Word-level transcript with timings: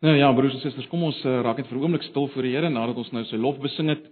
Nou 0.00 0.14
ja, 0.16 0.30
broers 0.32 0.54
en 0.56 0.62
susters, 0.62 0.86
kom 0.88 1.02
ons 1.04 1.18
uh, 1.28 1.32
raak 1.44 1.58
net 1.60 1.66
vir 1.68 1.76
'n 1.76 1.82
oomblik 1.84 2.04
stil 2.06 2.28
voor 2.32 2.42
die 2.42 2.54
Here 2.54 2.70
nadat 2.70 2.96
ons 2.96 3.10
nou 3.12 3.20
sy 3.28 3.36
lof 3.36 3.58
besing 3.60 3.90
het. 3.92 4.06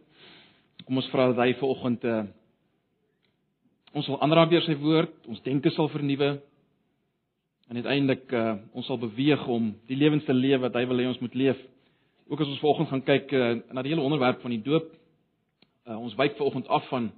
Kom 0.85 1.01
ons 1.01 1.09
vra 1.09 1.33
dat 1.33 1.41
hy 1.41 1.55
vanoggend 1.57 2.05
uh, 2.05 2.25
ons 3.95 4.05
sal 4.05 4.21
aanraak 4.21 4.51
deur 4.51 4.61
sy 4.67 4.77
woord, 4.77 5.15
ons 5.27 5.41
denke 5.41 5.71
sal 5.71 5.89
vernuwe 5.89 6.43
en 7.71 7.81
uiteindelik 7.81 8.29
uh, 8.33 8.59
ons 8.75 8.85
sal 8.87 9.01
beweeg 9.01 9.49
om 9.49 9.73
die 9.89 9.97
lewens 9.97 10.27
te 10.29 10.37
leef 10.37 10.61
wat 10.61 10.77
hy 10.77 10.85
wil 10.85 11.01
hê 11.01 11.09
ons 11.09 11.23
moet 11.25 11.35
leef. 11.35 11.57
Ook 12.29 12.41
as 12.41 12.53
ons 12.53 12.61
vanoggend 12.61 12.89
gaan 12.89 13.07
kyk 13.09 13.33
uh, 13.33 13.57
na 13.73 13.81
die 13.81 13.89
hele 13.89 14.05
onderwerp 14.05 14.45
van 14.45 14.51
die 14.51 14.61
doop. 14.61 14.93
Uh, 15.89 15.97
ons 15.97 16.15
wyk 16.21 16.37
vanoggend 16.37 16.69
af 16.69 16.85
van 16.93 17.11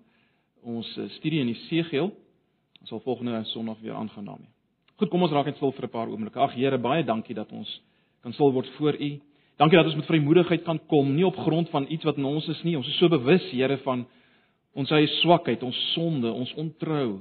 ons 0.62 0.96
uh, 0.96 1.10
studie 1.18 1.42
in 1.42 1.50
Jesegiel. 1.50 2.14
Ons 2.80 2.88
sal 2.88 3.02
volgende 3.02 3.42
Sondag 3.50 3.82
weer 3.82 3.98
aangaan 3.98 4.30
daarmee. 4.30 4.54
Goed, 4.94 5.10
kom 5.10 5.22
ons 5.22 5.32
raak 5.34 5.50
net 5.50 5.56
stil 5.58 5.72
vir 5.72 5.90
'n 5.90 5.90
paar 5.90 6.06
oomblikke. 6.06 6.38
Ag 6.38 6.54
Here, 6.54 6.78
baie 6.78 7.02
dankie 7.02 7.34
dat 7.34 7.50
ons 7.50 7.80
kan 8.22 8.34
stil 8.36 8.52
word 8.52 8.68
voor 8.76 8.96
U. 9.00 9.10
Dankie 9.60 9.76
dat 9.76 9.90
ons 9.90 9.98
met 9.98 10.08
vrymoedigheid 10.08 10.62
kan 10.64 10.80
kom, 10.88 11.12
nie 11.14 11.26
op 11.26 11.36
grond 11.36 11.68
van 11.72 11.86
iets 11.92 12.06
wat 12.08 12.16
in 12.16 12.24
ons 12.24 12.46
is 12.48 12.62
nie. 12.64 12.76
Ons 12.78 12.88
is 12.88 12.96
so 12.96 13.12
bewus, 13.12 13.44
Here, 13.52 13.76
van 13.84 14.06
ons 14.72 14.92
eie 14.94 15.08
swakheid, 15.20 15.62
ons 15.66 15.80
sonde, 15.92 16.30
ons 16.32 16.52
ontrou. 16.60 17.20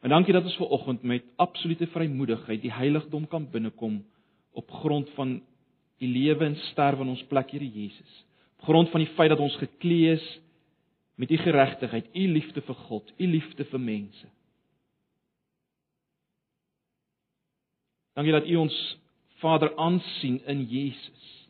Maar 0.00 0.14
dankie 0.14 0.32
dat 0.32 0.46
ons 0.46 0.56
ver 0.56 0.72
oggend 0.76 1.02
met 1.02 1.26
absolute 1.42 1.88
vrymoedigheid 1.92 2.62
die 2.62 2.72
heiligdom 2.72 3.26
kan 3.28 3.48
binnekom 3.52 3.98
op 4.56 4.70
grond 4.82 5.10
van 5.16 5.40
U 6.00 6.06
lewe 6.08 6.46
en 6.46 6.56
sterwe 6.70 7.04
in 7.04 7.12
ons 7.12 7.26
plek, 7.28 7.50
Here 7.52 7.66
Jesus. 7.66 8.12
Op 8.60 8.70
grond 8.70 8.88
van 8.90 9.02
die 9.04 9.12
feit 9.16 9.28
dat 9.32 9.42
ons 9.42 9.56
geklee 9.60 10.14
is 10.14 10.26
met 11.20 11.30
U 11.30 11.36
geregtigheid, 11.36 12.08
U 12.14 12.26
liefde 12.32 12.62
vir 12.64 12.78
God, 12.86 13.12
U 13.18 13.26
liefde 13.26 13.66
vir 13.68 13.80
mense. 13.80 14.30
Dankie 18.16 18.32
dat 18.32 18.48
U 18.48 18.56
ons 18.62 18.78
Vader 19.40 19.72
aansien 19.76 20.40
in 20.46 20.64
Jesus. 20.68 21.48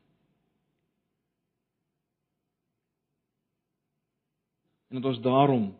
En 4.88 5.00
dat 5.00 5.10
ons 5.12 5.20
daarom 5.22 5.70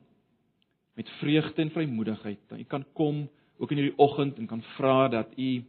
met 0.94 1.08
vreugde 1.19 1.62
en 1.62 1.70
vrymoedigheid 1.70 2.39
dan 2.48 2.67
kan 2.67 2.84
kom 2.92 3.30
ook 3.56 3.70
in 3.70 3.77
hierdie 3.77 3.98
oggend 3.98 4.39
en 4.39 4.47
kan 4.47 4.62
vra 4.62 5.08
dat 5.08 5.39
u 5.39 5.64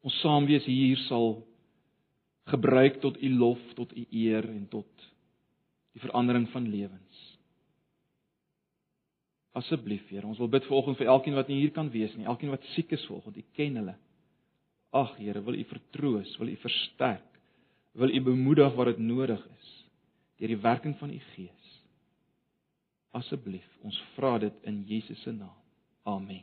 ons 0.00 0.20
saam 0.20 0.46
wees 0.46 0.64
hier 0.64 0.96
sal 0.96 1.46
gebruik 2.44 3.00
tot 3.00 3.22
u 3.22 3.30
lof, 3.36 3.60
tot 3.74 3.96
u 3.96 4.06
eer 4.10 4.48
en 4.48 4.68
tot 4.68 5.10
die 5.92 6.00
verandering 6.00 6.48
van 6.50 6.68
lewens. 6.68 7.20
Asseblief, 9.52 10.08
Here, 10.08 10.26
ons 10.26 10.40
wil 10.40 10.48
bid 10.48 10.64
vir 10.64 10.76
oggend 10.76 10.98
vir 10.98 11.10
elkeen 11.12 11.36
wat 11.36 11.50
nie 11.52 11.60
hier 11.60 11.74
kan 11.76 11.90
wees 11.92 12.14
nie, 12.16 12.26
elkeen 12.26 12.50
wat 12.54 12.64
siek 12.72 12.92
is 12.96 13.04
vanoggend, 13.06 13.36
u 13.36 13.44
ken 13.58 13.76
hulle. 13.76 13.94
Ag 14.92 15.16
Here, 15.16 15.40
wil 15.40 15.56
U 15.56 15.64
vertroos, 15.64 16.36
wil 16.38 16.52
U 16.52 16.56
versterk, 16.60 17.40
wil 17.96 18.12
U 18.12 18.20
bemoedig 18.20 18.74
waar 18.76 18.92
dit 18.92 18.98
nodig 19.00 19.40
is 19.40 19.70
deur 20.42 20.50
die 20.50 20.62
werking 20.62 20.96
van 20.98 21.10
U 21.14 21.18
Gees. 21.32 21.74
Asseblief, 23.14 23.66
ons 23.86 23.98
vra 24.16 24.38
dit 24.42 24.64
in 24.66 24.80
Jesus 24.88 25.20
se 25.22 25.30
naam. 25.30 25.54
Amen. 26.02 26.42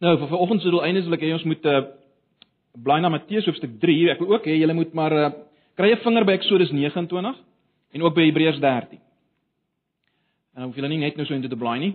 Nou, 0.00 0.14
vir 0.16 0.30
vanoggend 0.30 0.62
se 0.64 0.72
doeleindes 0.72 1.04
wil 1.04 1.18
ek 1.18 1.26
hê 1.26 1.34
ons 1.36 1.44
moet 1.44 1.66
uh, 1.68 1.82
blaai 2.80 3.02
na 3.04 3.10
Matteus 3.12 3.44
hoofstuk 3.50 3.74
3. 3.82 3.98
Ek 4.14 4.22
wil 4.22 4.32
ook 4.38 4.48
hê 4.48 4.56
julle 4.56 4.76
moet 4.78 4.94
maar 4.96 5.12
uh, 5.12 5.28
kry 5.76 5.92
'n 5.92 6.00
vinger 6.00 6.24
by 6.24 6.38
Eksodus 6.38 6.72
29 6.72 7.36
en 7.92 8.02
ook 8.02 8.14
by 8.16 8.24
Hebreërs 8.30 8.62
13. 8.64 9.02
En 10.54 10.66
hoef 10.66 10.78
julle 10.78 10.88
nie 10.88 11.00
net 11.02 11.16
nou 11.16 11.26
so 11.26 11.34
intoe 11.34 11.50
te 11.50 11.58
blaai 11.58 11.78
nie. 11.82 11.92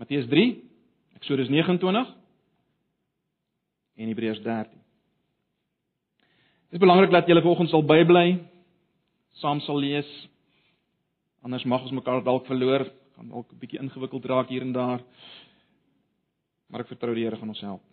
Matteus 0.00 0.26
3, 0.30 0.46
Eksodus 1.20 1.50
29 1.52 2.14
en 4.02 4.08
Hebreërs 4.08 4.40
13. 4.42 4.72
Dit 6.72 6.80
is 6.80 6.82
belangrik 6.82 7.12
dat 7.12 7.28
julle 7.28 7.44
vanoggend 7.44 7.70
sal 7.70 7.84
bybly, 7.84 8.40
saam 9.42 9.60
sal 9.60 9.78
lees. 9.78 10.08
Anders 11.44 11.66
mag 11.68 11.84
ons 11.84 11.92
mekaar 11.92 12.24
dalk 12.24 12.48
verloor, 12.48 12.86
gaan 13.16 13.28
dalk 13.28 13.52
'n 13.52 13.60
bietjie 13.60 13.82
ingewikkeld 13.82 14.24
raak 14.24 14.48
hier 14.48 14.62
en 14.62 14.72
daar. 14.72 15.00
Maar 16.68 16.80
ek 16.80 16.88
vertrou 16.88 17.14
die 17.14 17.24
Here 17.24 17.36
gaan 17.36 17.48
ons 17.48 17.60
help. 17.60 17.91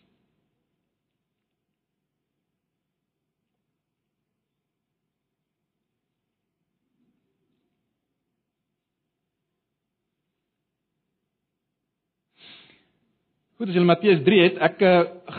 Goed, 13.59 13.74
as 13.74 13.75
jy 13.75 13.81
Matteus 13.84 14.22
3 14.24 14.38
het, 14.40 14.59
ek 14.64 14.84
uh, 14.88 14.90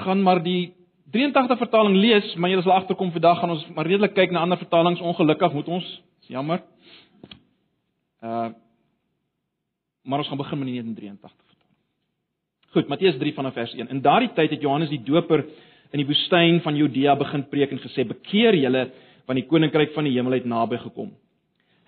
gaan 0.03 0.21
maar 0.21 0.43
die 0.45 0.75
83 1.09 1.57
vertaling 1.57 1.95
lees, 1.97 2.27
maar 2.37 2.51
jy 2.53 2.59
sal 2.61 2.75
agterkom 2.75 3.09
vandag 3.15 3.39
gaan 3.41 3.53
ons 3.55 3.63
maar 3.73 3.87
redelik 3.89 4.13
kyk 4.13 4.35
na 4.35 4.43
ander 4.45 4.59
vertalings 4.61 5.01
ongelukkig 5.01 5.55
moet 5.57 5.71
ons. 5.73 5.87
Dis 6.21 6.35
jammer. 6.37 6.61
Uh 8.21 8.51
maar 10.05 10.21
ons 10.21 10.29
gaan 10.29 10.41
begin 10.41 10.59
met 10.59 10.69
die 10.69 10.83
83 10.83 11.33
vertaling. 11.33 11.79
Goed, 12.75 12.93
Matteus 12.93 13.17
3 13.21 13.33
vanaf 13.39 13.57
vers 13.57 13.73
1. 13.79 13.89
In 13.89 14.03
daardie 14.05 14.29
tyd 14.37 14.53
het 14.53 14.67
Johannes 14.67 14.93
die 14.93 15.01
Doper 15.07 15.47
in 15.89 16.03
die 16.03 16.07
woestyn 16.09 16.61
van 16.65 16.77
Judea 16.77 17.15
begin 17.21 17.47
preek 17.49 17.73
en 17.73 17.81
gesê: 17.81 18.05
"Bekeer 18.05 18.59
julle, 18.59 18.83
want 19.25 19.41
die 19.41 19.47
koninkryk 19.49 19.95
van 19.95 20.05
die 20.05 20.13
hemel 20.19 20.37
het 20.37 20.45
naby 20.45 20.77
gekom." 20.83 21.15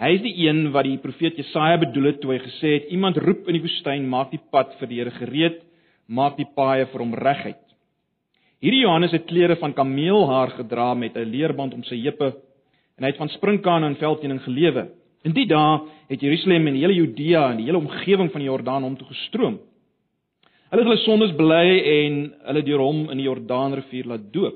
Hy 0.01 0.15
is 0.17 0.25
die 0.25 0.33
een 0.47 0.71
wat 0.73 0.89
die 0.89 0.97
profeet 0.97 1.37
Jesaja 1.37 1.77
bedoel 1.85 2.13
het 2.13 2.21
toe 2.25 2.33
hy 2.33 2.41
gesê 2.47 2.73
het: 2.79 2.89
"Iemand 2.89 3.21
roep 3.21 3.53
in 3.53 3.61
die 3.61 3.65
woestyn, 3.69 4.09
maak 4.09 4.33
die 4.33 4.41
pad 4.41 4.73
vir 4.81 4.89
die 4.89 5.03
Here 5.03 5.15
gereed." 5.21 5.61
Maak 6.07 6.37
die 6.37 6.49
paaie 6.57 6.87
vir 6.91 7.05
hom 7.05 7.15
reguit. 7.15 7.61
Hierdie 8.63 8.85
Johannes 8.85 9.13
het 9.15 9.27
klere 9.27 9.57
van 9.59 9.75
kameelhaar 9.75 10.55
gedra 10.59 10.95
met 10.95 11.17
'n 11.17 11.31
leerband 11.31 11.75
om 11.75 11.83
sy 11.83 11.97
heupe 11.97 12.35
en 12.97 13.05
hy 13.05 13.11
het 13.11 13.17
van 13.17 13.29
sprinkane 13.29 13.87
en 13.87 13.97
veldteening 13.97 14.43
gelewe. 14.43 14.89
In 15.25 15.33
die 15.33 15.47
dae 15.47 15.81
het 16.09 16.21
Jerusalem 16.21 16.67
en 16.67 16.75
die 16.75 16.83
hele 16.83 16.95
Judea 16.95 17.51
en 17.51 17.57
die 17.57 17.67
hele 17.67 17.79
omgewing 17.79 18.31
van 18.31 18.41
die 18.41 18.49
Jordaan 18.49 18.83
hom 18.83 18.97
toe 18.97 19.07
gestroom. 19.07 19.59
Hulle 20.71 20.83
het 20.83 20.89
hulle 20.89 21.05
sondes 21.05 21.35
bely 21.37 21.83
en 21.85 22.35
hulle 22.49 22.63
deur 22.63 22.79
hom 22.79 23.11
in 23.11 23.19
die 23.21 23.27
Jordaanrivier 23.27 24.07
laat 24.07 24.33
doop. 24.33 24.55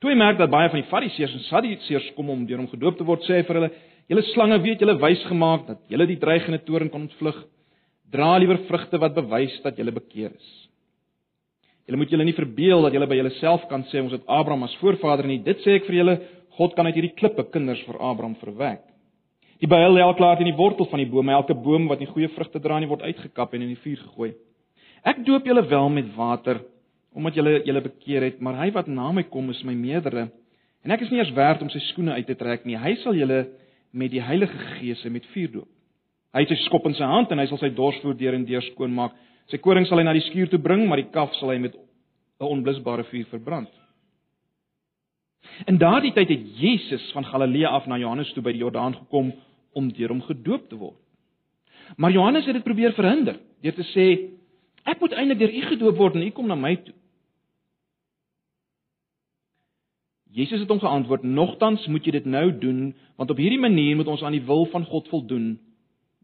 Toe 0.00 0.10
hy 0.10 0.16
merk 0.16 0.38
dat 0.38 0.50
baie 0.50 0.68
van 0.68 0.80
die 0.80 0.88
Fariseërs 0.90 1.34
en 1.34 1.40
Sadduseërs 1.48 2.12
kom 2.14 2.28
om 2.30 2.46
deur 2.46 2.58
hom 2.58 2.68
gedoop 2.68 2.98
te 2.98 3.04
word, 3.04 3.24
sê 3.24 3.40
hy 3.40 3.42
vir 3.42 3.54
hulle: 3.54 3.70
"Julle 4.08 4.22
slange 4.22 4.60
weet 4.62 4.80
julle 4.80 5.00
wys 5.00 5.24
gemaak 5.24 5.66
dat 5.66 5.78
julle 5.88 6.06
die 6.06 6.20
dreigende 6.20 6.60
toorn 6.64 6.90
kon 6.90 7.08
ontvlug 7.08 7.40
Dra 8.14 8.36
liewer 8.38 8.62
vrugte 8.68 9.00
wat 9.02 9.16
bewys 9.16 9.56
dat 9.64 9.78
jy 9.78 9.90
bekeer 9.90 10.30
is. 10.30 10.52
Julle 11.84 11.98
moet 12.00 12.12
julle 12.14 12.24
nie 12.24 12.36
verbeel 12.36 12.86
dat 12.86 12.94
julle 12.96 13.08
by 13.10 13.16
julleself 13.18 13.66
kan 13.68 13.82
sê 13.90 14.00
ons 14.00 14.14
het 14.14 14.24
Abraham 14.30 14.64
as 14.64 14.76
voorvader 14.80 15.26
nie. 15.28 15.42
Dit 15.44 15.60
sê 15.64 15.76
ek 15.80 15.88
vir 15.88 15.98
julle, 15.98 16.14
God 16.56 16.76
kan 16.76 16.86
uit 16.86 16.96
hierdie 16.96 17.16
klippe 17.18 17.44
kinders 17.52 17.82
vir 17.84 17.98
Abraham 17.98 18.36
verwek. 18.40 18.84
Die 19.60 19.68
Bybel 19.70 19.96
lê 19.96 20.04
al 20.04 20.16
klaar 20.16 20.40
in 20.40 20.48
die 20.48 20.56
wortel 20.56 20.88
van 20.90 21.02
die 21.02 21.08
boom, 21.10 21.28
elke 21.32 21.54
boom 21.56 21.88
wat 21.90 22.00
nie 22.00 22.08
goeie 22.10 22.30
vrugte 22.34 22.60
dra 22.62 22.78
nie 22.80 22.88
word 22.90 23.04
uitgekap 23.04 23.52
en 23.54 23.66
in 23.66 23.74
die 23.74 23.82
vuur 23.82 24.00
gegooi. 24.00 24.30
Ek 25.04 25.20
doop 25.26 25.44
julle 25.46 25.66
wel 25.68 25.90
met 25.92 26.08
water 26.16 26.62
omdat 27.14 27.36
julle 27.38 27.60
julle 27.62 27.82
bekeer 27.84 28.24
het, 28.26 28.40
maar 28.42 28.56
hy 28.58 28.72
wat 28.74 28.88
na 28.90 29.12
my 29.14 29.22
kom 29.30 29.52
is 29.52 29.60
my 29.66 29.74
meerdere 29.78 30.28
en 30.84 30.94
ek 30.94 31.04
is 31.04 31.12
nie 31.12 31.20
eers 31.20 31.30
werd 31.36 31.62
om 31.62 31.70
sy 31.70 31.82
skoene 31.90 32.16
uit 32.16 32.26
te 32.26 32.36
trek 32.38 32.64
nie. 32.66 32.78
Hy 32.80 32.96
sal 33.04 33.14
julle 33.14 33.44
met 33.92 34.10
die 34.10 34.22
Heilige 34.24 34.58
Gees 34.74 35.04
en 35.06 35.14
met 35.14 35.28
vuur 35.34 35.52
doop. 35.60 35.73
Hy 36.34 36.42
het 36.42 36.50
sy 36.50 36.64
skop 36.64 36.88
in 36.90 36.96
sy 36.98 37.06
hand 37.06 37.30
en 37.30 37.38
hy 37.38 37.46
sal 37.46 37.60
sy 37.62 37.70
dorsvloer 37.76 38.16
deur 38.18 38.34
en 38.34 38.44
deur 38.48 38.64
skoon 38.72 38.94
maak. 38.94 39.14
Sy 39.52 39.60
koring 39.62 39.86
sal 39.86 40.00
hy 40.00 40.06
na 40.08 40.14
die 40.16 40.24
skuur 40.26 40.50
toe 40.50 40.58
bring, 40.58 40.82
maar 40.88 40.98
die 40.98 41.10
kaf 41.14 41.34
sal 41.38 41.52
hy 41.52 41.60
met 41.62 41.74
'n 41.74 42.50
onblusbare 42.50 43.04
vuur 43.04 43.26
verbrand. 43.30 43.70
In 45.66 45.78
daardie 45.78 46.12
tyd 46.12 46.28
het 46.28 46.44
Jesus 46.58 47.12
van 47.12 47.24
Galilea 47.24 47.68
af 47.68 47.86
na 47.86 47.98
Johannes 47.98 48.32
toe 48.32 48.42
by 48.42 48.52
die 48.52 48.64
Jordaan 48.64 48.94
gekom 48.94 49.32
om 49.72 49.92
deur 49.92 50.08
hom 50.08 50.22
gedoop 50.22 50.68
te 50.68 50.76
word. 50.76 50.98
Maar 51.96 52.10
Johannes 52.10 52.46
het 52.46 52.54
dit 52.54 52.64
probeer 52.64 52.92
verhinder 52.92 53.38
deur 53.62 53.74
te 53.74 53.86
sê: 53.94 54.30
"Ek 54.84 55.00
moet 55.00 55.12
eintlik 55.12 55.38
deur 55.38 55.54
u 55.54 55.60
gedoop 55.60 55.96
word 55.96 56.14
en 56.14 56.22
u 56.22 56.30
kom 56.30 56.46
na 56.46 56.54
my 56.54 56.76
toe." 56.76 56.94
Jesus 60.30 60.60
het 60.60 60.68
hom 60.68 60.80
geantwoord: 60.80 61.22
"Nogtans 61.22 61.86
moet 61.86 62.04
jy 62.04 62.10
dit 62.10 62.24
nou 62.24 62.58
doen, 62.58 62.94
want 63.16 63.30
op 63.30 63.36
hierdie 63.36 63.60
manier 63.60 63.96
moet 63.96 64.06
ons 64.06 64.22
aan 64.22 64.32
die 64.32 64.46
wil 64.46 64.66
van 64.66 64.84
God 64.84 65.08
voldoen 65.08 65.60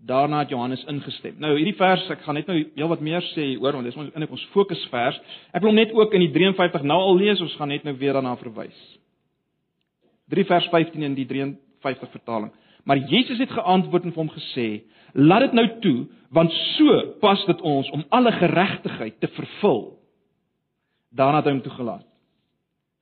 Daarna 0.06 0.38
het 0.38 0.48
Johannes 0.48 0.84
ingestem. 0.88 1.34
Nou 1.38 1.52
hierdie 1.58 1.76
vers, 1.76 2.06
ek 2.08 2.22
gaan 2.24 2.38
net 2.38 2.48
nou 2.48 2.56
heel 2.56 2.88
wat 2.88 3.02
meer 3.04 3.24
sê 3.34 3.50
oor 3.60 3.76
want 3.76 3.84
dis 3.84 3.98
ons 4.00 4.08
in 4.16 4.24
ons 4.24 4.46
fokusvers. 4.54 5.18
Ek 5.52 5.60
wil 5.60 5.74
hom 5.74 5.76
net 5.76 5.92
ook 5.92 6.14
in 6.16 6.24
die 6.24 6.32
53 6.32 6.86
nou 6.88 6.96
al 7.04 7.20
lees, 7.20 7.42
ons 7.44 7.56
gaan 7.60 7.68
net 7.68 7.84
nou 7.84 7.92
weer 8.00 8.16
daarna 8.16 8.32
verwys. 8.40 8.78
3 10.32 10.46
vers 10.48 10.68
15 10.72 11.04
in 11.04 11.18
die 11.18 11.26
53 11.28 12.14
vertaling. 12.14 12.52
Maar 12.88 13.02
Jesus 13.10 13.38
het 13.42 13.52
geantwoord 13.52 14.06
en 14.08 14.14
vir 14.14 14.22
hom 14.22 14.32
gesê: 14.32 14.68
"Laat 15.12 15.50
dit 15.50 15.52
nou 15.52 15.66
toe, 15.84 16.06
want 16.30 16.52
so 16.52 17.00
pas 17.20 17.44
dit 17.46 17.60
ons 17.60 17.90
om 17.90 18.04
alle 18.08 18.32
geregtigheid 18.32 19.20
te 19.20 19.28
vervul." 19.28 19.98
Daarna 21.12 21.42
het 21.42 21.50
hy 21.50 21.52
hom 21.52 21.62
toegelaat. 21.62 22.06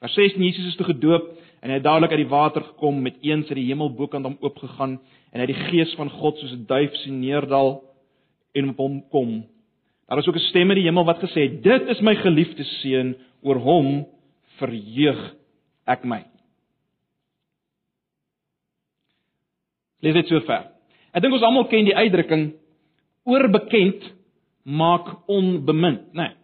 Vers 0.01 0.15
16 0.15 0.43
Jesus 0.43 0.67
is 0.67 0.77
toe 0.77 0.87
gedoop 0.87 1.31
en 1.61 1.71
hy 1.71 1.79
het 1.79 1.87
dadelik 1.87 2.15
uit 2.15 2.23
die 2.23 2.31
water 2.31 2.63
gekom 2.63 3.03
met 3.03 3.19
eens 3.27 3.49
uit 3.49 3.59
die 3.59 3.69
hemel 3.71 3.91
bokant 3.95 4.27
hom 4.27 4.39
oopgegaan 4.41 4.99
en 5.33 5.41
hy 5.41 5.47
het 5.47 5.55
die 5.55 5.69
gees 5.71 5.95
van 5.99 6.11
God 6.11 6.39
soos 6.39 6.53
'n 6.53 6.67
duif 6.67 6.95
sien 7.03 7.21
neerdal 7.21 7.83
en 8.55 8.71
op 8.71 8.77
hom 8.77 9.03
kom. 9.11 9.45
Daar 10.09 10.19
is 10.19 10.29
ook 10.29 10.37
'n 10.37 10.49
stem 10.51 10.71
in 10.71 10.77
die 10.77 10.89
hemel 10.89 11.05
wat 11.05 11.23
gesê 11.23 11.49
het: 11.49 11.63
"Dit 11.63 11.89
is 11.89 12.01
my 12.01 12.15
geliefde 12.15 12.65
seun, 12.65 13.17
oor 13.43 13.57
hom 13.57 14.07
verheug 14.59 15.35
ek 15.87 16.05
my." 16.05 16.25
Lees 20.01 20.15
dit 20.15 20.29
so 20.29 20.41
ver. 20.41 20.71
Ek 21.13 21.23
dink 21.23 21.35
ons 21.35 21.43
almal 21.43 21.67
ken 21.67 21.85
die 21.85 21.97
uitdrukking 21.97 22.55
oorbekend 23.25 24.15
maak 24.63 25.29
onbemind, 25.29 26.13
né? 26.13 26.23
Nee. 26.23 26.35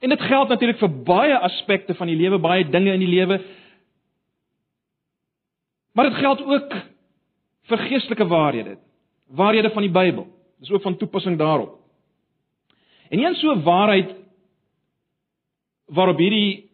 En 0.00 0.08
dit 0.08 0.20
geld 0.20 0.48
natuurlik 0.48 0.78
vir 0.80 0.92
baie 1.04 1.38
aspekte 1.38 1.94
van 1.94 2.08
die 2.08 2.16
lewe, 2.16 2.38
baie 2.38 2.64
dinge 2.64 2.92
in 2.92 3.02
die 3.02 3.10
lewe. 3.10 3.40
Maar 5.92 6.10
dit 6.10 6.18
geld 6.18 6.42
ook 6.44 6.74
vir 7.70 7.78
geestelike 7.78 8.26
waarhede, 8.26 8.78
waarhede 9.26 9.70
van 9.70 9.82
die 9.82 9.92
Bybel. 9.92 10.26
Dis 10.58 10.70
ook 10.70 10.82
van 10.82 10.96
toepassing 10.96 11.38
daarop. 11.38 11.78
En 13.08 13.18
een 13.18 13.34
so 13.34 13.60
waarheid 13.60 14.14
waarop 15.84 16.18
hierdie 16.18 16.70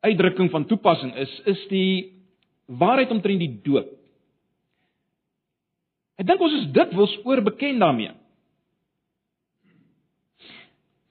uitdrukking 0.00 0.50
van 0.50 0.66
toepassing 0.66 1.14
is, 1.14 1.40
is 1.44 1.66
die 1.68 2.12
waarheid 2.66 3.10
omtrent 3.10 3.42
die 3.42 3.60
doop. 3.62 3.90
Ek 6.16 6.24
dink 6.28 6.40
ons 6.40 6.54
is 6.56 6.70
dikwels 6.72 7.12
oorbekend 7.28 7.82
daarmee. 7.82 8.14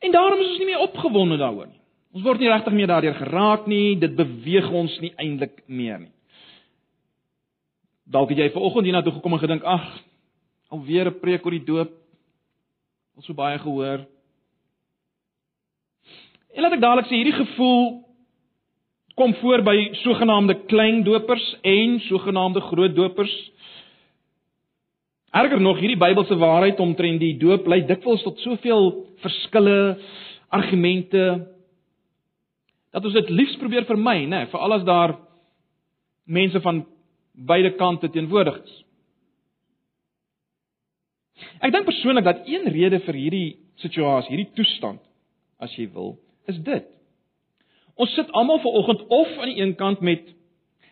En 0.01 0.13
daarom 0.13 0.41
is 0.41 0.49
ons 0.49 0.61
nie 0.61 0.69
meer 0.71 0.81
opgewonde 0.85 1.37
daaroor 1.37 1.69
nie. 1.69 1.81
Ons 2.15 2.25
word 2.25 2.41
nie 2.41 2.49
regtig 2.49 2.73
meer 2.73 2.89
daardeur 2.89 3.17
geraak 3.19 3.65
nie, 3.69 3.97
dit 3.99 4.13
beweeg 4.17 4.67
ons 4.71 4.93
nie 5.03 5.11
eintlik 5.21 5.61
meer 5.67 5.99
nie. 5.99 6.14
Dalk 8.05 8.29
het 8.29 8.37
jy 8.37 8.49
vanoggend 8.53 8.85
hiernatoe 8.85 9.15
gekom 9.17 9.33
en 9.33 9.39
gedink, 9.39 9.63
"Ag, 9.63 9.85
alweer 10.69 11.07
'n 11.07 11.19
preek 11.19 11.45
oor 11.45 11.51
die 11.51 11.65
doop. 11.65 11.91
Ons 13.15 13.25
so 13.25 13.33
baie 13.33 13.57
gehoor." 13.59 14.05
En 16.53 16.61
laat 16.61 16.73
ek 16.73 16.81
dadelik 16.81 17.05
sê, 17.05 17.15
hierdie 17.19 17.45
gevoel 17.45 18.03
kom 19.15 19.33
voor 19.33 19.61
by 19.63 19.93
sogenaamde 19.93 20.65
klein 20.67 21.03
dopers 21.03 21.57
en 21.61 21.99
sogenaamde 21.99 22.61
groot 22.61 22.95
dopers. 22.95 23.51
Erger 25.31 25.61
nog, 25.61 25.79
hierdie 25.79 25.99
Bybelse 25.99 26.35
waarheid 26.35 26.79
omtrent 26.79 27.19
die 27.19 27.37
doop 27.37 27.67
lei 27.67 27.81
dikwels 27.85 28.23
tot 28.23 28.39
soveel 28.39 29.05
verskille, 29.23 29.97
argumente 30.49 31.51
dat 32.91 33.03
ons 33.03 33.13
dit 33.13 33.29
liefs 33.29 33.57
probeer 33.59 33.83
vermy, 33.83 34.21
nê, 34.23 34.27
nee, 34.29 34.47
veral 34.47 34.73
as 34.73 34.83
daar 34.87 35.17
mense 36.23 36.61
van 36.61 36.85
beide 37.35 37.75
kante 37.79 38.09
teenwoordig 38.09 38.57
is. 38.63 38.75
Ek 41.59 41.71
dink 41.73 41.87
persoonlik 41.87 42.23
dat 42.23 42.47
een 42.47 42.67
rede 42.71 42.99
vir 43.03 43.17
hierdie 43.19 43.49
situasie, 43.83 44.31
hierdie 44.31 44.53
toestand, 44.55 45.01
as 45.59 45.73
jy 45.75 45.89
wil, 45.91 46.15
is 46.47 46.59
dit. 46.63 46.87
Ons 47.95 48.13
sit 48.15 48.31
almal 48.35 48.59
ver 48.63 48.75
oggend 48.79 49.03
of 49.07 49.37
aan 49.39 49.51
die 49.51 49.59
een 49.61 49.75
kant 49.79 50.01
met 50.03 50.31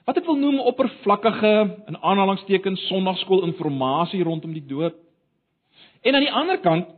wat 0.07 0.19
ek 0.19 0.27
wil 0.27 0.35
noem 0.39 0.59
oppervlakkige 0.67 1.53
in 1.87 1.97
aanhalingstekens 1.99 2.87
sonnaarskool 2.89 3.45
inligting 3.47 4.25
rondom 4.27 4.51
die 4.55 4.65
doop. 4.67 4.97
En 6.03 6.15
aan 6.15 6.25
die 6.25 6.31
ander 6.31 6.59
kant 6.59 6.89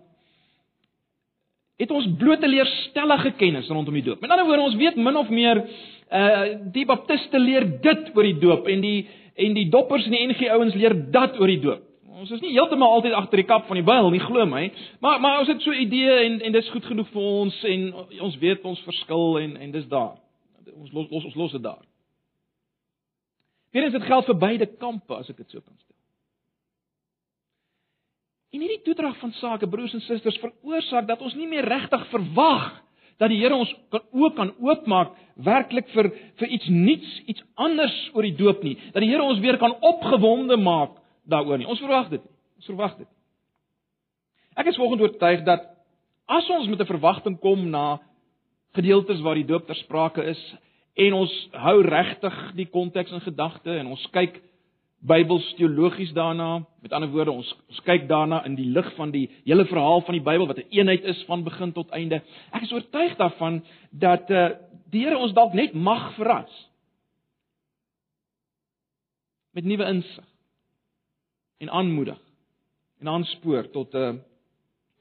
het 1.77 1.91
ons 1.91 2.07
blote 2.17 2.47
leerstellige 2.47 3.35
kennis 3.37 3.69
rondom 3.69 3.93
die 3.93 4.05
doop. 4.05 4.21
Met 4.21 4.31
ander 4.31 4.47
woorde, 4.47 4.69
ons 4.71 4.79
weet 4.79 4.95
min 4.95 5.17
of 5.19 5.29
meer 5.29 5.61
uh 6.05 6.71
die 6.73 6.85
baptiste 6.85 7.39
leer 7.41 7.65
dit 7.81 8.11
oor 8.13 8.23
die 8.23 8.39
doop 8.39 8.67
en 8.69 8.81
die 8.81 9.07
en 9.35 9.55
die 9.57 9.67
doppers 9.69 10.05
en 10.07 10.15
die 10.15 10.23
NG 10.27 10.47
ouens 10.55 10.75
leer 10.77 10.95
dat 11.11 11.39
oor 11.39 11.51
die 11.51 11.61
doop. 11.63 11.83
Ons 12.15 12.31
is 12.31 12.39
nie 12.39 12.53
heeltemal 12.55 12.93
altyd 12.95 13.13
agter 13.17 13.41
die 13.41 13.47
kap 13.47 13.65
van 13.67 13.75
die 13.75 13.83
Bybel 13.83 14.13
nie, 14.13 14.21
glo 14.23 14.45
my, 14.47 14.69
maar 15.03 15.19
maar 15.19 15.41
ons 15.41 15.51
het 15.51 15.63
so 15.65 15.75
idee 15.75 16.13
en 16.27 16.37
en 16.47 16.55
dis 16.55 16.69
goed 16.71 16.85
genoeg 16.87 17.09
vir 17.11 17.25
ons 17.41 17.57
en 17.71 17.89
ons 18.29 18.37
weet 18.39 18.63
ons 18.63 18.85
verskil 18.87 19.41
en 19.41 19.57
en 19.65 19.73
dis 19.73 19.89
daar. 19.91 20.15
Ons 20.75 20.93
los 20.95 21.11
los 21.11 21.27
ons 21.31 21.35
los 21.41 21.57
dit 21.57 21.65
daar. 21.65 21.83
Weerens 23.75 23.97
dit 23.97 24.07
geld 24.07 24.31
vir 24.31 24.39
beide 24.39 24.69
kampe 24.79 25.17
as 25.19 25.29
ek 25.29 25.41
dit 25.43 25.51
so 25.51 25.59
kan 25.59 25.75
stel. 25.75 25.99
En 28.55 28.63
hierdie 28.63 28.85
toedrag 28.87 29.17
van 29.19 29.35
sake 29.35 29.67
broers 29.67 29.93
en 29.97 30.03
susters 30.05 30.39
veroorsaak 30.39 31.09
dat 31.09 31.19
ons 31.19 31.35
nie 31.35 31.49
meer 31.51 31.67
regtig 31.67 32.07
verwag 32.13 32.69
dat 33.19 33.31
die 33.31 33.41
Here 33.41 33.55
ons 33.55 33.71
kan 33.91 34.03
ook 34.11 34.35
kan 34.39 34.53
oopmaak 34.63 35.11
werklik 35.35 35.89
vir 35.93 36.11
vir 36.39 36.47
iets 36.47 36.67
nuuts, 36.67 37.21
iets 37.25 37.43
anders 37.55 37.95
oor 38.13 38.23
die 38.23 38.35
doop 38.35 38.63
nie. 38.63 38.75
Dat 38.93 39.03
die 39.03 39.09
Here 39.09 39.23
ons 39.23 39.39
weer 39.39 39.57
kan 39.57 39.75
opgewonde 39.81 40.57
maak 40.57 40.97
daaroor 41.23 41.57
nie. 41.57 41.67
Ons 41.67 41.79
verwag 41.79 42.09
dit. 42.09 42.21
Ons 42.55 42.65
verwag 42.65 42.97
dit. 42.97 43.07
Ek 44.55 44.67
is 44.67 44.77
volgens 44.79 45.01
oortuig 45.01 45.43
dat 45.43 45.67
as 46.25 46.49
ons 46.49 46.67
met 46.67 46.79
'n 46.79 46.85
verwagting 46.85 47.39
kom 47.39 47.69
na 47.69 47.99
gedeeltes 48.73 49.21
waar 49.21 49.35
die 49.35 49.45
doop 49.45 49.67
ter 49.67 49.75
sprake 49.75 50.23
is, 50.23 50.55
en 50.95 51.15
ons 51.17 51.31
hou 51.51 51.79
regtig 51.83 52.35
die 52.55 52.67
konteks 52.71 53.11
in 53.15 53.23
gedagte 53.25 53.79
en 53.79 53.95
ons 53.95 54.11
kyk 54.15 54.41
Bybels 55.05 55.45
teologies 55.53 56.15
daarna. 56.15 56.63
Met 56.81 56.93
ander 56.95 57.11
woorde, 57.13 57.33
ons 57.35 57.49
ons 57.69 57.81
kyk 57.85 58.07
daarna 58.09 58.39
in 58.47 58.55
die 58.57 58.71
lig 58.73 58.87
van 58.95 59.11
die 59.13 59.27
hele 59.43 59.67
verhaal 59.69 60.01
van 60.07 60.15
die 60.17 60.23
Bybel 60.23 60.47
wat 60.49 60.57
'n 60.57 60.65
een 60.65 60.79
eenheid 60.79 61.03
is 61.03 61.23
van 61.27 61.43
begin 61.43 61.73
tot 61.73 61.91
einde. 61.91 62.21
Ek 62.51 62.63
is 62.63 62.71
oortuig 62.71 63.15
daarvan 63.17 63.61
dat 63.91 64.31
eh 64.31 64.37
uh, 64.37 64.49
die 64.91 65.03
Here 65.03 65.17
ons 65.17 65.33
dalk 65.33 65.53
net 65.53 65.73
mag 65.73 66.13
verras 66.15 66.53
met 69.55 69.65
nuwe 69.65 69.87
insig 69.87 70.25
en 71.63 71.69
aanmoedig 71.69 72.19
en 72.99 73.07
aanspoor 73.07 73.69
tot 73.71 73.93
'n 73.93 73.97
eh, 73.97 74.15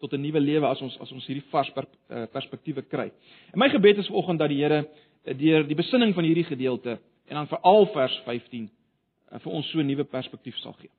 tot 0.01 0.13
'n 0.13 0.21
nuwe 0.21 0.41
lewe 0.41 0.67
as 0.67 0.81
ons 0.81 0.99
as 1.01 1.13
ons 1.13 1.27
hierdie 1.27 1.51
vars 1.51 1.71
per, 1.71 1.87
uh, 2.11 2.27
perspektiewe 2.27 2.83
kry. 2.83 3.13
En 3.53 3.59
my 3.59 3.69
gebed 3.69 3.99
is 3.99 4.07
vanoggend 4.07 4.39
dat 4.39 4.49
die 4.49 4.63
Here 4.63 4.89
deur 5.25 5.67
die 5.67 5.75
besinning 5.75 6.15
van 6.15 6.25
hierdie 6.25 6.45
gedeelte 6.45 6.99
en 7.27 7.35
dan 7.35 7.49
veral 7.49 7.87
vers 7.87 8.21
15 8.25 8.71
eh, 9.31 9.39
vir 9.39 9.53
ons 9.53 9.71
so 9.71 9.79
'n 9.79 9.87
nuwe 9.87 10.05
perspektief 10.05 10.57
sal 10.57 10.73
gee. 10.73 10.91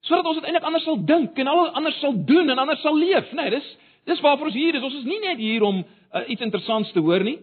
Sodat 0.00 0.24
ons 0.24 0.36
uiteindelik 0.36 0.66
anders 0.66 0.84
sal 0.84 1.04
dink 1.04 1.38
en 1.38 1.46
al 1.46 1.68
anders 1.68 2.00
sal 2.00 2.24
doen 2.24 2.50
en 2.50 2.58
anders 2.58 2.80
sal 2.80 2.96
leef, 2.96 3.32
né? 3.32 3.42
Nee, 3.42 3.50
dis 3.50 3.76
dis 4.04 4.20
waarvoor 4.20 4.46
ons 4.46 4.54
hier 4.54 4.74
is. 4.74 4.82
Ons 4.82 5.00
is 5.00 5.08
nie 5.08 5.20
net 5.20 5.38
hier 5.38 5.62
om 5.66 5.82
uh, 5.82 6.22
iets 6.28 6.44
interessants 6.44 6.92
te 6.92 7.00
hoor 7.00 7.24
nie. 7.24 7.38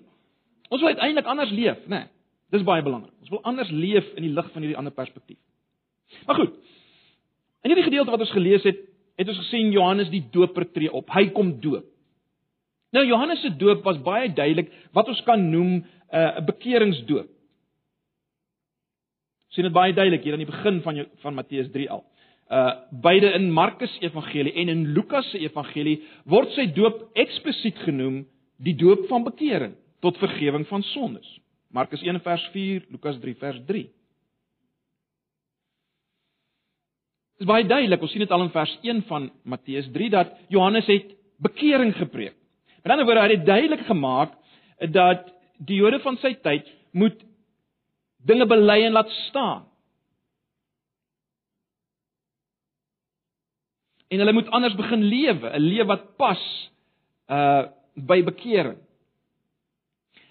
Ons 0.69 0.81
wil 0.81 0.93
uiteindelik 0.95 1.29
anders 1.29 1.51
leef, 1.51 1.83
né? 1.87 2.05
Nee, 2.05 2.07
dis 2.55 2.65
baie 2.67 2.83
belangrik. 2.83 3.13
Ons 3.21 3.29
wil 3.29 3.43
anders 3.47 3.69
leef 3.71 4.07
in 4.15 4.25
die 4.27 4.33
lig 4.33 4.49
van 4.53 4.63
hierdie 4.63 4.77
ander 4.79 4.93
perspektief. 4.95 5.39
Maar 6.25 6.41
goed. 6.41 6.57
In 7.63 7.71
hierdie 7.71 7.87
gedeelte 7.87 8.11
wat 8.11 8.23
ons 8.23 8.35
gelees 8.35 8.63
het, 8.67 8.79
het 9.17 9.29
ons 9.31 9.39
gesien 9.41 9.71
Johannes 9.71 10.11
die 10.13 10.23
Doper 10.31 10.67
tree 10.71 10.91
op. 10.93 11.09
Hy 11.11 11.27
kom 11.35 11.57
doop. 11.63 11.87
Nou 12.95 13.03
Johannes 13.03 13.41
se 13.43 13.51
doop 13.59 13.83
was 13.83 13.99
baie 14.03 14.29
duidelik 14.33 14.69
wat 14.95 15.09
ons 15.11 15.19
kan 15.27 15.41
noem 15.51 15.73
uh, 15.75 16.19
'n 16.19 16.41
uh, 16.41 16.45
bekeringsdoop. 16.45 17.27
sien 19.47 19.63
dit 19.63 19.73
baie 19.73 19.93
duidelik 19.93 20.23
hier 20.23 20.33
aan 20.33 20.43
die 20.43 20.51
begin 20.51 20.81
van 20.81 21.05
van 21.23 21.33
Matteus 21.33 21.67
3:11. 21.73 22.03
Uh 22.47 22.71
beide 22.91 23.33
in 23.35 23.51
Markus 23.51 23.91
Evangelie 23.99 24.53
en 24.53 24.69
in 24.69 24.85
Lukas 24.95 25.27
se 25.31 25.39
Evangelie 25.43 25.99
word 26.23 26.53
sy 26.55 26.69
doop 26.71 27.09
eksplisiet 27.19 27.81
genoem 27.83 28.21
die 28.63 28.75
doop 28.75 29.03
van 29.09 29.25
bekering 29.25 29.75
tot 30.01 30.17
vergifnis 30.21 30.69
van 30.69 30.83
sondes. 30.93 31.27
Markus 31.75 32.01
1 32.01 32.21
vers 32.23 32.49
4, 32.53 32.85
Lukas 32.93 33.19
3 33.19 33.35
vers 33.41 33.59
3. 33.67 33.83
Dit 37.37 37.45
is 37.45 37.49
baie 37.51 37.67
duidelik, 37.67 38.01
ons 38.01 38.11
sien 38.15 38.23
dit 38.23 38.31
al 38.33 38.47
in 38.47 38.53
vers 38.55 38.73
1 38.81 39.03
van 39.11 39.27
Matteus 39.43 39.91
3 39.93 40.09
dat 40.09 40.31
Johannes 40.49 40.87
het 40.89 41.11
bekering 41.43 41.93
gepreek. 41.99 42.33
Met 42.81 42.93
ander 42.93 43.05
woorde, 43.05 43.25
hy 43.27 43.35
het 43.35 43.45
duidelik 43.45 43.83
gemaak 43.85 44.33
dat 44.95 45.27
die 45.67 45.81
Jode 45.81 45.99
van 46.01 46.17
sy 46.21 46.31
tyd 46.41 46.65
moet 46.95 47.19
dinge 48.25 48.47
bely 48.49 48.79
en 48.87 48.95
laat 48.95 49.11
staan. 49.27 49.67
En 54.07 54.21
hulle 54.23 54.33
moet 54.33 54.49
anders 54.49 54.75
begin 54.75 55.03
lewe, 55.03 55.49
'n 55.49 55.61
lewe 55.61 55.85
wat 55.85 56.15
pas 56.17 56.71
uh 57.29 57.65
by 57.97 58.23
bekering. 58.23 58.77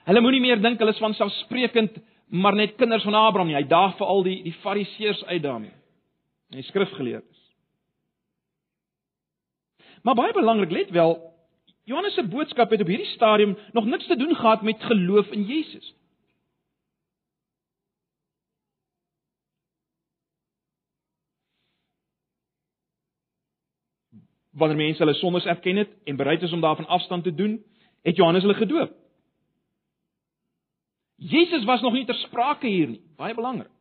Hulle 0.06 0.20
moenie 0.20 0.40
meer 0.40 0.60
dink 0.62 0.78
hulle 0.78 0.92
is 0.94 1.02
van 1.02 1.14
selfsprekend 1.14 1.98
maar 2.26 2.54
net 2.54 2.74
kinders 2.74 3.02
van 3.02 3.14
Abraham 3.14 3.46
nie. 3.46 3.56
Hy 3.56 3.66
daag 3.66 3.96
vir 3.98 4.06
al 4.06 4.22
die 4.26 4.36
die 4.42 4.54
fariseërs 4.62 5.24
uit 5.24 5.42
daarmee. 5.42 5.74
En 6.50 6.60
die 6.60 6.66
skrifgeleerdes. 6.66 7.42
Maar 10.02 10.14
baie 10.14 10.32
belangrik, 10.32 10.70
let 10.70 10.90
wel, 10.94 11.16
Johannes 11.86 12.14
se 12.14 12.22
boodskap 12.22 12.70
het 12.70 12.80
op 12.80 12.90
hierdie 12.90 13.10
stadium 13.14 13.56
nog 13.72 13.84
niks 13.84 14.06
te 14.06 14.16
doen 14.16 14.34
gehad 14.34 14.62
met 14.62 14.82
geloof 14.82 15.26
in 15.34 15.42
Jesus. 15.42 15.94
Wanneer 24.56 24.78
mense 24.78 25.02
hulle 25.04 25.14
sondes 25.20 25.44
erken 25.44 25.76
het 25.76 25.90
en 26.08 26.16
bereid 26.16 26.42
is 26.42 26.52
om 26.52 26.60
daarvan 26.60 26.86
afstand 26.86 27.24
te 27.24 27.34
doen, 27.34 27.58
het 28.02 28.16
Johannes 28.16 28.42
hulle 28.42 28.56
gedoop. 28.56 28.94
Jesus 31.16 31.64
was 31.64 31.80
nog 31.80 31.92
nie 31.92 32.04
ter 32.04 32.14
sprake 32.14 32.68
hier 32.68 32.88
nie, 32.88 33.02
baie 33.16 33.34
belangrik. 33.34 33.72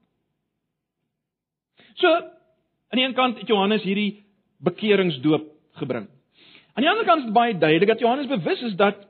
So, 2.00 2.12
aan 2.12 3.00
die 3.00 3.06
een 3.06 3.16
kant 3.16 3.40
het 3.40 3.48
Johannes 3.48 3.84
hierdie 3.84 4.26
bekeringsdoop 4.64 5.48
gebring. 5.80 6.08
Aan 6.76 6.84
die 6.84 6.92
ander 6.92 7.08
kant 7.08 7.24
is 7.24 7.30
dit 7.30 7.36
baie 7.36 7.58
duidelik 7.58 7.92
dat 7.94 8.04
Johannes 8.04 8.32
bewus 8.32 8.62
is 8.62 8.76
dat 8.80 9.04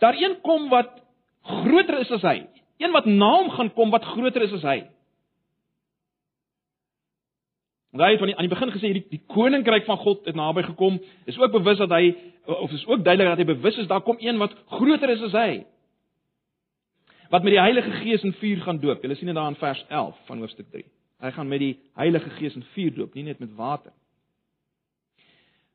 daar 0.00 0.16
een 0.16 0.38
kom 0.40 0.68
wat 0.72 1.00
groter 1.42 1.98
is 2.00 2.10
as 2.10 2.24
hy. 2.24 2.38
Een 2.80 2.92
wat 2.92 3.08
na 3.08 3.30
hom 3.36 3.50
gaan 3.50 3.72
kom 3.76 3.92
wat 3.92 4.04
groter 4.14 4.44
is 4.48 4.52
as 4.60 4.64
hy. 4.64 4.78
Daai 7.92 8.14
het 8.14 8.22
van 8.22 8.30
die, 8.30 8.36
aan 8.36 8.46
die 8.46 8.52
begin 8.54 8.72
gesê 8.72 8.90
die, 8.96 9.04
die 9.10 9.20
koninkryk 9.28 9.84
van 9.84 9.98
God 10.00 10.24
het 10.24 10.36
naby 10.38 10.64
gekom. 10.64 10.96
Is 11.28 11.38
ook 11.38 11.52
bewus 11.52 11.80
dat 11.82 11.92
hy 11.92 12.14
of 12.48 12.72
is 12.72 12.86
ook 12.88 13.04
duidelik 13.04 13.34
dat 13.34 13.42
hy 13.42 13.48
bewus 13.52 13.76
is 13.78 13.90
daar 13.90 14.02
kom 14.02 14.16
een 14.20 14.40
wat 14.40 14.54
groter 14.72 15.12
is 15.12 15.22
as 15.28 15.36
hy. 15.36 15.50
Wat 17.32 17.44
met 17.44 17.52
die 17.54 17.60
Heilige 17.60 17.92
Gees 18.00 18.24
en 18.24 18.32
vuur 18.40 18.64
gaan 18.64 18.80
doop. 18.80 19.04
Julle 19.04 19.16
sien 19.16 19.28
dit 19.28 19.36
daar 19.36 19.52
in 19.52 19.60
vers 19.60 19.84
11 19.88 20.16
van 20.28 20.40
hoofstuk 20.40 20.70
3. 20.72 20.84
Hy 21.22 21.30
gaan 21.36 21.48
met 21.48 21.62
die 21.62 21.74
Heilige 22.00 22.32
Gees 22.38 22.56
en 22.56 22.64
vuur 22.74 22.96
doop, 22.96 23.14
nie 23.14 23.28
net 23.28 23.40
met 23.40 23.52
water. 23.56 23.92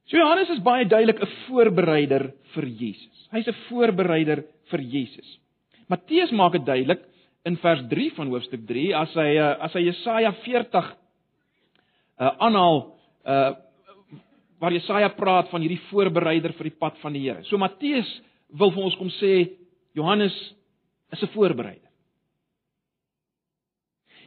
So 0.07 0.17
Johannes 0.17 0.49
is 0.49 0.63
baie 0.63 0.85
duidelik 0.87 1.21
'n 1.21 1.33
voorbereider 1.47 2.31
vir 2.53 2.65
Jesus. 2.65 3.27
Hy's 3.31 3.47
'n 3.47 3.61
voorbereider 3.69 4.43
vir 4.71 4.81
Jesus. 4.81 5.39
Matteus 5.87 6.31
maak 6.31 6.51
dit 6.51 6.65
duidelik 6.65 7.01
in 7.45 7.57
vers 7.57 7.81
3 7.89 8.11
van 8.15 8.27
hoofstuk 8.27 8.65
3 8.67 8.95
as 8.95 9.13
hy 9.13 9.35
eh, 9.37 9.55
as 9.59 9.73
hy 9.73 9.81
Jesaja 9.85 10.31
40 10.31 10.95
uh 12.19 12.33
aanhaal 12.37 12.77
uh 13.25 13.53
waar 14.59 14.73
Jesaja 14.73 15.09
praat 15.13 15.49
van 15.49 15.61
hierdie 15.61 15.81
voorbereider 15.91 16.53
vir 16.57 16.71
die 16.71 16.77
pad 16.79 16.95
van 16.97 17.13
die 17.13 17.21
Here. 17.21 17.43
So 17.45 17.57
Matteus 17.61 18.09
wil 18.57 18.71
vir 18.73 18.87
ons 18.87 18.95
kom 18.97 19.11
sê 19.19 19.51
Johannes 19.93 20.33
is 21.11 21.21
'n 21.21 21.33
voorbereider. 21.35 21.89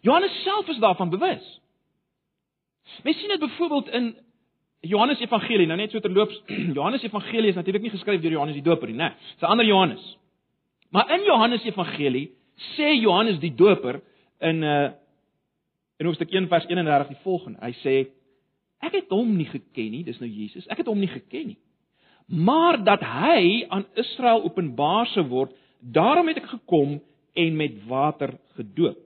Johannes 0.03 0.43
self 0.43 0.69
is 0.69 0.79
daarvan 0.79 1.11
bewus. 1.11 1.61
Mens 3.03 3.19
sien 3.19 3.29
dit 3.29 3.41
byvoorbeeld 3.41 3.89
in 3.89 4.17
Johannes 4.81 5.21
Evangelie, 5.21 5.67
nou 5.67 5.77
net 5.77 5.91
so 5.91 6.01
terloops, 6.01 6.43
Johannes 6.79 7.03
Evangelie 7.03 7.49
is 7.49 7.55
natuurlik 7.55 7.83
nie 7.83 7.93
geskryf 7.93 8.21
deur 8.21 8.33
Johannes 8.33 8.57
die 8.57 8.65
Doper 8.65 8.89
nie, 8.89 8.97
né? 8.97 9.13
Dis 9.35 9.43
'n 9.43 9.53
ander 9.53 9.67
Johannes. 9.67 10.17
Maar 10.91 11.11
in 11.11 11.25
Johannes 11.25 11.65
Evangelie 11.65 12.31
sê 12.77 12.95
Johannes 13.01 13.39
die 13.39 13.55
Doper 13.55 14.01
in 14.41 14.63
uh 14.63 14.91
in 16.01 16.09
hoofstuk 16.09 16.33
1 16.33 16.49
vers 16.49 16.67
31 16.67 17.13
die 17.13 17.21
volgende. 17.25 17.61
Hy 17.61 17.75
sê 17.83 17.97
ek 18.81 18.97
het 18.97 19.13
hom 19.13 19.35
nie 19.37 19.49
geken 19.51 19.91
nie, 19.93 20.05
dis 20.07 20.21
nou 20.23 20.29
Jesus. 20.29 20.65
Ek 20.73 20.81
het 20.81 20.89
hom 20.89 21.01
nie 21.01 21.11
geken 21.11 21.53
nie. 21.53 21.59
Maar 22.31 22.79
dat 22.85 23.03
hy 23.05 23.67
aan 23.69 23.85
Israel 24.01 24.45
openbaar 24.47 25.11
sou 25.13 25.27
word, 25.29 25.53
daarom 25.81 26.31
het 26.31 26.41
ek 26.41 26.49
gekom 26.55 26.99
en 27.37 27.57
met 27.59 27.77
water 27.91 28.33
gedoop. 28.57 28.99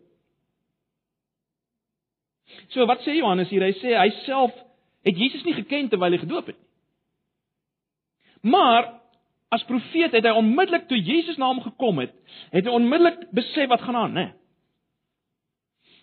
So 2.70 2.86
wat 2.86 3.02
sê 3.02 3.16
Johannes 3.16 3.50
hier? 3.50 3.64
Hy 3.64 3.74
sê 3.80 3.96
hy 3.98 4.10
self 4.22 4.54
het 5.04 5.18
Jesus 5.18 5.42
nie 5.44 5.56
geken 5.56 5.90
terwyl 5.90 6.14
hy 6.14 6.22
gedoop 6.22 6.52
het 6.52 6.58
nie. 6.60 6.70
Maar 8.54 8.92
as 9.54 9.64
profeet 9.66 10.12
het 10.14 10.26
hy 10.26 10.34
onmiddellik 10.36 10.86
toe 10.90 10.98
Jesus 11.00 11.38
na 11.40 11.48
hom 11.50 11.62
gekom 11.64 12.02
het, 12.02 12.12
het 12.52 12.68
hy 12.68 12.72
onmiddellik 12.76 13.22
besef 13.34 13.70
wat 13.72 13.82
gaan 13.82 13.98
aan, 13.98 14.14
né? 14.14 14.26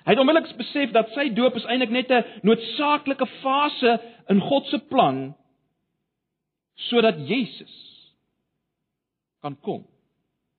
Hy 0.06 0.16
het 0.16 0.20
onmiddellik 0.20 0.58
besef 0.58 0.94
dat 0.96 1.12
sy 1.14 1.28
doop 1.38 1.56
is 1.60 1.68
eintlik 1.70 1.94
net 1.94 2.12
'n 2.12 2.26
noodsaaklike 2.48 3.28
fase 3.42 4.00
in 4.30 4.42
God 4.42 4.66
se 4.68 4.80
plan 4.80 5.36
sodat 6.76 7.28
Jesus 7.28 7.74
kan 9.42 9.58
kom. 9.62 9.86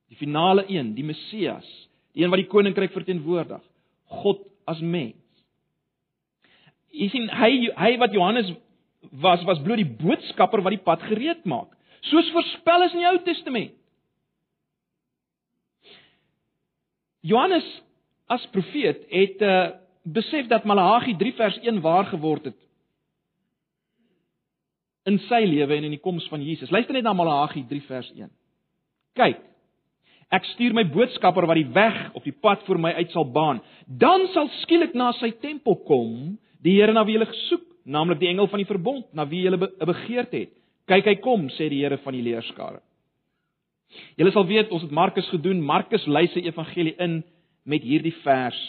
Die 0.09 0.17
finale 0.17 0.65
een, 0.69 0.95
die 0.95 1.05
Messias, 1.05 1.67
die 2.13 2.23
een 2.23 2.31
wat 2.31 2.43
die 2.43 2.51
koninkryk 2.51 2.93
verteenwoordig, 2.93 3.63
God 4.07 4.43
as 4.69 4.81
mens. 4.81 5.17
Jy 6.93 7.09
sien 7.09 7.29
hy 7.29 7.53
hy 7.77 7.97
wat 7.99 8.13
Johannes 8.13 8.53
was 9.11 9.45
was 9.49 9.63
bloot 9.65 9.81
die 9.81 9.97
boodskapper 10.05 10.63
wat 10.63 10.77
die 10.77 10.85
pad 10.85 11.03
gereed 11.09 11.47
maak. 11.49 11.71
Soos 12.11 12.29
voorspel 12.35 12.83
is 12.83 12.93
in 12.93 12.99
die 12.99 13.09
Ou 13.09 13.19
Testament. 13.25 13.73
Johannes 17.23 17.67
as 18.27 18.45
profeet 18.55 19.07
het 19.11 19.43
uh 19.43 19.63
besef 20.03 20.49
dat 20.51 20.65
Malagi 20.67 21.15
3 21.15 21.33
vers 21.39 21.59
1 21.63 21.81
waar 21.81 22.09
geword 22.11 22.45
het 22.45 22.59
in 25.07 25.19
sy 25.29 25.45
lewe 25.47 25.77
en 25.77 25.85
in 25.85 25.95
die 25.95 26.03
koms 26.03 26.27
van 26.29 26.43
Jesus. 26.43 26.71
Luister 26.71 26.95
net 26.95 27.05
na 27.07 27.13
Malagi 27.15 27.63
3 27.69 27.83
vers 27.87 28.09
1. 28.17 28.31
Kyk, 29.15 29.39
ek 30.31 30.49
stuur 30.55 30.75
my 30.75 30.83
boodskapper 30.91 31.47
wat 31.47 31.61
die 31.61 31.71
weg 31.71 32.01
op 32.19 32.27
die 32.27 32.35
pad 32.35 32.67
vir 32.67 32.83
my 32.83 32.91
uit 32.99 33.15
sal 33.15 33.29
baan. 33.31 33.61
Dan 33.87 34.27
sal 34.35 34.51
skielik 34.63 34.95
na 34.99 35.13
sy 35.21 35.31
tempel 35.39 35.79
kom 35.87 36.35
Die 36.63 36.79
Here 36.79 36.95
na 36.95 37.03
wie 37.07 37.17
julle 37.17 37.27
gesoek, 37.27 37.65
naamlik 37.91 38.21
die 38.23 38.31
engel 38.31 38.47
van 38.51 38.63
die 38.63 38.69
verbond, 38.69 39.07
na 39.15 39.27
wie 39.27 39.43
julle 39.43 39.59
'n 39.59 39.87
begeerte 39.87 40.37
het. 40.37 40.53
Kyk 40.87 41.07
hy 41.07 41.15
kom, 41.17 41.49
sê 41.51 41.69
die 41.69 41.83
Here 41.83 41.99
van 41.99 42.13
die 42.15 42.23
leerskare. 42.23 42.81
Julle 44.17 44.33
sal 44.33 44.47
weet 44.47 44.71
ons 44.71 44.83
het 44.83 44.91
Markus 44.91 45.29
gedoen. 45.29 45.61
Markus 45.61 46.07
lei 46.07 46.27
sy 46.29 46.41
evangelie 46.41 46.95
in 46.99 47.25
met 47.63 47.83
hierdie 47.83 48.15
vers 48.23 48.61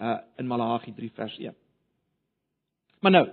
uh 0.00 0.18
in 0.40 0.48
Malagi 0.48 0.92
3 0.96 1.10
vers 1.14 1.38
1. 1.38 1.54
Maar 3.00 3.10
nou. 3.12 3.26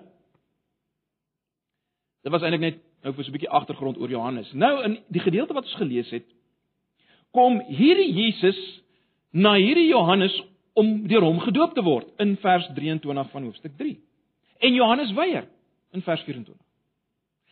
Dit 2.24 2.32
was 2.32 2.42
eintlik 2.42 2.62
net 2.62 2.82
nou 3.04 3.14
vir 3.14 3.24
so 3.24 3.30
'n 3.30 3.38
bietjie 3.38 3.56
agtergrond 3.60 3.98
oor 3.98 4.10
Johannes. 4.10 4.52
Nou 4.54 4.84
in 4.84 4.98
die 5.08 5.22
gedeelte 5.22 5.54
wat 5.54 5.64
ons 5.64 5.80
gelees 5.80 6.10
het, 6.10 6.26
kom 7.32 7.62
hierdie 7.62 8.12
Jesus 8.14 8.60
na 9.32 9.54
hierdie 9.54 9.88
Johannes 9.88 10.34
om 10.74 11.08
deur 11.08 11.22
hom 11.22 11.40
gedoop 11.40 11.74
te 11.74 11.84
word 11.84 12.08
in 12.22 12.38
vers 12.38 12.68
23 12.76 13.30
van 13.32 13.44
hoofstuk 13.44 13.78
3. 13.78 13.98
En 14.60 14.74
Johannes 14.74 15.14
weier 15.14 15.48
in 15.92 16.02
vers 16.02 16.22
24. 16.22 16.66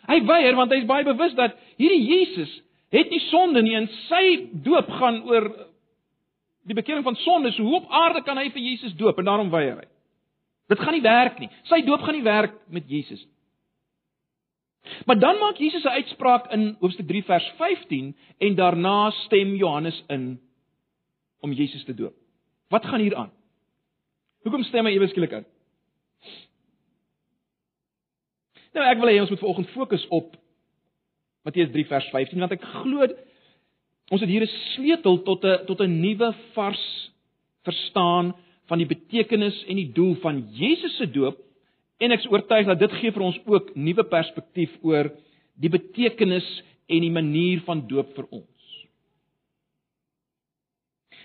Hy 0.06 0.20
weier 0.25 0.56
want 0.56 0.72
hy 0.72 0.77
is 0.84 0.89
baie 0.89 1.06
bewus 1.08 1.34
dat 1.38 1.56
hierdie 1.77 2.04
Jesus 2.06 2.62
het 2.94 3.10
nie 3.10 3.22
sonde 3.30 3.62
nie 3.65 3.75
en 3.75 3.88
sy 4.08 4.50
doop 4.65 4.89
gaan 5.00 5.24
oor 5.30 5.50
die 6.65 6.77
bekering 6.77 7.03
van 7.05 7.15
sonde. 7.15 7.51
So 7.53 7.63
hoe 7.63 7.81
op 7.81 7.91
aarde 7.91 8.24
kan 8.25 8.38
hy 8.38 8.50
vir 8.53 8.62
Jesus 8.62 8.95
doop 8.98 9.19
en 9.22 9.27
daarom 9.27 9.51
weier 9.53 9.77
hy. 9.77 9.88
Dit 10.72 10.81
gaan 10.81 10.98
nie 10.98 11.05
werk 11.05 11.39
nie. 11.39 11.50
Sy 11.69 11.81
doop 11.86 12.01
gaan 12.01 12.17
nie 12.17 12.25
werk 12.25 12.57
met 12.74 12.89
Jesus 12.89 13.22
nie. 13.22 13.36
Maar 15.05 15.19
dan 15.19 15.39
maak 15.39 15.57
Jesus 15.57 15.84
'n 15.84 15.98
uitspraak 15.98 16.51
in 16.51 16.75
hoofstuk 16.79 17.07
3 17.07 17.24
vers 17.24 17.51
15 17.57 18.15
en 18.38 18.55
daarna 18.55 19.10
stem 19.10 19.55
Johannes 19.55 20.03
in 20.07 20.41
om 21.39 21.51
Jesus 21.51 21.84
te 21.84 21.93
doop. 21.93 22.13
Wat 22.69 22.86
gaan 22.86 23.00
hier 23.00 23.15
aan? 23.15 23.31
Hoekom 24.41 24.63
stem 24.63 24.86
hy 24.86 24.91
ewe 24.91 25.07
skielik 25.07 25.31
in? 25.31 25.45
Nou 28.74 28.86
ek 28.86 29.00
wil 29.00 29.10
hê 29.10 29.19
ons 29.22 29.29
moet 29.29 29.39
vanoggend 29.39 29.69
fokus 29.69 30.07
op 30.07 30.36
Matteus 31.41 31.72
3 31.72 31.86
vers 31.86 32.10
15 32.10 32.39
want 32.39 32.51
ek 32.51 32.62
glo 32.62 33.07
ons 34.13 34.21
het 34.21 34.29
hier 34.29 34.43
'n 34.45 34.57
sleutel 34.75 35.21
tot 35.24 35.43
'n 35.43 35.65
tot 35.65 35.81
'n 35.81 36.00
nuwe 36.01 36.33
vars 36.53 37.12
verstaan 37.63 38.35
van 38.69 38.77
die 38.77 38.88
betekenis 38.88 39.63
en 39.67 39.75
die 39.75 39.91
doel 39.91 40.15
van 40.15 40.47
Jesus 40.51 40.97
se 40.97 41.07
doop 41.12 41.38
en 41.97 42.12
ek 42.12 42.19
is 42.19 42.31
oortuig 42.31 42.65
dat 42.65 42.79
dit 42.79 42.91
gee 42.91 43.12
vir 43.12 43.21
ons 43.21 43.39
ook 43.45 43.75
nuwe 43.75 44.03
perspektief 44.03 44.71
oor 44.81 45.12
die 45.55 45.69
betekenis 45.69 46.47
en 46.88 47.01
die 47.01 47.12
manier 47.12 47.62
van 47.65 47.88
doop 47.88 48.15
vir 48.15 48.27
ons. 48.29 48.65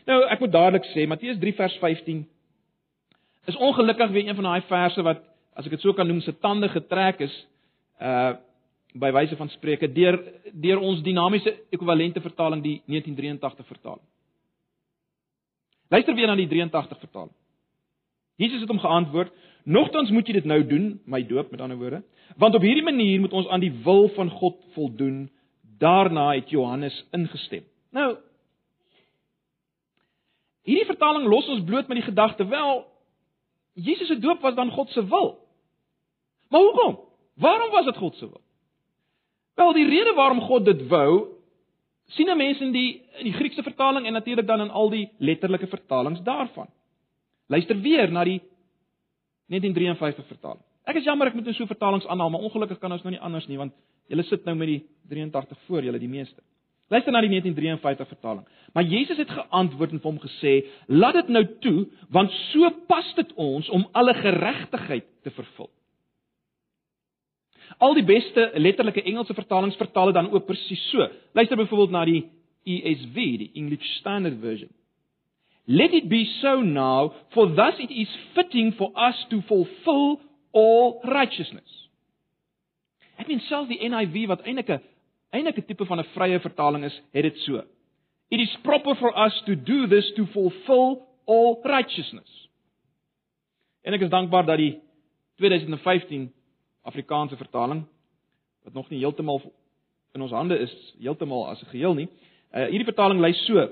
Nou, 0.06 0.22
ek 0.32 0.40
moet 0.40 0.52
dadelik 0.52 0.86
sê 0.94 1.06
Matteus 1.06 1.38
3 1.38 1.54
vers 1.54 1.76
15 1.82 2.26
is 3.50 3.56
ongelukkig 3.56 4.10
weer 4.10 4.28
een 4.28 4.38
van 4.38 4.44
daai 4.44 4.62
verse 4.68 5.02
wat 5.02 5.24
as 5.56 5.66
ek 5.66 5.76
dit 5.76 5.82
so 5.84 5.92
kan 5.92 6.08
noem 6.08 6.20
se 6.24 6.32
tande 6.38 6.68
getrek 6.68 7.20
is 7.26 7.34
uh 8.00 8.36
by 8.94 9.10
wyse 9.14 9.36
van 9.36 9.48
spreuke 9.48 9.92
deur 9.92 10.18
deur 10.52 10.78
ons 10.78 11.02
dinamiese 11.02 11.52
ekwivalente 11.70 12.20
vertaling 12.20 12.62
die 12.62 12.80
1983 12.86 13.66
vertaling. 13.66 14.06
Luister 15.90 16.14
weer 16.14 16.26
na 16.26 16.36
die 16.38 16.48
83 16.48 16.98
vertaling. 16.98 17.34
Jesus 18.36 18.60
het 18.60 18.68
hom 18.68 18.78
geantwoord: 18.78 19.32
"Nogtans 19.64 20.10
moet 20.10 20.26
jy 20.26 20.32
dit 20.32 20.44
nou 20.44 20.66
doen, 20.66 21.00
my 21.04 21.22
doop 21.26 21.50
met 21.50 21.60
ander 21.60 21.78
woorde, 21.78 22.02
want 22.36 22.54
op 22.54 22.62
hierdie 22.62 22.84
manier 22.84 23.20
moet 23.20 23.32
ons 23.32 23.48
aan 23.48 23.60
die 23.60 23.74
wil 23.84 24.08
van 24.08 24.30
God 24.30 24.56
voldoen." 24.72 25.30
Daarna 25.78 26.34
het 26.34 26.50
Johannes 26.50 27.06
ingestem. 27.10 27.64
Nou, 27.90 28.16
Hierdie 30.70 30.86
vertaling 30.86 31.26
los 31.28 31.48
ons 31.48 31.64
bloot 31.64 31.88
met 31.88 32.00
die 32.00 32.06
gedagte 32.06 32.46
wel 32.46 32.84
Jesus 33.80 34.10
se 34.10 34.18
doop 34.18 34.42
was 34.44 34.54
dan 34.54 34.72
God 34.74 34.90
se 34.90 35.02
wil. 35.06 35.38
Maar 36.50 36.60
hoekom? 36.60 36.98
Waarom 37.34 37.70
was 37.70 37.84
dit 37.84 37.96
God 37.96 38.16
se 38.16 38.26
wil? 38.28 38.40
Wel, 39.60 39.72
die 39.76 39.88
rede 39.88 40.14
waarom 40.16 40.40
God 40.40 40.64
dit 40.64 40.86
wou, 40.88 41.36
sien 42.16 42.30
'n 42.30 42.36
mens 42.36 42.60
in 42.60 42.72
die 42.72 43.02
in 43.18 43.24
die 43.24 43.32
Griekse 43.32 43.62
vertaling 43.62 44.06
en 44.06 44.12
natuurlik 44.12 44.46
dan 44.46 44.60
in 44.60 44.70
al 44.70 44.90
die 44.90 45.10
letterlike 45.18 45.66
vertalings 45.66 46.22
daarvan. 46.22 46.68
Luister 47.46 47.80
weer 47.80 48.10
na 48.12 48.24
die 48.24 48.40
1953 49.46 50.26
vertaling. 50.26 50.62
Ek 50.84 50.96
is 50.96 51.04
jammer 51.04 51.26
ek 51.26 51.34
moet 51.34 51.44
nou 51.44 51.54
so 51.54 51.66
vertalings 51.66 52.06
aanhaal, 52.06 52.30
maar 52.30 52.40
ongelukkig 52.40 52.78
kan 52.78 52.92
ons 52.92 53.02
nou 53.02 53.10
nie 53.10 53.20
anders 53.20 53.46
nie 53.46 53.58
want 53.58 53.72
julle 54.08 54.22
sit 54.22 54.44
nou 54.44 54.56
met 54.56 54.68
die 54.68 54.86
83 55.08 55.58
voor 55.66 55.82
julle 55.82 55.98
die 55.98 56.08
meeste. 56.08 56.42
Luister 56.88 57.12
na 57.12 57.20
die 57.20 57.28
1953 57.28 58.08
vertaling. 58.08 58.46
Maar 58.72 58.84
Jesus 58.84 59.16
het 59.16 59.30
geantwoord 59.30 59.90
en 59.90 60.00
vir 60.00 60.10
hom 60.10 60.20
gesê: 60.20 60.66
"Laat 60.86 61.14
dit 61.14 61.28
nou 61.28 61.44
toe, 61.60 61.86
want 62.08 62.30
so 62.30 62.70
pas 62.86 63.14
dit 63.14 63.32
ons 63.34 63.68
om 63.68 63.88
alle 63.92 64.14
geregtigheid 64.14 65.04
te 65.22 65.30
vervul." 65.30 65.70
Al 67.78 67.94
die 67.94 68.04
beste 68.04 68.50
letterlike 68.54 69.02
Engelse 69.02 69.34
vertalings 69.34 69.76
vertaal 69.76 70.10
dit 70.10 70.14
dan 70.14 70.30
ook 70.30 70.46
presies 70.46 70.82
so. 70.90 71.06
Luister 71.32 71.56
byvoorbeeld 71.56 71.90
na 71.90 72.04
die 72.04 72.24
ESV, 72.64 73.14
die 73.14 73.50
English 73.54 73.84
Standard 73.98 74.40
Version. 74.40 74.70
Let 75.64 75.92
it 75.94 76.08
be 76.08 76.24
so 76.40 76.60
now, 76.62 77.12
for 77.30 77.54
thus 77.54 77.78
it 77.78 77.90
is 77.90 78.08
fitting 78.34 78.72
for 78.74 78.90
us 78.96 79.26
to 79.30 79.40
fulfill 79.46 80.20
all 80.50 81.00
righteousness. 81.04 81.88
Ek 83.20 83.28
meen 83.28 83.42
selfs 83.46 83.68
die 83.70 83.78
NIV 83.88 84.26
wat 84.32 84.42
eintlik 84.48 84.70
'n 84.70 84.80
eintlik 85.30 85.58
'n 85.58 85.66
tipe 85.66 85.86
van 85.86 86.00
'n 86.00 86.10
vrye 86.14 86.40
vertaling 86.40 86.84
is, 86.84 86.96
het 87.12 87.22
dit 87.22 87.38
so. 87.46 87.62
It 88.30 88.40
is 88.40 88.56
proper 88.62 88.94
for 88.96 89.12
us 89.26 89.42
to 89.46 89.54
do 89.54 89.86
this 89.86 90.12
to 90.14 90.26
fulfill 90.26 91.02
all 91.26 91.60
righteousness. 91.62 92.48
En 93.82 93.92
ek 93.92 94.00
is 94.00 94.10
dankbaar 94.10 94.46
dat 94.46 94.58
die 94.58 94.80
2015 95.36 96.32
Afrikaanse 96.82 97.36
vertaling 97.36 97.84
wat 98.64 98.74
nog 98.74 98.90
nie 98.90 99.00
heeltemal 99.00 99.40
in 100.14 100.24
ons 100.24 100.34
hande 100.34 100.58
is 100.58 100.72
heeltemal 100.98 101.46
as 101.48 101.62
'n 101.62 101.70
geheel 101.72 101.94
nie. 101.94 102.08
Uh 102.52 102.66
hierdie 102.66 102.88
vertaling 102.88 103.20
lei 103.20 103.32
so: 103.32 103.68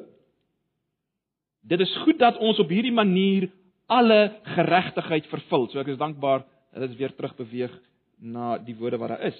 Dit 1.62 1.80
is 1.80 1.96
goed 2.04 2.18
dat 2.18 2.38
ons 2.38 2.58
op 2.58 2.68
hierdie 2.68 2.92
manier 2.92 3.50
alle 3.86 4.40
geregtigheid 4.42 5.26
vervul. 5.26 5.68
So 5.68 5.80
ek 5.80 5.86
is 5.88 5.98
dankbaar 5.98 6.44
dat 6.72 6.88
dit 6.88 6.98
weer 6.98 7.14
terug 7.14 7.36
beweeg 7.36 7.72
na 8.20 8.58
die 8.58 8.76
woorde 8.76 8.98
wat 8.98 9.08
daar 9.08 9.26
is. 9.30 9.38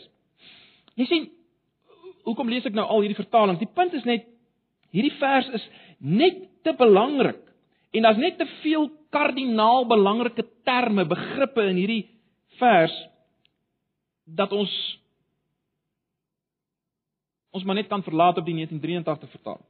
Jy 0.95 1.05
sien, 1.05 1.29
hoekom 2.25 2.49
lees 2.49 2.67
ek 2.67 2.75
nou 2.75 2.87
al 2.87 3.01
hierdie 3.05 3.19
vertalings? 3.19 3.61
Die 3.61 3.75
punt 3.75 3.95
is 3.95 4.05
net 4.05 4.27
hierdie 4.91 5.15
vers 5.21 5.49
is 5.53 5.69
net 5.99 6.41
te 6.65 6.73
belangrik 6.73 7.41
en 7.93 8.03
daar's 8.03 8.21
net 8.21 8.39
te 8.39 8.47
veel 8.63 8.89
kardinaal 9.13 9.87
belangrike 9.89 10.45
terme, 10.65 11.05
begrippe 11.09 11.65
in 11.69 11.77
hierdie 11.77 12.05
vers 12.59 12.95
dat 14.35 14.53
ons 14.53 14.73
ons 17.51 17.65
maar 17.65 17.75
net 17.75 17.89
kan 17.89 18.03
verlaat 18.03 18.39
op 18.39 18.45
die 18.45 18.55
1983 18.55 19.31
vertaling. 19.31 19.67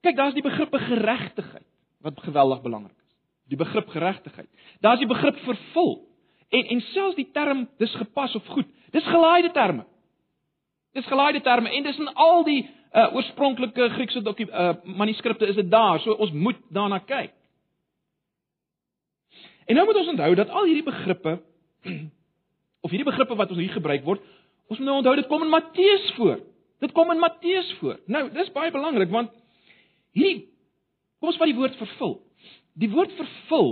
Kyk, 0.00 0.16
daar's 0.16 0.36
die 0.36 0.44
begrip 0.44 0.72
geregtigheid 0.72 1.66
wat 2.04 2.20
geweldig 2.22 2.62
belangrik 2.62 2.94
is. 2.94 3.14
Die 3.50 3.58
begrip 3.58 3.88
geregtigheid. 3.88 4.48
Daar's 4.80 5.02
die 5.02 5.10
begrip 5.10 5.38
vervul. 5.44 5.96
En 6.48 6.64
en 6.76 6.80
selfs 6.92 7.18
die 7.18 7.30
term 7.32 7.66
dis 7.78 7.94
gepas 7.94 8.34
of 8.34 8.46
goed. 8.46 8.68
Dis 8.94 9.04
gelaaide 9.04 9.50
terme. 9.50 9.86
Dis 10.92 11.06
gelaaide 11.06 11.40
terme 11.40 11.70
en 11.70 11.82
dis 11.82 11.98
in 11.98 12.12
al 12.14 12.44
die 12.44 12.62
uh, 12.92 13.14
oorspronklike 13.14 13.88
Griekse 13.96 14.22
doku 14.22 14.46
uh, 14.46 14.74
manuskripte 14.84 15.46
is 15.46 15.58
dit 15.58 15.70
daar. 15.70 16.00
So 16.00 16.14
ons 16.14 16.32
moet 16.32 16.60
daarna 16.70 16.98
kyk. 16.98 17.34
En 19.66 19.74
nou 19.74 19.86
moet 19.86 19.96
ons 19.96 20.14
onthou 20.14 20.34
dat 20.34 20.48
al 20.48 20.64
hierdie 20.64 20.86
begrippe 20.86 21.40
of 22.84 22.92
hierdie 22.92 23.08
begrippe 23.08 23.36
wat 23.38 23.50
ons 23.50 23.60
hier 23.60 23.74
gebruik 23.74 24.04
word, 24.04 24.22
ons 24.70 24.78
moet 24.78 24.88
nou 24.88 24.98
onthou 25.00 25.14
dit 25.16 25.28
kom 25.30 25.42
in 25.46 25.52
Matteus 25.52 26.06
voor. 26.18 26.38
Dit 26.84 26.92
kom 26.92 27.10
in 27.14 27.22
Matteus 27.22 27.72
voor. 27.80 27.98
Nou, 28.06 28.26
dis 28.34 28.52
baie 28.54 28.72
belangrik 28.74 29.12
want 29.12 29.32
hierdie 30.16 30.46
kom 31.20 31.32
ons 31.32 31.40
vat 31.40 31.50
die 31.50 31.58
woord 31.58 31.76
vervul. 31.80 32.18
Die 32.76 32.90
woord 32.92 33.12
vervul 33.16 33.70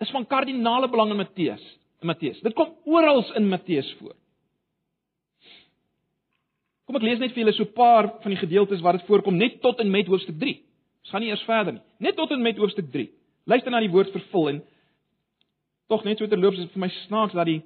is 0.00 0.12
van 0.14 0.26
kardinale 0.26 0.88
belang 0.88 1.12
in 1.12 1.20
Matteus, 1.20 1.62
in 2.00 2.08
Matteus. 2.08 2.40
Dit 2.44 2.54
kom 2.56 2.72
oral 2.88 3.24
in 3.36 3.48
Matteus 3.50 3.88
voor. 3.98 4.14
Kom 6.88 6.98
ek 6.98 7.06
lees 7.06 7.20
net 7.22 7.34
vir 7.34 7.44
julle 7.44 7.54
so 7.54 7.62
'n 7.62 7.76
paar 7.76 8.08
van 8.22 8.32
die 8.32 8.40
gedeeltes 8.40 8.80
waar 8.80 8.98
dit 8.98 9.06
voorkom 9.06 9.36
net 9.36 9.60
tot 9.60 9.78
en 9.78 9.90
met 9.90 10.06
hoofstuk 10.06 10.38
3. 10.38 10.56
Ons 11.02 11.10
gaan 11.10 11.20
nie 11.20 11.30
eers 11.30 11.44
verder 11.46 11.72
nie. 11.72 11.82
Net 11.98 12.16
tot 12.16 12.30
en 12.30 12.42
met 12.42 12.56
hoofstuk 12.56 12.90
3. 12.90 13.10
Luister 13.46 13.70
na 13.70 13.80
die 13.80 13.90
woord 13.90 14.10
vervul 14.10 14.48
en 14.48 14.62
tog 15.90 16.06
net 16.06 16.18
so 16.18 16.30
terloops 16.30 16.58
is 16.62 16.70
vir 16.74 16.84
my 16.86 16.90
snaaks 17.02 17.36
dat 17.36 17.48
die 17.50 17.60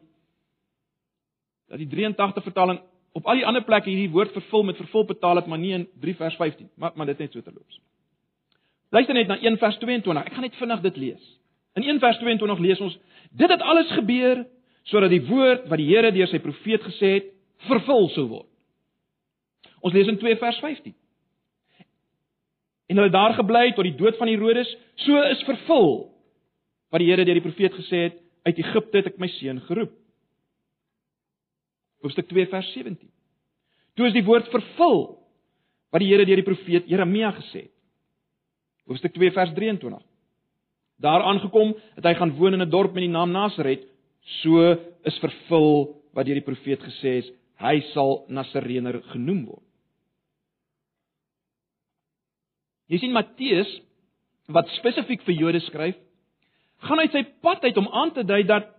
dat 1.69 1.81
die 1.81 1.89
83 1.89 2.45
vertaling 2.45 2.81
op 3.15 3.27
al 3.31 3.39
die 3.39 3.47
ander 3.47 3.65
plekke 3.65 3.91
hierdie 3.93 4.13
woord 4.13 4.33
vervul 4.35 4.65
met 4.67 4.81
vervul 4.81 5.05
betaal 5.09 5.41
het 5.41 5.51
maar 5.51 5.61
nie 5.61 5.75
in 5.77 5.89
3 6.03 6.17
vers 6.23 6.39
15 6.41 6.71
maar 6.75 6.97
maar 6.97 7.13
dit 7.13 7.19
net 7.19 7.33
so 7.33 7.41
terloops. 7.41 7.81
Luister 8.95 9.15
net 9.15 9.27
na 9.29 9.37
1 9.43 9.59
vers 9.59 9.79
22. 9.83 10.25
Ek 10.25 10.35
gaan 10.35 10.47
net 10.47 10.57
vinnig 10.59 10.83
dit 10.85 10.97
lees. 11.03 11.31
In 11.75 11.83
1 11.83 11.99
vers 11.99 12.19
22 12.23 12.61
lees 12.63 12.81
ons: 12.81 12.99
Dit 13.35 13.51
het 13.51 13.63
alles 13.63 13.91
gebeur 13.91 14.45
sodat 14.85 15.11
die 15.11 15.25
woord 15.27 15.69
wat 15.69 15.81
die 15.81 15.89
Here 15.89 16.13
deur 16.13 16.29
sy 16.29 16.39
profeet 16.45 16.83
gesê 16.85 17.15
het, 17.17 17.31
vervul 17.67 18.11
sou 18.13 18.27
word. 18.29 18.51
Ons 19.81 19.95
lees 19.97 20.11
in 20.13 20.19
2 20.21 20.37
vers 20.37 20.59
15. 20.61 20.95
En 22.93 23.01
hulle 23.01 23.11
daar 23.11 23.35
gebly 23.35 23.71
tot 23.73 23.89
die 23.89 23.97
dood 23.97 24.19
van 24.21 24.29
Herodes, 24.29 24.69
so 25.07 25.23
is 25.31 25.43
vervul 25.49 26.14
wat 26.95 27.03
die 27.03 27.11
Here 27.11 27.25
deur 27.27 27.41
die 27.41 27.43
profeet 27.43 27.75
gesê 27.75 28.05
het, 28.07 28.21
uit 28.47 28.61
Egipte 28.63 29.01
het 29.01 29.09
ek 29.11 29.17
my 29.19 29.27
seun 29.35 29.59
geroep. 29.67 29.91
Hoofstuk 32.05 32.29
2 32.31 32.47
vers 32.53 32.69
17. 32.71 33.09
Toe 33.99 34.07
is 34.07 34.15
die 34.15 34.23
woord 34.23 34.47
vervul 34.53 35.01
wat 35.91 36.05
die 36.05 36.13
Here 36.13 36.27
deur 36.29 36.39
die 36.39 36.47
profeet 36.47 36.87
Jeremia 36.87 37.33
gesê 37.41 37.65
het. 37.65 37.73
Hoofstuk 38.87 39.17
2 39.17 39.33
vers 39.35 39.51
23. 39.57 40.05
Daar 41.03 41.27
aangekom 41.27 41.73
het 41.97 42.07
hy 42.07 42.15
gaan 42.15 42.37
woon 42.39 42.55
in 42.55 42.63
'n 42.63 42.71
dorp 42.71 42.95
met 42.95 43.03
die 43.03 43.11
naam 43.11 43.33
Nasaret, 43.33 43.83
so 44.43 44.63
is 45.03 45.19
vervul 45.19 45.99
wat 46.15 46.27
deur 46.27 46.39
die 46.39 46.47
profeet 46.47 46.79
gesê 46.79 47.19
is, 47.19 47.31
hy 47.59 47.81
sal 47.93 48.25
Nasareener 48.29 49.03
genoem 49.11 49.47
word. 49.47 49.67
Jy 52.87 52.99
sien 52.99 53.13
Matteus 53.13 53.81
wat 54.47 54.69
spesifiek 54.69 55.23
vir 55.23 55.35
Jode 55.35 55.61
skryf, 55.61 55.97
gaan 56.85 57.01
uit 57.01 57.13
sy 57.13 57.25
pad 57.45 57.65
uit 57.65 57.77
om 57.81 57.89
aan 57.89 58.13
te 58.13 58.25
dui 58.25 58.43
dat 58.49 58.71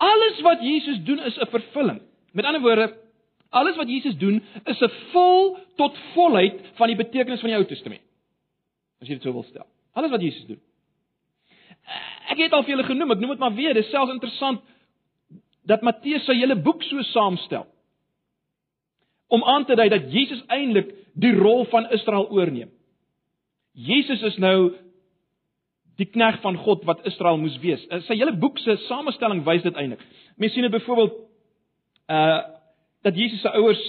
alles 0.00 0.40
wat 0.46 0.62
Jesus 0.64 1.02
doen 1.04 1.18
is 1.18 1.38
'n 1.38 1.50
vervulling. 1.50 2.00
Met 2.32 2.44
ander 2.44 2.60
woorde, 2.60 2.96
alles 3.50 3.76
wat 3.76 3.88
Jesus 3.88 4.16
doen 4.16 4.42
is 4.64 4.80
'n 4.80 4.90
vol 5.12 5.58
tot 5.76 5.98
volheid 6.14 6.60
van 6.74 6.86
die 6.86 6.96
betekenis 6.96 7.40
van 7.40 7.50
die 7.50 7.56
Ou 7.56 7.64
Testament. 7.64 8.02
As 9.00 9.08
jy 9.08 9.14
dit 9.14 9.22
sou 9.22 9.32
wil 9.32 9.42
stel. 9.42 9.66
Alles 9.92 10.10
wat 10.10 10.20
Jesus 10.20 10.46
doen. 10.46 10.60
Ek 12.30 12.38
het 12.38 12.52
al 12.52 12.62
vir 12.62 12.76
julle 12.76 12.86
genoem, 12.86 13.10
ek 13.10 13.18
noem 13.18 13.30
dit 13.30 13.38
maar 13.38 13.54
weer, 13.54 13.74
dis 13.74 13.90
selfs 13.90 14.12
interessant 14.12 14.60
dat 15.66 15.82
Matteus 15.82 16.24
sy 16.24 16.34
hele 16.34 16.56
boek 16.56 16.82
so 16.82 17.02
saamstel. 17.02 17.66
Om 19.28 19.44
aan 19.44 19.64
te 19.64 19.74
dui 19.74 19.88
dat 19.88 20.12
Jesus 20.12 20.42
eintlik 20.46 20.94
die 21.14 21.34
rol 21.34 21.64
van 21.64 21.90
Israel 21.90 22.28
oorneem. 22.30 22.70
Jesus 23.72 24.22
is 24.22 24.36
nou 24.36 24.74
die 26.00 26.08
knegg 26.08 26.40
van 26.44 26.56
God 26.64 26.84
wat 26.88 27.04
Israel 27.08 27.38
moes 27.40 27.58
wees. 27.62 27.82
Eh, 27.88 28.00
sy 28.06 28.16
hele 28.18 28.34
boek 28.40 28.58
se 28.62 28.76
samestelling 28.88 29.44
wys 29.46 29.64
dit 29.66 29.76
eintlik. 29.76 30.02
Mens 30.40 30.56
sien 30.56 30.66
dit 30.66 30.76
byvoorbeeld 30.78 31.20
uh 32.10 32.40
dat 33.00 33.16
Jesus 33.16 33.40
se 33.40 33.48
ouers 33.56 33.80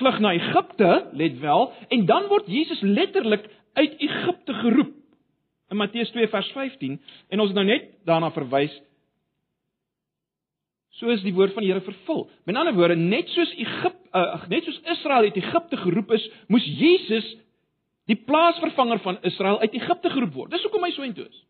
vlug 0.00 0.16
na 0.18 0.32
Egipte, 0.34 0.88
let 1.14 1.36
wel, 1.38 1.68
en 1.94 2.00
dan 2.06 2.24
word 2.26 2.48
Jesus 2.50 2.80
letterlik 2.82 3.44
uit 3.78 3.92
Egipte 4.02 4.54
geroep 4.54 4.96
in 5.70 5.78
Matteus 5.78 6.10
2 6.10 6.26
vers 6.32 6.48
15 6.56 6.96
en 7.28 7.40
ons 7.40 7.52
nou 7.54 7.64
net 7.68 7.86
daarna 8.08 8.32
verwys 8.34 8.74
so 10.98 11.12
is 11.14 11.22
die 11.22 11.34
woord 11.34 11.54
van 11.54 11.64
die 11.64 11.70
Here 11.70 11.84
vervul. 11.84 12.26
Met 12.44 12.58
ander 12.58 12.74
woorde, 12.76 12.96
net 12.98 13.30
soos 13.32 13.52
Egipte 13.54 14.00
uh, 14.10 14.42
net 14.50 14.66
soos 14.66 14.80
Israel 14.90 15.28
uit 15.30 15.38
Egipte 15.38 15.78
geroep 15.78 16.10
is, 16.16 16.24
moes 16.50 16.66
Jesus 16.80 17.28
die 18.10 18.18
plaasvervanger 18.26 18.98
van 19.04 19.20
Israel 19.28 19.60
uit 19.60 19.76
Egipte 19.76 20.10
geroep 20.10 20.32
word. 20.34 20.50
Dis 20.50 20.64
hoekom 20.66 20.84
hy 20.86 20.90
so 20.94 21.06
intoe 21.06 21.28
is. 21.28 21.44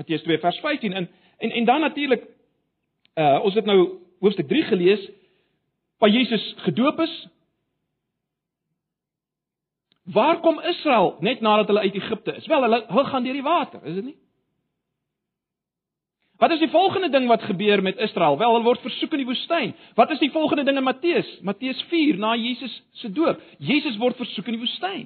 Matteus 0.00 0.24
2 0.24 0.40
vers 0.40 0.60
15 0.64 0.96
en 1.00 1.10
en 1.42 1.50
en 1.50 1.68
dan 1.68 1.84
natuurlik 1.84 2.24
uh 3.20 3.38
ons 3.44 3.54
het 3.54 3.68
nou 3.68 3.78
hoofstuk 4.24 4.48
3 4.48 4.62
gelees 4.70 5.10
waar 5.98 6.10
Jesus 6.10 6.54
gedoop 6.64 7.00
is 7.00 7.14
Waar 10.02 10.40
kom 10.40 10.60
Israel 10.60 11.16
net 11.20 11.40
nadat 11.40 11.66
hulle 11.66 11.80
uit 11.80 11.94
Egipte 11.94 12.34
is? 12.34 12.46
Wel, 12.46 12.62
hulle 12.62 12.84
hulle 12.88 13.04
gaan 13.04 13.22
deur 13.22 13.36
die 13.38 13.42
water, 13.42 13.84
is 13.86 13.94
dit 13.94 14.04
nie? 14.04 14.16
Wat 16.42 16.50
is 16.50 16.58
die 16.58 16.72
volgende 16.72 17.08
ding 17.08 17.28
wat 17.30 17.42
gebeur 17.42 17.82
met 17.82 17.96
Israel? 18.02 18.38
Wel, 18.38 18.50
hulle 18.50 18.64
word 18.66 18.80
versoek 18.82 19.12
in 19.14 19.20
die 19.22 19.28
woestyn. 19.28 19.74
Wat 19.94 20.10
is 20.10 20.18
die 20.18 20.30
volgende 20.34 20.64
ding 20.66 20.76
in 20.80 20.82
Matteus? 20.82 21.28
Matteus 21.46 21.82
4 21.86 22.16
na 22.18 22.32
Jesus 22.34 22.72
se 22.98 23.10
doop. 23.14 23.38
Jesus 23.62 23.94
word 24.00 24.18
versoek 24.18 24.48
in 24.50 24.56
die 24.56 24.62
woestyn. 24.64 25.04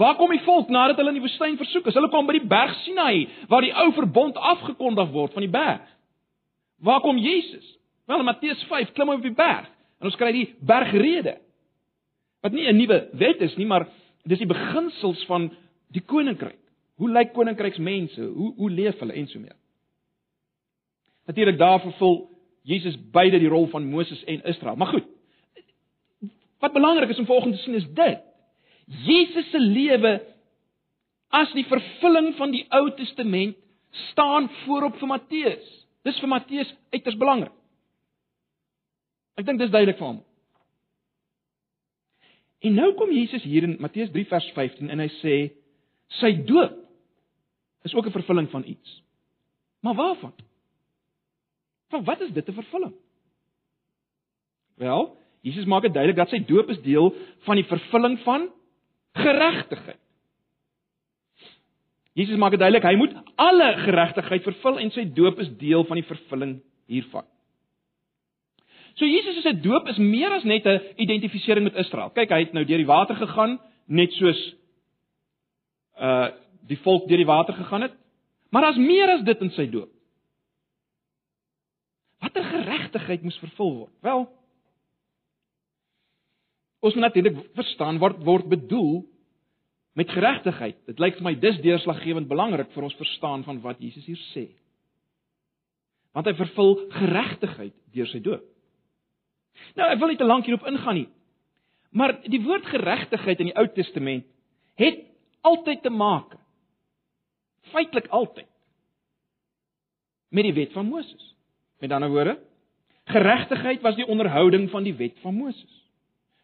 Waar 0.00 0.16
kom 0.16 0.32
die 0.32 0.40
volk 0.46 0.72
nadat 0.72 0.96
hulle 0.96 1.12
in 1.12 1.18
die 1.18 1.24
woestyn 1.26 1.58
versoek 1.60 1.90
is? 1.90 1.98
Hulle 1.98 2.08
kom 2.08 2.24
by 2.24 2.38
die 2.38 2.48
berg 2.48 2.72
Sinai 2.86 3.26
waar 3.50 3.66
die 3.66 3.74
ou 3.76 3.90
verbond 3.98 4.40
afgekondig 4.40 5.12
word 5.12 5.36
van 5.36 5.44
die 5.44 5.52
berg. 5.52 5.84
Waar 6.80 7.04
kom 7.04 7.20
Jesus? 7.20 7.68
Wel, 8.08 8.24
in 8.24 8.30
Matteus 8.30 8.64
5 8.72 8.96
klim 8.96 9.12
hy 9.12 9.18
op 9.20 9.28
die 9.28 9.34
berg 9.36 9.68
en 10.00 10.08
ons 10.08 10.16
kry 10.16 10.32
die 10.32 10.46
bergrede 10.64 11.36
wat 12.40 12.56
nie 12.56 12.64
'n 12.72 12.76
nuwe 12.76 13.02
wet 13.12 13.44
is 13.44 13.56
nie, 13.56 13.68
maar 13.68 13.88
dis 14.24 14.38
die 14.38 14.48
beginsels 14.48 15.24
van 15.28 15.50
die 15.92 16.00
koninkryk. 16.00 16.58
Hoe 16.96 17.10
lyk 17.10 17.32
koninkryksmense? 17.32 18.22
Hoe 18.22 18.54
hoe 18.56 18.70
leef 18.70 18.98
hulle 19.00 19.12
en 19.12 19.28
so 19.28 19.38
meer? 19.38 19.56
Natuurlik 21.26 21.58
daar 21.58 21.80
vervul 21.80 22.30
Jesus 22.66 22.96
beide 23.10 23.38
die 23.38 23.50
rol 23.50 23.68
van 23.70 23.86
Moses 23.90 24.24
en 24.24 24.42
Israel. 24.42 24.76
Maar 24.76 24.86
goed. 24.86 25.04
Wat 26.58 26.72
belangrik 26.72 27.10
is 27.10 27.18
om 27.18 27.26
volgens 27.26 27.56
te 27.56 27.62
sien 27.62 27.74
is 27.74 27.88
dit. 27.94 28.22
Jesus 28.86 29.50
se 29.50 29.60
lewe 29.60 30.22
as 31.28 31.52
die 31.52 31.66
vervulling 31.66 32.34
van 32.38 32.50
die 32.50 32.64
Ou 32.68 32.90
Testament 32.94 33.56
staan 34.10 34.48
voorop 34.64 34.98
vir 34.98 35.10
Matteus. 35.10 35.68
Dis 36.06 36.18
vir 36.22 36.30
Matteus 36.30 36.70
uiters 36.94 37.18
belangrik. 37.18 37.54
Ek 39.36 39.46
dink 39.46 39.60
dis 39.60 39.70
duidelik 39.70 39.98
vir 39.98 40.06
hom. 40.06 40.20
En 42.66 42.74
nou 42.78 42.92
kom 42.96 43.12
Jesus 43.12 43.44
hier 43.44 43.66
in 43.66 43.76
Matteus 43.82 44.10
3 44.14 44.24
vers 44.30 44.46
15 44.56 44.90
en 44.90 45.02
hy 45.02 45.08
sê 45.20 45.36
sy 46.20 46.32
doop 46.48 46.78
is 47.86 47.94
ook 47.94 48.06
'n 48.06 48.18
vervulling 48.18 48.48
van 48.50 48.64
iets. 48.66 49.02
Maar 49.80 49.94
waarvan? 49.94 50.32
Van 51.88 52.04
wat 52.04 52.20
is 52.20 52.32
dit 52.32 52.48
'n 52.48 52.52
vervulling? 52.52 52.94
Wel, 54.76 55.16
Jesus 55.40 55.64
maak 55.64 55.82
dit 55.82 55.94
duidelik 55.94 56.16
dat 56.16 56.28
sy 56.28 56.44
doop 56.44 56.70
is 56.70 56.82
deel 56.82 57.14
van 57.46 57.54
die 57.54 57.64
vervulling 57.64 58.18
van 58.20 58.50
geregtigheid. 59.12 60.00
Jesus 62.12 62.36
maak 62.36 62.50
dit 62.50 62.60
duidelik 62.60 62.84
hy 62.88 62.96
moet 62.96 63.14
alle 63.36 63.72
geregtigheid 63.84 64.42
vervul 64.42 64.78
en 64.78 64.90
sy 64.90 65.04
doop 65.04 65.38
is 65.38 65.50
deel 65.60 65.84
van 65.84 66.00
die 66.00 66.08
vervulling 66.08 66.54
hiervan. 66.88 67.24
So 68.96 69.04
Jesus 69.04 69.42
se 69.44 69.52
doop 69.60 69.88
is 69.92 69.98
meer 70.00 70.32
as 70.32 70.44
net 70.44 70.64
'n 70.66 70.80
identifisering 70.96 71.64
met 71.64 71.76
Israel. 71.76 72.10
Kyk, 72.10 72.30
hy 72.30 72.38
het 72.38 72.52
nou 72.52 72.64
deur 72.64 72.78
die 72.78 72.86
water 72.86 73.16
gegaan, 73.16 73.60
net 73.86 74.12
soos 74.12 74.54
uh 76.00 76.28
die 76.66 76.78
volk 76.82 77.06
deur 77.08 77.16
die 77.16 77.26
water 77.26 77.54
gegaan 77.54 77.82
het. 77.82 77.92
Maar 78.50 78.62
daar's 78.62 78.76
meer 78.76 79.08
as 79.08 79.22
dit 79.22 79.40
in 79.40 79.50
sy 79.50 79.70
doop. 79.70 79.90
Watter 82.36 82.52
geregtigheid 82.52 83.22
moes 83.24 83.38
vervul 83.40 83.70
word? 83.80 83.92
Wel, 84.04 84.26
ons 86.84 86.94
moet 86.94 87.06
natuurlik 87.06 87.38
verstaan 87.56 87.98
wat 87.98 88.18
word 88.24 88.48
bedoel 88.52 89.06
met 89.96 90.10
geregtigheid. 90.12 90.76
Dit 90.86 91.00
lyk 91.00 91.16
vir 91.16 91.24
my 91.24 91.32
dis 91.40 91.56
deurslaggewend 91.64 92.28
belangrik 92.28 92.68
vir 92.74 92.84
ons 92.84 92.96
verstaan 92.98 93.44
van 93.46 93.60
wat 93.64 93.80
Jesus 93.80 94.04
hier 94.04 94.20
sê. 94.34 94.44
Want 96.12 96.28
hy 96.28 96.34
vervul 96.36 96.76
geregtigheid 96.92 97.74
deur 97.96 98.10
sy 98.12 98.20
doop. 98.24 98.44
Nou, 99.76 99.88
ek 99.88 100.00
wil 100.02 100.12
nie 100.12 100.20
te 100.20 100.28
lank 100.28 100.44
hierop 100.44 100.66
ingaan 100.68 101.00
nie. 101.00 101.08
Maar 101.96 102.18
die 102.28 102.42
woord 102.44 102.68
geregtigheid 102.68 103.40
in 103.40 103.48
die 103.48 103.56
Ou 103.56 103.64
Testament 103.72 104.28
het 104.76 105.00
altyd 105.48 105.80
te 105.86 105.92
maak 105.92 106.36
feitelik 107.72 108.12
altyd 108.12 108.50
met 110.36 110.44
die 110.44 110.54
wet 110.58 110.76
van 110.76 110.92
Moses. 110.92 111.32
Met 111.78 111.92
ander 111.92 112.08
woorde, 112.10 112.38
geregtigheid 113.04 113.80
was 113.80 113.94
die 113.94 114.06
onderhouding 114.06 114.70
van 114.70 114.82
die 114.82 114.94
wet 114.94 115.18
van 115.20 115.34
Moses. 115.34 115.82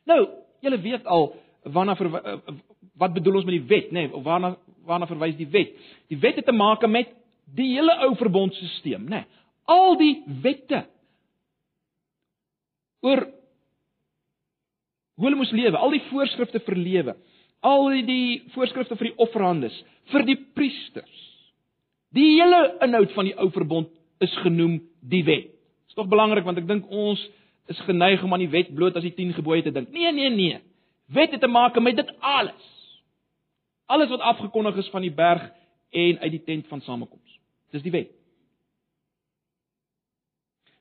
Nou, 0.04 0.28
julle 0.60 0.80
weet 0.80 1.06
al 1.06 1.32
waarna 1.62 1.96
ver, 1.96 2.14
eh, 2.14 2.38
wat 2.98 3.12
bedoel 3.12 3.34
ons 3.40 3.44
met 3.44 3.54
die 3.54 3.66
wet, 3.66 3.90
nê? 3.90 4.06
Nee, 4.06 4.14
of 4.14 4.22
waarna 4.22 4.56
waarna 4.84 5.06
verwys 5.06 5.36
die 5.38 5.46
wet? 5.46 5.76
Die 6.10 6.18
wet 6.18 6.36
het 6.36 6.44
te 6.44 6.52
maak 6.52 6.82
met 6.90 7.12
die 7.54 7.68
hele 7.76 7.94
ou 8.02 8.16
verbondstelsel, 8.18 8.98
nê? 8.98 9.22
Nee, 9.22 9.24
al 9.64 9.96
die 9.96 10.22
wette 10.42 10.86
oor 13.00 13.26
hoe 15.14 15.26
hulle 15.26 15.38
moes 15.38 15.52
lewe, 15.54 15.78
al 15.78 15.92
die 15.94 16.02
voorskrifte 16.08 16.60
vir 16.66 16.76
lewe, 16.76 17.14
al 17.62 17.90
die 18.06 18.42
voorskrifte 18.54 18.96
vir 18.98 19.10
die 19.10 19.18
offerhandes, 19.22 19.74
vir 20.10 20.24
die 20.26 20.38
priesters. 20.56 21.18
Die 22.12 22.40
hele 22.40 22.62
inhoud 22.84 23.12
van 23.14 23.28
die 23.28 23.36
ou 23.38 23.48
verbond 23.54 23.92
is 24.22 24.34
genoem 24.44 24.80
die 25.00 25.24
wet. 25.26 25.50
Dit 25.50 25.92
is 25.92 25.98
tog 25.98 26.10
belangrik 26.10 26.46
want 26.46 26.60
ek 26.60 26.68
dink 26.68 26.88
ons 26.90 27.22
is 27.70 27.80
geneig 27.86 28.22
om 28.24 28.32
aan 28.34 28.44
die 28.44 28.52
wet 28.52 28.72
bloot 28.74 28.96
as 28.98 29.06
die 29.06 29.14
10 29.14 29.36
gebooie 29.38 29.62
te 29.62 29.72
dink. 29.74 29.90
Nee, 29.94 30.12
nee, 30.12 30.30
nee. 30.30 30.60
Wet 31.12 31.34
het 31.34 31.42
te 31.42 31.50
maak 31.50 31.78
met 31.80 31.98
dit 31.98 32.10
alles. 32.18 32.70
Alles 33.86 34.08
wat 34.08 34.24
afgekondig 34.32 34.78
is 34.80 34.90
van 34.90 35.04
die 35.04 35.12
berg 35.12 35.44
en 35.92 36.18
uit 36.18 36.30
die 36.38 36.42
tent 36.44 36.66
van 36.70 36.80
samekoms. 36.80 37.38
Dis 37.70 37.84
die 37.84 37.92
wet. 37.92 38.10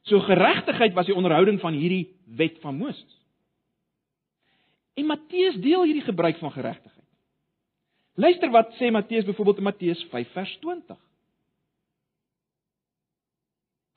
So 0.09 0.19
geregtigheid 0.25 0.95
was 0.97 1.05
die 1.05 1.15
onderhouding 1.15 1.59
van 1.61 1.75
hierdie 1.77 2.15
wet 2.25 2.57
van 2.63 2.77
Moses. 2.79 3.19
En 4.97 5.05
Matteus 5.05 5.59
deel 5.61 5.83
hierdie 5.83 6.07
gebruik 6.07 6.39
van 6.41 6.51
geregtigheid. 6.51 7.07
Luister 8.15 8.51
wat 8.51 8.73
sê 8.79 8.91
Matteus 8.91 9.25
byvoorbeeld 9.25 9.57
in 9.57 9.63
Matteus 9.69 10.03
5 10.09 10.31
vers 10.31 10.57
20. 10.63 10.97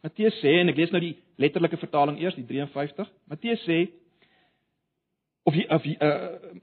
Matteus 0.05 0.37
sê 0.43 0.59
en 0.61 0.69
ek 0.69 0.79
lees 0.79 0.93
nou 0.93 1.01
die 1.01 1.15
letterlike 1.41 1.79
vertaling 1.81 2.19
eers, 2.21 2.37
die 2.37 2.45
53. 2.45 3.09
Matteus 3.31 3.63
sê 3.65 3.87
of 5.49 5.57
of 5.77 5.87
uh, 5.87 6.11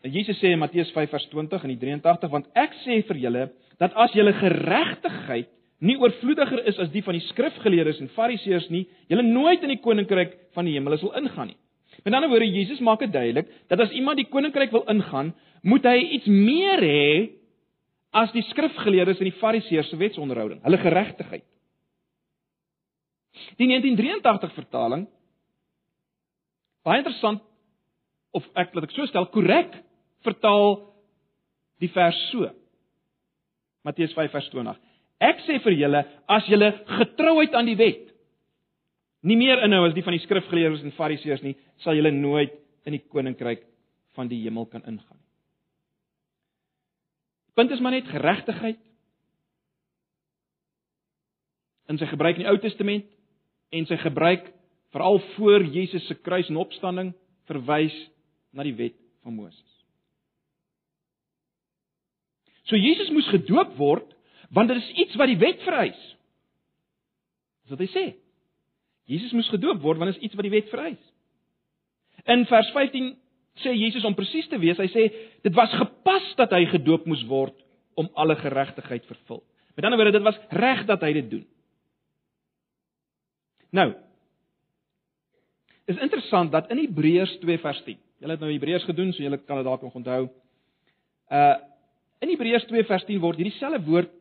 Jesus 0.09 0.37
sê 0.41 0.53
in 0.53 0.61
Matteus 0.61 0.91
5 0.93 1.09
vers 1.09 1.25
20 1.31 1.65
en 1.65 1.73
die 1.73 1.79
83 1.81 2.31
want 2.33 2.47
ek 2.57 2.77
sê 2.83 3.01
vir 3.09 3.19
julle 3.25 3.47
dat 3.81 3.97
as 3.97 4.13
julle 4.17 4.33
geregtigheid 4.37 5.49
nie 5.81 5.97
oorvloediger 5.97 6.61
is 6.69 6.77
as 6.81 6.91
die 6.93 7.01
van 7.05 7.17
die 7.17 7.25
skrifgeleerdes 7.31 8.01
en 8.03 8.11
fariseërs 8.13 8.69
nie, 8.69 8.85
julle 9.09 9.25
nooit 9.25 9.63
in 9.65 9.73
die 9.73 9.81
koninkryk 9.81 10.35
van 10.55 10.69
die 10.69 10.75
hemel 10.77 10.97
sal 11.01 11.15
ingaan 11.17 11.49
nie. 11.51 11.57
Met 12.05 12.13
ander 12.13 12.29
woorde, 12.29 12.47
Jesus 12.47 12.81
maak 12.85 13.01
dit 13.01 13.13
duidelik 13.13 13.49
dat 13.69 13.81
as 13.81 13.93
iemand 13.97 14.21
die 14.21 14.29
koninkryk 14.29 14.73
wil 14.73 14.85
ingaan, 14.89 15.33
moet 15.65 15.85
hy 15.89 15.97
iets 16.17 16.29
meer 16.29 16.81
hê 16.85 17.07
as 18.13 18.29
die 18.35 18.45
skrifgeleerdes 18.51 19.21
en 19.21 19.29
die 19.29 19.39
fariseërs 19.39 19.89
se 19.89 19.97
wetsonderhouding, 19.97 20.61
hulle 20.65 20.81
geregtigheid. 20.81 21.45
Die 23.59 23.67
1983 23.67 24.53
vertaling 24.57 25.07
baie 26.85 27.01
interessant 27.01 27.43
of 28.35 28.45
ek 28.57 28.73
laat 28.75 28.87
ek 28.87 28.95
so 28.95 29.05
stel, 29.09 29.27
korrek 29.33 29.73
vertaal 30.25 30.79
die 31.81 31.89
vers 31.91 32.17
so. 32.31 32.47
Matteus 33.85 34.13
5 34.17 34.33
vers 34.33 34.47
20. 34.53 34.79
Ek 35.21 35.41
sê 35.45 35.59
vir 35.61 35.75
julle, 35.77 36.01
as 36.29 36.47
julle 36.49 36.71
getrouheid 36.89 37.53
aan 37.57 37.69
die 37.69 37.77
wet 37.77 38.07
nie 39.21 39.37
meer 39.37 39.61
inhou 39.65 39.83
as 39.85 39.93
die 39.93 40.01
van 40.01 40.15
die 40.15 40.23
skrifgeleerdes 40.23 40.81
en 40.85 40.95
fariseërs 40.97 41.43
nie, 41.45 41.53
sal 41.83 41.93
julle 41.93 42.09
nooit 42.13 42.55
in 42.89 42.95
die 42.95 43.03
koninkryk 43.05 43.61
van 44.17 44.29
die 44.31 44.39
hemel 44.41 44.65
kan 44.69 44.81
ingaan 44.81 45.19
nie. 45.19 45.27
Punt 47.57 47.73
is 47.75 47.83
maar 47.83 47.93
net 47.93 48.09
geregtigheid 48.09 48.79
in 51.91 51.99
sy 51.99 52.07
gebruik 52.09 52.39
in 52.39 52.47
die 52.47 52.49
Ou 52.49 52.57
Testament 52.63 53.05
en 53.71 53.87
sy 53.87 53.97
gebruik 54.01 54.49
veral 54.91 55.19
voor 55.35 55.63
Jesus 55.71 56.05
se 56.07 56.17
kruis 56.19 56.49
en 56.51 56.59
opstanding 56.59 57.13
verwys 57.49 57.95
na 58.51 58.65
die 58.67 58.75
wet 58.75 58.97
van 59.23 59.37
Moses. 59.37 59.67
So 62.67 62.79
Jesus 62.79 63.11
moes 63.11 63.29
gedoop 63.31 63.77
word 63.79 64.07
want 64.51 64.67
dit 64.71 64.81
is 64.81 64.91
iets 65.05 65.15
wat 65.19 65.31
die 65.31 65.39
wet 65.39 65.63
vereis. 65.63 65.99
Dis 67.63 67.71
wat 67.71 67.83
hy 67.85 67.89
sê. 67.93 68.05
Jesus 69.11 69.31
moes 69.35 69.49
gedoop 69.51 69.81
word 69.83 69.99
want 70.01 70.11
dit 70.11 70.19
is 70.19 70.27
iets 70.27 70.37
wat 70.39 70.47
die 70.47 70.53
wet 70.53 70.69
vereis. 70.71 71.01
In 72.29 72.45
vers 72.49 72.69
15 72.75 73.13
sê 73.63 73.73
Jesus 73.75 74.05
om 74.07 74.15
presies 74.15 74.47
te 74.51 74.59
wees, 74.61 74.79
hy 74.79 74.87
sê 74.91 75.07
dit 75.43 75.55
was 75.55 75.71
gepas 75.79 76.27
dat 76.39 76.53
hy 76.55 76.65
gedoop 76.71 77.07
moes 77.09 77.23
word 77.29 77.55
om 77.99 78.07
alle 78.19 78.37
geregtigheid 78.39 79.07
vervul. 79.09 79.41
Met 79.75 79.87
ander 79.87 79.99
woorde, 79.99 80.15
dit 80.15 80.25
was 80.25 80.39
reg 80.55 80.85
dat 80.87 81.03
hy 81.03 81.11
dit 81.17 81.29
doen. 81.31 81.43
Nou. 83.71 83.89
Is 85.89 85.99
interessant 85.99 86.51
dat 86.51 86.69
in 86.71 86.83
Hebreërs 86.83 87.37
2 87.41 87.59
vers 87.63 87.81
10. 87.87 87.99
Julle 88.21 88.35
het 88.35 88.43
nou 88.43 88.51
Hebreërs 88.51 88.85
gedoen, 88.85 89.13
so 89.15 89.23
julle 89.23 89.39
kan 89.41 89.59
dit 89.59 89.67
dalk 89.67 89.83
nog 89.85 89.97
onthou. 89.97 90.23
Uh 91.31 91.57
in 92.21 92.29
Hebreërs 92.29 92.67
2 92.69 92.83
vers 92.85 93.01
10 93.07 93.17
word 93.17 93.39
hierdie 93.41 93.55
selfe 93.57 93.79
woord 93.87 94.11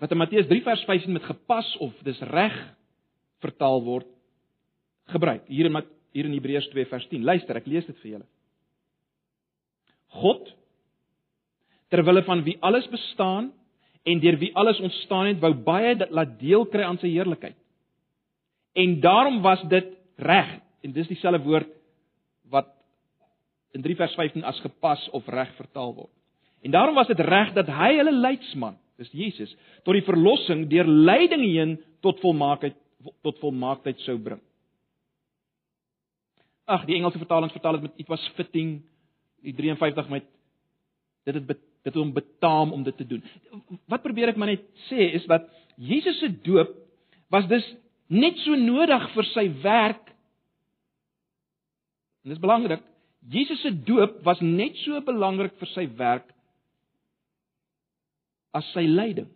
wat 0.00 0.14
in 0.14 0.16
Matteus 0.16 0.46
3 0.48 0.62
vers 0.64 0.84
15 0.88 1.12
met 1.12 1.26
gepas 1.26 1.68
of 1.84 1.92
dis 2.06 2.20
reg 2.30 2.54
vertaal 3.44 3.82
word 3.84 4.08
gebruik. 5.12 5.42
Hier 5.52 5.68
in 5.68 5.76
hier 6.16 6.24
in 6.24 6.32
Hebreërs 6.32 6.70
2 6.72 6.88
vers 6.88 7.04
10. 7.10 7.26
Luister, 7.28 7.60
ek 7.60 7.68
lees 7.68 7.84
dit 7.86 7.98
vir 8.00 8.14
julle. 8.14 8.28
God 10.16 10.48
ter 11.92 12.00
wille 12.08 12.24
van 12.24 12.40
wie 12.46 12.56
alles 12.64 12.88
bestaan 12.88 13.50
en 14.02 14.20
deur 14.20 14.38
wie 14.40 14.54
alles 14.56 14.80
ontstaan 14.80 15.26
het, 15.26 15.40
wou 15.42 15.52
baie 15.54 15.96
dat 15.96 16.10
laat 16.10 16.38
deel 16.40 16.66
kry 16.66 16.84
aan 16.86 16.98
sy 16.98 17.10
heerlikheid. 17.12 17.56
En 18.78 19.00
daarom 19.00 19.40
was 19.42 19.62
dit 19.68 19.94
reg 20.16 20.58
en 20.82 20.92
dis 20.92 21.08
dieselfde 21.10 21.42
woord 21.44 21.70
wat 22.52 22.70
in 23.76 23.82
3 23.82 23.96
vers 23.96 24.14
15 24.14 24.44
as 24.44 24.60
gepas 24.60 25.08
of 25.16 25.26
reg 25.28 25.50
vertaal 25.56 25.94
word. 25.94 26.12
En 26.62 26.70
daarom 26.70 26.94
was 26.94 27.10
dit 27.10 27.20
reg 27.20 27.52
dat 27.54 27.68
hy 27.70 27.96
hulle 27.96 28.14
leidsman 28.14 28.78
dis 28.98 29.10
Jesus, 29.14 29.52
tot 29.86 29.94
die 29.94 30.06
verlossing 30.06 30.66
deur 30.70 30.88
lyding 30.88 31.44
heen 31.46 31.76
tot 32.04 32.20
volmaaktheid 32.22 32.76
tot 33.22 33.38
volmaaktheid 33.38 34.00
sou 34.02 34.16
bring. 34.18 34.40
Ag, 36.66 36.82
die 36.88 36.96
Engelse 36.98 37.20
vertaling 37.20 37.52
vertaal 37.54 37.78
dit 37.78 37.84
met 37.86 38.00
it 38.02 38.08
was 38.10 38.24
fitting, 38.34 38.80
die 39.46 39.54
53 39.54 40.10
met 40.10 40.26
dit 41.28 41.36
het 41.38 41.46
dit 41.88 41.98
hom 41.98 42.12
betaam 42.14 42.72
om 42.76 42.84
dit 42.86 42.96
te 42.96 43.06
doen. 43.08 43.24
Wat 43.90 44.04
probeer 44.04 44.32
ek 44.32 44.40
maar 44.40 44.52
net 44.52 44.66
sê 44.88 45.10
is 45.18 45.26
dat 45.30 45.48
Jesus 45.78 46.18
se 46.22 46.30
doop 46.46 46.74
was 47.32 47.46
dus 47.48 47.66
net 48.08 48.38
so 48.44 48.56
nodig 48.56 49.08
vir 49.14 49.28
sy 49.34 49.46
werk. 49.62 50.04
En 52.24 52.32
dis 52.32 52.42
belangrik. 52.42 52.84
Jesus 53.28 53.60
se 53.62 53.72
doop 53.84 54.20
was 54.24 54.40
net 54.44 54.76
so 54.84 55.00
belangrik 55.04 55.56
vir 55.60 55.72
sy 55.74 55.86
werk 55.98 56.30
as 58.56 58.68
sy 58.72 58.86
lyding. 58.88 59.28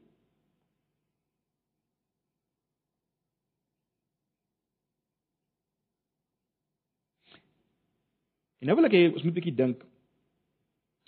En 8.63 8.71
nou 8.71 8.79
wil 8.79 8.87
ek 8.87 8.95
hê 8.95 9.07
ons 9.11 9.25
moet 9.27 9.33
'n 9.33 9.39
bietjie 9.41 9.59
dink. 9.59 9.81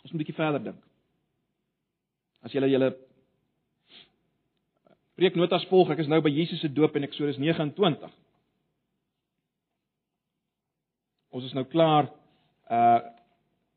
Ons 0.03 0.11
moet 0.11 0.19
'n 0.19 0.25
bietjie 0.25 0.35
verder 0.35 0.63
dink. 0.63 0.81
As 2.45 2.53
jy 2.53 2.61
julle 2.69 2.91
preeknotas 5.17 5.65
volg, 5.71 5.93
ek 5.95 6.03
is 6.05 6.11
nou 6.11 6.21
by 6.25 6.33
Jesus 6.35 6.61
se 6.61 6.69
doop 6.69 6.97
in 6.99 7.07
Eksodus 7.07 7.39
29. 7.41 8.11
Ons 11.35 11.49
is 11.49 11.55
nou 11.57 11.67
klaar 11.71 12.11
uh 12.71 13.01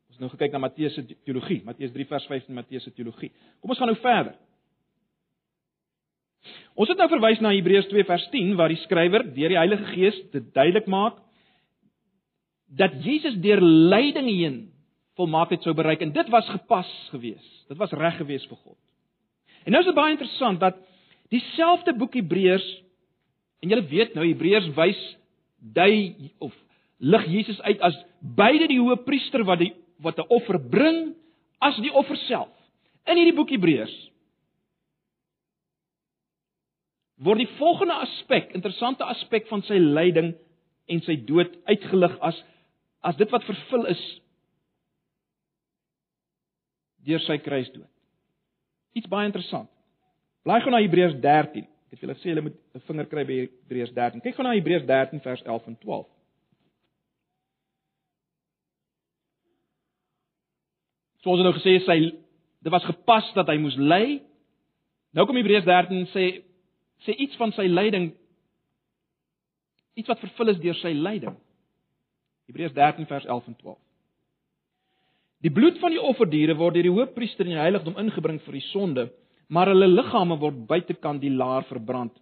ons 0.08 0.16
het 0.16 0.24
nou 0.24 0.30
gekyk 0.32 0.54
na 0.54 0.60
Matteus 0.62 0.94
se 0.96 1.02
teologie, 1.04 1.60
Matteus 1.66 1.92
3 1.92 2.06
vers 2.08 2.26
15 2.30 2.54
Matteus 2.56 2.86
se 2.86 2.90
teologie. 2.96 3.28
Kom 3.60 3.74
ons 3.74 3.78
gaan 3.78 3.90
nou 3.92 3.98
verder. 4.00 4.38
Ons 6.78 6.88
het 6.88 6.98
nou 7.00 7.08
verwys 7.12 7.42
na 7.44 7.52
Hebreërs 7.52 7.90
2 7.90 8.06
vers 8.08 8.24
10 8.32 8.54
waar 8.58 8.72
die 8.72 8.80
skrywer 8.86 9.26
deur 9.36 9.52
die 9.52 9.60
Heilige 9.60 9.92
Gees 9.92 10.18
dit 10.32 10.48
duidelik 10.56 10.88
maak 10.90 11.20
dat 12.80 12.96
Jesus 13.04 13.36
deur 13.44 13.60
lyding 13.60 14.28
heen 14.32 14.58
volmaaktheid 15.18 15.64
sou 15.66 15.74
bereik 15.76 16.02
en 16.04 16.14
dit 16.14 16.30
was 16.32 16.48
gepas 16.52 16.88
gewees. 17.12 17.46
Dit 17.68 17.78
was 17.80 17.92
reg 17.96 18.16
gewees 18.20 18.46
vir 18.48 18.60
God. 18.62 18.78
En 19.66 19.74
nou 19.74 19.82
is 19.82 19.90
dit 19.90 19.96
baie 19.96 20.14
interessant 20.14 20.60
dat 20.62 20.78
dieselfde 21.34 21.94
boek 21.98 22.14
Hebreërs 22.16 22.66
en 23.62 23.72
julle 23.72 23.86
weet 23.90 24.14
nou 24.16 24.26
Hebreërs 24.26 24.70
wys 24.76 25.00
dui 25.58 26.30
of 26.44 26.54
lig 26.98 27.26
Jesus 27.30 27.58
uit 27.66 27.80
as 27.84 27.96
beide 28.20 28.68
die 28.70 28.80
hoë 28.80 29.02
priester 29.06 29.44
wat 29.46 29.62
die 29.62 29.72
wat 30.02 30.18
'n 30.18 30.30
offer 30.30 30.58
bring 30.58 31.14
as 31.58 31.76
die 31.82 31.92
offer 31.92 32.16
self. 32.28 32.54
In 33.06 33.16
hierdie 33.16 33.34
boek 33.34 33.50
Hebreërs 33.50 33.96
word 37.18 37.38
die 37.38 37.56
volgende 37.58 37.94
aspek, 37.94 38.52
interessante 38.54 39.04
aspek 39.04 39.48
van 39.48 39.62
sy 39.62 39.74
lyding 39.74 40.36
en 40.86 41.00
sy 41.00 41.16
dood 41.16 41.56
uitgelig 41.66 42.14
as 42.20 42.38
as 43.02 43.16
dit 43.16 43.30
wat 43.30 43.44
vervul 43.46 43.86
is 43.86 44.00
deur 47.08 47.22
sy 47.24 47.38
kruisdood. 47.42 47.88
Iets 48.98 49.08
baie 49.10 49.28
interessant. 49.28 49.70
Blaai 50.46 50.60
gou 50.64 50.72
na 50.72 50.82
Hebreërs 50.82 51.18
13. 51.22 51.66
Ek 51.88 51.96
het 51.96 52.04
julle 52.04 52.16
gesê 52.18 52.30
julle 52.30 52.44
moet 52.44 52.56
'n 52.76 52.84
vinger 52.86 53.08
kry 53.08 53.24
by 53.24 53.36
Hebreërs 53.40 53.92
13. 53.96 54.20
Kyk 54.20 54.36
gou 54.36 54.44
na 54.44 54.54
Hebreërs 54.54 54.86
13 54.86 55.20
vers 55.20 55.42
11 55.42 55.66
en 55.66 55.76
12. 55.76 56.06
Soos 61.22 61.38
ons 61.38 61.44
nou 61.44 61.52
gesê 61.52 61.78
sy 61.84 61.98
dit 62.62 62.72
was 62.72 62.84
gepas 62.84 63.32
dat 63.34 63.48
hy 63.48 63.58
moes 63.58 63.76
ly. 63.76 64.22
Nou 65.12 65.26
kom 65.26 65.36
Hebreërs 65.36 65.64
13 65.64 66.06
sê 66.12 66.44
sê 67.06 67.14
iets 67.14 67.36
van 67.36 67.52
sy 67.52 67.66
lyding 67.66 68.12
iets 69.98 70.08
wat 70.08 70.20
vervul 70.22 70.48
is 70.48 70.62
deur 70.62 70.74
sy 70.78 70.92
lyding. 70.94 71.36
Hebreërs 72.46 72.72
13 72.72 73.06
vers 73.06 73.26
11 73.26 73.46
en 73.46 73.56
12. 73.56 73.87
Die 75.44 75.52
bloed 75.54 75.78
van 75.78 75.94
die 75.94 76.02
offerdiere 76.02 76.56
word 76.58 76.74
deur 76.74 76.88
die 76.88 76.94
hoofpriester 76.94 77.46
in 77.46 77.54
die 77.54 77.60
heiligdom 77.60 77.98
ingebring 78.00 78.40
vir 78.42 78.58
die 78.58 78.64
sonde, 78.72 79.08
maar 79.48 79.70
hulle 79.70 79.86
liggame 79.86 80.38
word 80.40 80.64
buitekant 80.68 81.22
die 81.22 81.30
laar 81.30 81.66
verbrand. 81.68 82.12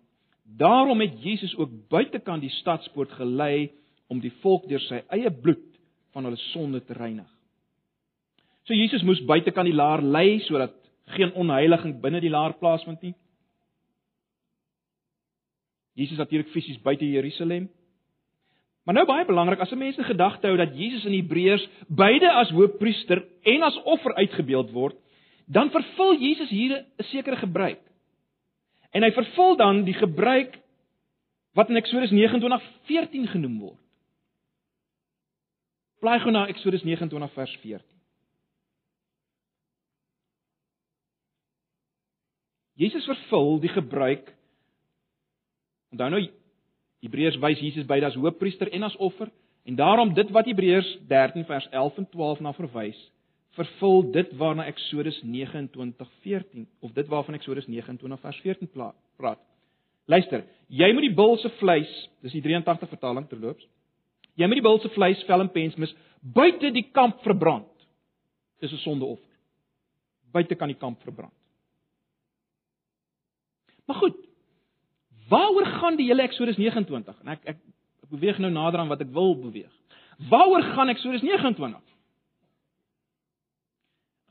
Daarom 0.44 1.00
het 1.02 1.16
Jesus 1.24 1.56
ook 1.56 1.72
buitekant 1.90 2.44
die 2.44 2.52
stadspoort 2.60 3.16
gelei 3.18 3.70
om 4.12 4.20
die 4.22 4.34
volk 4.42 4.68
deur 4.70 4.82
sy 4.84 5.00
eie 5.16 5.32
bloed 5.32 5.64
van 6.14 6.28
hulle 6.28 6.38
sonde 6.52 6.82
te 6.84 6.94
reinig. 6.94 7.26
So 8.66 8.74
Jesus 8.74 9.04
moes 9.06 9.22
buitekant 9.26 9.68
die 9.70 9.76
laar 9.76 10.02
lei 10.02 10.40
sodat 10.46 10.76
geen 11.16 11.32
onheiliging 11.38 11.96
binne 12.02 12.20
die 12.20 12.32
laar 12.32 12.56
plaasvind 12.60 13.02
nie. 13.02 13.14
Jesus 15.96 16.18
natuurlik 16.20 16.50
fisies 16.52 16.78
buite 16.84 17.06
Jerusalem, 17.08 17.70
Maar 18.86 18.94
nou 18.94 19.06
baie 19.06 19.24
belangrik, 19.26 19.60
as 19.60 19.70
'n 19.72 19.78
mens 19.78 19.96
in 19.96 20.04
gedagte 20.04 20.46
hou 20.46 20.56
dat 20.56 20.76
Jesus 20.78 21.04
in 21.04 21.12
Hebreërs 21.12 21.68
beide 21.88 22.32
as 22.32 22.50
hoofpriester 22.50 23.24
en 23.42 23.62
as 23.62 23.82
offer 23.82 24.14
uitgebeeld 24.14 24.70
word, 24.70 24.96
dan 25.46 25.70
vervul 25.70 26.18
Jesus 26.18 26.48
hier 26.48 26.86
'n 26.98 27.04
sekere 27.04 27.36
gebruik. 27.36 27.80
En 28.90 29.02
hy 29.02 29.10
vervul 29.10 29.56
dan 29.56 29.84
die 29.84 29.94
gebruik 29.94 30.58
wat 31.52 31.68
in 31.68 31.76
Eksodus 31.76 32.10
29:14 32.10 33.26
genoem 33.26 33.58
word. 33.58 33.80
Blaai 36.00 36.20
gou 36.20 36.30
na 36.30 36.46
Eksodus 36.46 36.82
29 36.82 37.32
vers 37.32 37.56
14. 37.56 37.96
Jesus 42.74 43.04
vervul 43.04 43.60
die 43.60 43.72
gebruik 43.72 44.34
Onthou 45.90 46.10
nou 46.10 46.28
Hebreërs 47.04 47.38
wys 47.42 47.60
Jesus 47.60 47.86
beide 47.86 48.06
as 48.06 48.14
hoofpriester 48.14 48.70
en 48.72 48.82
as 48.82 48.96
offer 48.96 49.30
en 49.66 49.76
daarom 49.76 50.14
dit 50.14 50.30
wat 50.30 50.46
Hebreërs 50.46 50.98
13 51.08 51.44
vers 51.44 51.68
11 51.70 51.98
en 51.98 52.08
12 52.10 52.40
na 52.40 52.52
verwys, 52.52 52.98
vervul 53.56 54.10
dit 54.12 54.32
waarna 54.38 54.66
Eksodus 54.70 55.18
29:14 55.24 56.66
of 56.80 56.92
dit 56.92 57.06
waarvan 57.08 57.34
Eksodus 57.34 57.66
29 57.66 58.20
vers 58.20 58.40
14 58.40 58.70
praat. 59.16 59.40
Luister, 60.06 60.44
jy 60.68 60.92
moet 60.92 61.08
die 61.08 61.14
bul 61.14 61.36
se 61.42 61.50
vleis, 61.58 61.90
dis 62.22 62.36
die 62.36 62.42
83 62.44 62.88
vertaling 62.88 63.26
terloops. 63.28 63.66
Jy 64.36 64.46
moet 64.46 64.60
die 64.60 64.66
bul 64.66 64.78
se 64.80 64.90
vleis 64.94 65.22
vel 65.26 65.42
en 65.42 65.50
pensmis 65.50 65.94
buite 66.20 66.70
die 66.74 66.86
kamp 66.92 67.22
verbrand. 67.24 67.72
Dis 68.60 68.72
'n 68.72 68.84
sondeoffer. 68.84 69.34
Buite 70.32 70.54
kan 70.54 70.68
die 70.68 70.78
kamp 70.78 71.02
verbrand. 71.02 71.32
Maar 73.86 73.96
goed, 73.96 74.25
Waaroor 75.28 75.66
gaan 75.66 75.96
die 75.98 76.06
hele 76.06 76.22
Eksodus 76.22 76.56
29? 76.56 77.18
En 77.24 77.34
ek 77.34 77.42
ek 77.44 77.58
ek 78.06 78.12
beweeg 78.14 78.38
nou 78.38 78.52
nader 78.54 78.80
aan 78.80 78.90
wat 78.92 79.02
ek 79.02 79.10
wil 79.14 79.34
beweeg. 79.40 79.72
Waaroor 80.30 80.62
gaan 80.76 80.92
Eksodus 80.92 81.24
29? 81.26 81.82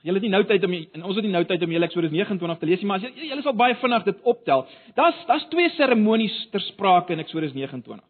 Julle 0.06 0.20
het 0.22 0.26
nie 0.28 0.32
nou 0.32 0.44
tyd 0.46 0.64
om 0.64 0.74
en 0.76 1.04
ons 1.04 1.18
het 1.18 1.26
nie 1.26 1.34
nou 1.34 1.44
tyd 1.50 1.64
om 1.66 1.72
hele 1.74 1.88
Eksodus 1.90 2.14
29 2.14 2.60
te 2.62 2.70
lees 2.70 2.82
nie, 2.84 2.88
maar 2.88 3.02
as 3.02 3.24
julle 3.26 3.44
sal 3.44 3.56
baie 3.58 3.76
vinnig 3.82 4.04
dit 4.06 4.20
optel. 4.24 4.68
Daar's 4.96 5.24
daar's 5.28 5.48
twee 5.52 5.72
seremonies 5.76 6.36
ter 6.54 6.62
sprake 6.70 7.16
in 7.16 7.24
Eksodus 7.24 7.56
29. 7.58 8.04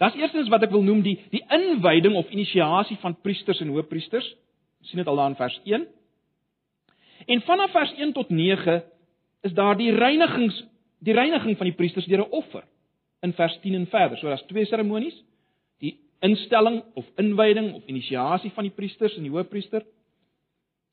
Daar's 0.00 0.16
eerstens 0.18 0.48
wat 0.50 0.64
ek 0.66 0.72
wil 0.74 0.82
noem 0.82 1.04
die 1.04 1.18
die 1.30 1.44
inwyding 1.54 2.16
of 2.18 2.32
inisiasie 2.32 2.96
van 3.04 3.14
priesters 3.22 3.60
en 3.62 3.74
hoofpriesters. 3.76 4.26
Sien 4.88 5.00
dit 5.00 5.08
al 5.08 5.20
daar 5.20 5.30
in 5.32 5.38
vers 5.38 5.60
1. 5.64 5.86
En 7.26 7.40
vanaf 7.46 7.70
vers 7.72 7.92
1 8.00 8.12
tot 8.12 8.30
9 8.30 8.82
is 9.44 9.52
daar 9.54 9.76
die 9.76 9.92
reinigings 9.92 10.64
die 10.98 11.14
reiniging 11.14 11.56
van 11.56 11.66
die 11.66 11.76
priesters 11.76 12.06
deur 12.06 12.24
'n 12.24 12.30
offer 12.30 12.64
in 13.22 13.32
vers 13.32 13.58
10 13.60 13.74
en 13.74 13.86
verder. 13.86 14.18
So 14.18 14.28
daar's 14.28 14.46
twee 14.46 14.64
seremonies. 14.64 15.16
Die 15.78 15.98
instelling 16.20 16.82
of 16.94 17.06
inwyding 17.16 17.72
of 17.74 17.82
inisiasie 17.86 18.50
van 18.50 18.64
die 18.64 18.72
priesters 18.72 19.16
en 19.16 19.22
die 19.22 19.30
hoofpriester 19.30 19.84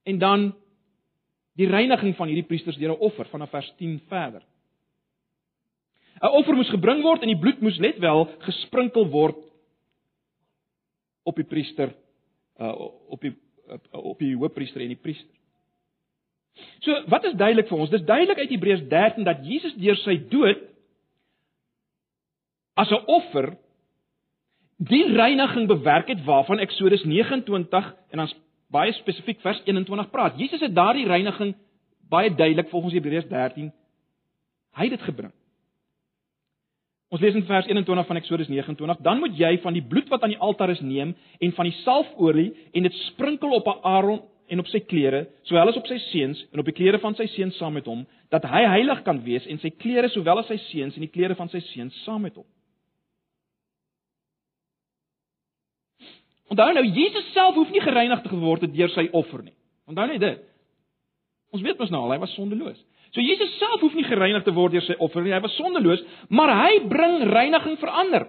en 0.04 0.18
dan 0.18 0.56
die 1.60 1.68
reiniging 1.68 2.16
van 2.16 2.28
hierdie 2.28 2.48
priesters 2.48 2.78
deur 2.78 2.96
'n 2.96 3.00
offer 3.00 3.26
vanaf 3.26 3.50
vers 3.50 3.74
10 3.78 4.00
verder. 4.08 4.42
'n 6.22 6.28
Offer 6.28 6.56
moes 6.56 6.70
gebring 6.70 7.02
word 7.02 7.22
en 7.22 7.28
die 7.28 7.40
bloed 7.40 7.62
moes 7.62 7.80
net 7.80 7.98
wel 8.00 8.26
gesprinkel 8.46 9.08
word 9.10 9.38
op 11.24 11.36
die 11.36 11.48
priester 11.48 11.94
uh 12.60 12.76
op 13.10 13.22
die 13.22 13.34
op 13.92 14.20
die 14.20 14.36
hoofpriester 14.36 14.82
en 14.82 14.88
die 14.88 15.00
priester. 15.00 15.41
So, 16.82 17.04
wat 17.08 17.26
is 17.30 17.38
duidelik 17.38 17.70
vir 17.70 17.78
ons? 17.78 17.90
Dis 17.94 18.06
duidelik 18.06 18.40
uit 18.42 18.50
Hebreërs 18.50 18.88
13 18.90 19.28
dat 19.28 19.44
Jesus 19.46 19.76
deur 19.80 20.00
sy 20.02 20.18
dood 20.30 20.62
as 22.76 22.92
'n 22.92 23.06
offer 23.06 23.58
die 24.78 25.06
reiniging 25.14 25.68
bewerk 25.68 26.08
het 26.08 26.24
waarvan 26.26 26.60
Eksodus 26.60 27.04
29 27.04 27.96
en 28.10 28.18
dan 28.18 28.34
baie 28.72 28.94
spesifiek 28.94 29.42
vers 29.42 29.62
21 29.66 30.10
praat. 30.10 30.40
Jesus 30.40 30.60
het 30.60 30.76
daardie 30.76 31.06
reiniging 31.06 31.56
baie 32.10 32.36
duidelik 32.36 32.70
volgens 32.70 32.94
Hebreërs 32.94 33.28
13 33.28 33.72
hy 34.72 34.88
het 34.88 34.98
dit 34.98 35.02
gebring. 35.02 35.32
Ons 37.12 37.20
lees 37.20 37.36
in 37.36 37.44
vers 37.44 37.68
21 37.68 38.08
van 38.08 38.16
Eksodus 38.16 38.48
29: 38.48 39.02
Dan 39.04 39.20
moet 39.20 39.36
jy 39.38 39.58
van 39.60 39.76
die 39.76 39.84
bloed 39.84 40.08
wat 40.10 40.24
aan 40.24 40.32
die 40.32 40.40
altaar 40.40 40.72
is 40.72 40.80
neem 40.80 41.16
en 41.40 41.52
van 41.58 41.68
die 41.68 41.76
salfolie 41.84 42.54
en 42.72 42.88
dit 42.88 42.94
sprinkel 42.94 43.52
op 43.52 43.68
Aaron 43.84 44.22
en 44.52 44.60
op 44.60 44.68
sy 44.68 44.82
klere, 44.84 45.26
sowel 45.48 45.72
as 45.72 45.78
op 45.80 45.88
sy 45.88 45.98
seuns 46.10 46.42
en 46.52 46.60
op 46.60 46.68
die 46.68 46.76
klere 46.76 47.00
van 47.00 47.16
sy 47.16 47.28
seuns 47.32 47.56
saam 47.60 47.78
met 47.78 47.88
hom, 47.88 48.04
dat 48.34 48.44
hy 48.52 48.66
heilig 48.68 49.04
kan 49.06 49.22
wees 49.24 49.48
en 49.48 49.62
sy 49.64 49.72
klere 49.80 50.10
sowel 50.12 50.42
as 50.42 50.50
sy 50.52 50.58
seuns 50.68 50.98
en 50.98 51.06
die 51.06 51.12
klere 51.12 51.38
van 51.40 51.50
sy 51.54 51.62
seuns 51.72 51.96
saam 52.04 52.26
met 52.28 52.36
hom. 52.36 52.48
Onthou 56.52 56.68
nou, 56.76 56.84
Jesus 56.84 57.32
self 57.32 57.56
hoef 57.56 57.72
nie 57.72 57.84
gereinig 57.84 58.24
te 58.26 58.36
word 58.36 58.66
deur 58.74 58.92
sy 58.92 59.08
offer 59.16 59.46
nie. 59.46 59.56
Onthou 59.88 60.08
net 60.10 60.20
dit. 60.20 60.42
Ons 61.56 61.64
weet 61.64 61.80
mos 61.80 61.92
nou 61.94 62.04
al, 62.04 62.18
hy 62.18 62.20
was 62.20 62.34
sondeloos. 62.36 62.80
So 63.16 63.24
Jesus 63.24 63.56
self 63.60 63.80
hoef 63.84 63.96
nie 63.96 64.08
gereinig 64.08 64.44
te 64.44 64.52
word 64.56 64.76
deur 64.76 64.84
sy 64.84 64.98
offer 65.04 65.24
nie. 65.24 65.32
Hy 65.32 65.40
was 65.44 65.56
sondeloos, 65.60 66.04
maar 66.28 66.52
hy 66.60 66.84
bring 66.92 67.24
reiniging 67.32 67.80
vir 67.80 67.96
ander. 68.04 68.28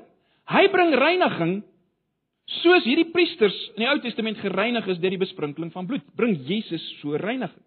Hy 0.50 0.64
bring 0.70 0.94
reiniging 0.98 1.60
Soos 2.60 2.84
hierdie 2.84 3.08
priesters 3.14 3.56
in 3.74 3.84
die 3.84 3.88
Ou 3.88 3.98
Testament 4.04 4.40
gereinig 4.42 4.88
is 4.92 5.00
deur 5.00 5.14
die 5.14 5.20
besprinkeling 5.22 5.72
van 5.72 5.86
bloed, 5.88 6.04
bring 6.18 6.34
Jesus 6.48 6.84
so 7.00 7.16
reiniging. 7.16 7.64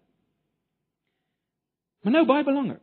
Maar 2.04 2.20
nou 2.20 2.26
baie 2.28 2.46
belangrik. 2.46 2.82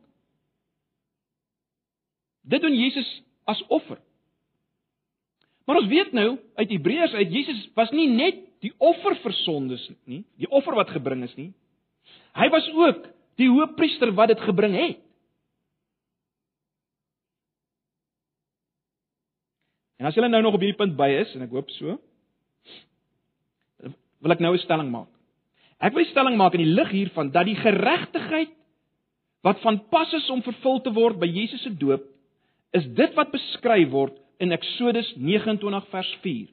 Dit 2.44 2.62
doen 2.62 2.76
Jesus 2.76 3.08
as 3.48 3.62
offer. 3.72 4.02
Maar 5.64 5.80
ons 5.80 5.88
weet 5.88 6.12
nou 6.12 6.28
uit 6.60 6.74
Hebreërs 6.76 7.16
uit 7.16 7.32
Jesus 7.32 7.62
was 7.78 7.92
nie 7.96 8.10
net 8.12 8.42
die 8.64 8.74
offer 8.84 9.16
vir 9.24 9.36
sondes 9.44 9.84
nie, 10.04 10.24
die 10.40 10.50
offer 10.52 10.76
wat 10.76 10.92
gebring 10.92 11.24
is 11.24 11.36
nie. 11.40 11.54
Hy 12.36 12.50
was 12.52 12.68
ook 12.76 13.08
die 13.40 13.48
hoëpriester 13.48 14.12
wat 14.18 14.34
dit 14.34 14.44
gebring 14.44 14.76
het. 14.76 15.00
En 20.04 20.10
as 20.10 20.18
julle 20.18 20.28
nou 20.28 20.42
nog 20.44 20.58
op 20.58 20.60
hierdie 20.60 20.76
punt 20.76 20.98
by 21.00 21.06
is 21.16 21.30
en 21.32 21.46
ek 21.46 21.54
hoop 21.56 21.70
so, 21.78 21.94
wil 24.20 24.34
ek 24.36 24.42
nou 24.44 24.52
'n 24.52 24.60
stelling 24.60 24.90
maak. 24.92 25.08
Ek 25.80 25.94
wil 25.94 26.04
'n 26.04 26.12
stelling 26.12 26.36
maak 26.36 26.56
in 26.60 26.64
die 26.66 26.76
lig 26.76 26.90
hiervan 26.92 27.32
dat 27.32 27.46
die 27.46 27.56
geregtigheid 27.56 28.52
wat 29.44 29.62
van 29.62 29.80
pas 29.88 30.12
is 30.14 30.30
om 30.30 30.44
vervul 30.44 30.82
te 30.82 30.92
word 30.92 31.20
by 31.20 31.28
Jesus 31.28 31.62
se 31.64 31.72
doop, 31.72 32.04
is 32.74 32.84
dit 32.84 33.14
wat 33.16 33.32
beskryf 33.32 33.90
word 33.92 34.20
in 34.40 34.52
Eksodus 34.52 35.16
29 35.16 35.88
vers 35.88 36.18
4. 36.22 36.48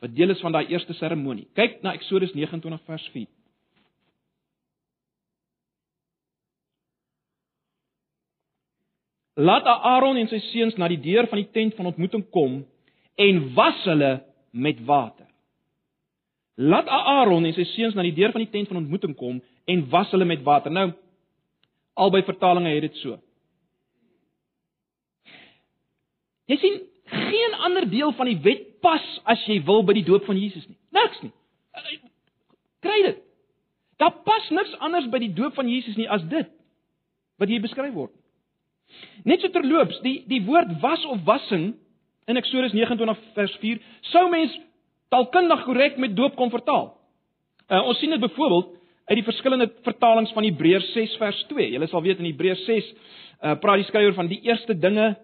Wat 0.00 0.14
deel 0.14 0.30
is 0.30 0.40
van 0.40 0.52
daai 0.52 0.66
eerste 0.66 0.94
seremonie. 0.94 1.48
Kyk 1.54 1.82
na 1.82 1.92
Eksodus 1.92 2.32
29 2.32 2.80
vers 2.86 3.08
4. 3.12 3.26
Laat 9.36 9.66
Aaron 9.68 10.16
en 10.16 10.28
sy 10.32 10.38
seuns 10.48 10.78
na 10.80 10.88
die 10.88 11.00
deur 11.00 11.28
van 11.28 11.42
die 11.42 11.50
tent 11.52 11.74
van 11.76 11.90
ontmoeting 11.90 12.24
kom 12.32 12.62
en 13.20 13.40
was 13.56 13.82
hulle 13.84 14.12
met 14.56 14.80
water. 14.88 15.26
Laat 16.56 16.88
Aaron 16.88 17.44
en 17.44 17.52
sy 17.52 17.66
seuns 17.74 17.94
na 17.94 18.04
die 18.06 18.14
deur 18.16 18.32
van 18.32 18.46
die 18.46 18.52
tent 18.52 18.70
van 18.72 18.80
ontmoeting 18.80 19.12
kom 19.16 19.42
en 19.68 19.84
was 19.92 20.10
hulle 20.14 20.24
met 20.24 20.44
water. 20.46 20.72
Nou 20.72 20.88
albei 22.00 22.22
vertalings 22.24 22.72
het 22.72 22.88
dit 22.88 22.98
so. 23.02 23.18
Jy 26.46 26.56
sien, 26.62 26.82
geen 27.10 27.60
ander 27.68 27.84
deel 27.90 28.12
van 28.16 28.30
die 28.30 28.40
wet 28.40 28.66
pas 28.84 29.04
as 29.28 29.42
jy 29.50 29.58
wil 29.66 29.84
by 29.84 29.98
die 29.98 30.06
doop 30.06 30.24
van 30.24 30.38
Jesus 30.40 30.64
nie. 30.68 30.78
Niks 30.96 31.20
nie. 31.24 31.32
Kry 32.84 33.00
dit. 33.04 33.24
Daar 34.00 34.16
pas 34.24 34.48
niks 34.52 34.76
anders 34.80 35.08
by 35.12 35.20
die 35.20 35.32
doop 35.36 35.56
van 35.56 35.68
Jesus 35.68 35.96
nie 36.00 36.08
as 36.08 36.24
dit 36.30 36.48
wat 37.36 37.52
hier 37.52 37.60
beskryf 37.60 37.92
word. 37.92 38.14
Net 39.24 39.40
so 39.40 39.50
terloops, 39.50 39.98
die 40.04 40.20
die 40.30 40.42
woord 40.46 40.80
was 40.82 41.04
of 41.06 41.24
wassing 41.24 41.74
in 42.26 42.36
Eksodus 42.36 42.74
29 42.74 43.18
vers 43.34 43.56
4 43.62 43.82
sou 44.12 44.24
mens 44.30 44.54
taalkundig 45.14 45.64
korrek 45.66 45.98
met 46.02 46.16
doop 46.16 46.36
kon 46.38 46.50
vertaal. 46.50 46.90
Uh, 47.66 47.82
ons 47.82 47.98
sien 47.98 48.10
dit 48.10 48.22
byvoorbeeld 48.22 48.72
uit 49.06 49.18
die 49.20 49.26
verskillende 49.26 49.68
vertalings 49.86 50.32
van 50.34 50.46
Hebreërs 50.46 50.92
6 50.94 51.16
vers 51.20 51.44
2. 51.50 51.70
Julle 51.74 51.86
sal 51.90 52.02
weet 52.02 52.22
in 52.22 52.28
Hebreërs 52.30 52.64
6 52.66 52.90
uh, 52.90 53.54
praat 53.62 53.82
die 53.82 53.88
skrywer 53.90 54.14
van 54.14 54.30
die 54.30 54.40
eerste 54.46 54.74
dinge 54.78 55.14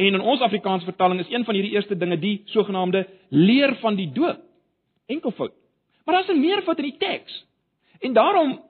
en 0.00 0.16
in 0.16 0.20
ons 0.20 0.40
Afrikaanse 0.40 0.88
vertaling 0.88 1.20
is 1.20 1.32
een 1.32 1.44
van 1.44 1.56
hierdie 1.56 1.74
eerste 1.76 1.96
dinge 1.96 2.16
die 2.20 2.40
sogenaamde 2.52 3.04
leer 3.28 3.74
van 3.82 3.96
die 3.96 4.08
doop. 4.12 4.40
Enkelvoud. 5.10 5.52
Maar 6.04 6.14
daar's 6.14 6.30
'n 6.32 6.40
meervoud 6.40 6.78
in 6.78 6.88
die 6.88 6.96
teks. 6.98 7.44
En 8.00 8.12
daarom 8.12 8.60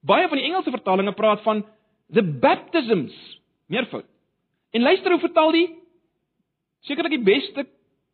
baie 0.00 0.28
van 0.28 0.38
die 0.38 0.46
Engelse 0.46 0.70
vertalings 0.70 1.14
praat 1.14 1.42
van 1.42 1.64
the 2.12 2.22
baptisms, 2.22 3.12
meervoud. 3.66 4.04
En 4.70 4.80
luister 4.80 5.10
hoe 5.10 5.20
vertaal 5.20 5.52
die 5.52 5.68
sekerlik 6.80 7.16
die 7.16 7.24
beste 7.24 7.66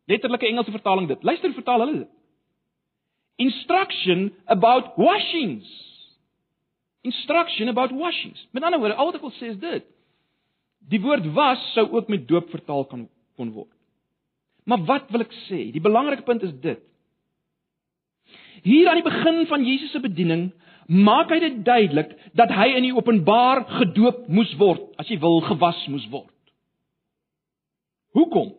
letterlike 0.09 0.47
Engelse 0.47 0.71
vertaling 0.71 1.07
dit. 1.07 1.23
Luister 1.23 1.53
vertaal 1.53 1.83
hulle 1.85 1.97
dit. 2.03 2.11
Instruction 3.39 4.33
about 4.45 4.97
washings. 4.97 5.67
Instruction 7.01 7.69
about 7.71 7.91
washings. 7.95 8.47
Met 8.51 8.63
ander 8.63 8.79
woorde, 8.79 8.95
al 8.95 9.11
wat 9.11 9.19
ek 9.19 9.25
wil 9.27 9.35
sê 9.37 9.53
is 9.53 9.59
dit. 9.61 9.87
Die 10.89 11.01
woord 11.03 11.27
was 11.35 11.61
sou 11.75 11.85
ook 11.95 12.09
met 12.11 12.27
doop 12.27 12.49
vertaal 12.51 12.85
kan 12.89 13.07
kon 13.39 13.51
word. 13.55 13.71
Maar 14.67 14.83
wat 14.87 15.11
wil 15.13 15.23
ek 15.23 15.35
sê? 15.47 15.69
Die 15.73 15.83
belangrike 15.83 16.25
punt 16.27 16.43
is 16.43 16.55
dit. 16.61 16.81
Hier 18.65 18.89
aan 18.91 18.99
die 18.99 19.07
begin 19.07 19.45
van 19.47 19.63
Jesus 19.63 19.93
se 19.95 20.01
bediening 20.03 20.49
maak 20.89 21.29
hy 21.29 21.39
dit 21.43 21.59
duidelik 21.65 22.15
dat 22.37 22.51
hy 22.53 22.71
in 22.79 22.87
die 22.87 22.95
openbaar 22.95 23.63
gedoop 23.79 24.25
moes 24.27 24.51
word, 24.57 24.89
as 24.97 25.09
jy 25.09 25.19
wil 25.21 25.41
gewas 25.45 25.79
moes 25.93 26.07
word. 26.09 26.33
Hoekom? 28.17 28.55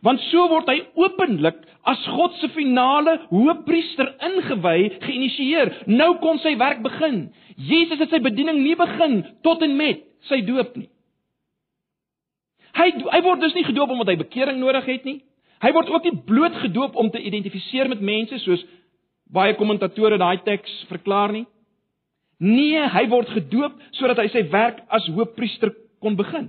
Want 0.00 0.22
so 0.30 0.46
word 0.48 0.70
hy 0.72 0.78
openlik 0.96 1.60
as 1.88 2.00
God 2.16 2.36
se 2.40 2.48
finale 2.54 3.18
hoëpriester 3.28 4.14
ingewy, 4.30 4.88
geïnisieer. 5.04 5.72
Nou 5.90 6.14
kon 6.22 6.40
sy 6.40 6.54
werk 6.60 6.80
begin. 6.84 7.26
Jesus 7.56 8.00
het 8.00 8.12
sy 8.12 8.22
bediening 8.24 8.62
nie 8.64 8.76
begin 8.78 9.20
tot 9.44 9.62
en 9.64 9.76
met 9.76 10.04
sy 10.28 10.40
doop 10.46 10.76
nie. 10.80 10.88
Hy 12.78 12.90
hy 13.12 13.20
word 13.24 13.42
dus 13.42 13.56
nie 13.56 13.66
gedoop 13.66 13.92
omdat 13.92 14.12
hy 14.12 14.18
bekering 14.20 14.60
nodig 14.62 14.86
het 14.88 15.06
nie. 15.08 15.18
Hy 15.58 15.70
word 15.74 15.88
ook 15.90 16.04
nie 16.06 16.18
bloot 16.28 16.58
gedoop 16.62 16.96
om 17.00 17.08
te 17.10 17.20
identifiseer 17.20 17.88
met 17.90 18.04
mense 18.04 18.38
soos 18.44 18.62
baie 19.32 19.54
kommentatore 19.58 20.18
daai 20.18 20.40
teks 20.44 20.72
verklaar 20.88 21.32
nie. 21.32 21.46
Nee, 22.38 22.84
hy 22.94 23.04
word 23.10 23.28
gedoop 23.34 23.74
sodat 23.98 24.20
hy 24.22 24.28
sy 24.32 24.44
werk 24.52 24.80
as 24.94 25.08
hoofpriester 25.10 25.72
kon 26.02 26.16
begin. 26.18 26.48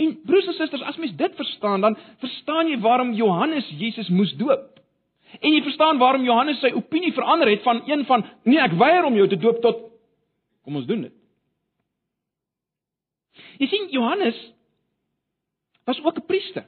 En 0.00 0.14
broers 0.24 0.48
en 0.48 0.56
susters, 0.56 0.82
as 0.88 0.96
mens 0.96 1.12
dit 1.16 1.34
verstaan, 1.36 1.82
dan 1.84 1.96
verstaan 2.22 2.70
jy 2.70 2.78
waarom 2.80 3.12
Johannes 3.12 3.68
Jesus 3.76 4.08
moes 4.08 4.32
doop. 4.40 4.80
En 5.38 5.52
jy 5.52 5.60
verstaan 5.62 6.00
waarom 6.00 6.24
Johannes 6.24 6.58
sy 6.62 6.72
opinie 6.74 7.12
verander 7.14 7.50
het 7.52 7.62
van 7.62 7.82
een 7.86 8.06
van 8.08 8.24
nee, 8.48 8.58
ek 8.58 8.78
weier 8.80 9.04
om 9.06 9.18
jou 9.18 9.28
te 9.28 9.38
doop 9.38 9.60
tot 9.62 9.84
kom 10.64 10.80
ons 10.80 10.88
doen 10.88 11.04
dit. 11.06 11.14
Jy 13.60 13.68
sien 13.68 13.88
Johannes 13.92 14.38
was 15.84 16.00
ook 16.04 16.16
'n 16.16 16.26
priester. 16.26 16.66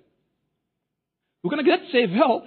Hoe 1.41 1.51
kan 1.51 1.59
ek 1.59 1.71
dit 1.71 1.89
sê? 1.91 2.07
Wel, 2.13 2.45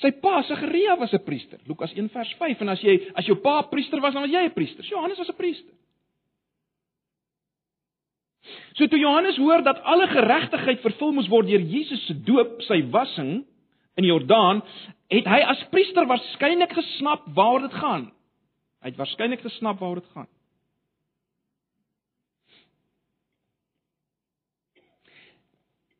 Sy 0.00 0.10
pa 0.22 0.42
Sagaria 0.48 0.96
was 0.96 1.12
'n 1.12 1.24
priester. 1.24 1.58
Lukas 1.66 1.92
1 1.92 2.08
vers 2.08 2.34
5 2.38 2.60
en 2.60 2.68
as 2.68 2.80
jy 2.80 3.12
as 3.14 3.26
jou 3.26 3.36
pa 3.36 3.62
priester 3.62 4.00
was, 4.00 4.14
dan 4.14 4.22
was 4.22 4.30
jy 4.30 4.44
'n 4.44 4.52
priester. 4.52 4.84
Johannes 4.84 5.18
was 5.18 5.28
'n 5.28 5.36
priester. 5.36 5.74
So 8.74 8.86
toe 8.86 8.98
Johannes 8.98 9.36
hoor 9.36 9.62
dat 9.62 9.82
alle 9.82 10.06
geregtigheid 10.06 10.80
vervul 10.80 11.12
moes 11.12 11.28
word 11.28 11.46
deur 11.46 11.60
Jesus 11.60 12.06
se 12.06 12.14
doop, 12.24 12.62
sy 12.62 12.80
wassing 12.90 13.44
in 14.00 14.04
Jordaan, 14.04 14.62
het 15.12 15.28
hy 15.28 15.40
as 15.40 15.64
priester 15.70 16.06
waarskynlik 16.08 16.72
gesnap 16.72 17.26
waaroor 17.36 17.68
dit 17.68 17.76
gaan. 17.82 18.12
Hy 18.82 18.90
het 18.90 18.96
waarskynlik 18.96 19.44
gesnap 19.44 19.78
waaroor 19.78 20.00
dit 20.00 20.12
gaan. 20.16 20.28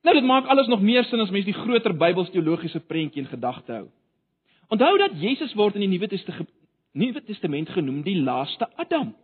Nou 0.02 0.14
dit 0.16 0.26
maak 0.26 0.48
alles 0.50 0.66
nog 0.66 0.82
meer 0.82 1.04
sin 1.04 1.20
as 1.22 1.30
mens 1.30 1.46
die 1.46 1.56
groter 1.56 1.94
Bybelsteologiese 1.94 2.80
prentjie 2.90 3.22
in 3.22 3.30
gedagte 3.30 3.72
hou. 3.72 3.86
Onthou 4.72 4.96
dat 4.98 5.18
Jesus 5.20 5.54
word 5.54 5.76
in 5.78 5.84
die 5.86 5.92
Nuwe 5.94 6.08
Testament 6.10 6.50
Nuwe 6.92 7.22
Testament 7.24 7.70
genoem 7.72 8.02
die 8.04 8.18
laaste 8.20 8.66
Adam. 8.76 9.14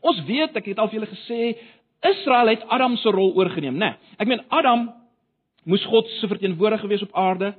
Ons 0.00 0.22
weet, 0.24 0.54
ek 0.56 0.70
het 0.72 0.78
al 0.80 0.88
vir 0.88 1.00
julle 1.00 1.10
gesê, 1.10 1.40
Israel 2.08 2.48
het 2.54 2.64
Adam 2.72 2.96
se 2.96 3.12
rol 3.12 3.34
oorgeneem, 3.36 3.76
né? 3.76 3.90
Nee, 3.92 4.16
ek 4.16 4.30
meen 4.30 4.44
Adam 4.48 4.86
moes 5.68 5.84
God 5.92 6.08
se 6.16 6.28
verteenwoordiger 6.30 6.88
wees 6.88 7.04
op 7.04 7.12
aarde. 7.12 7.52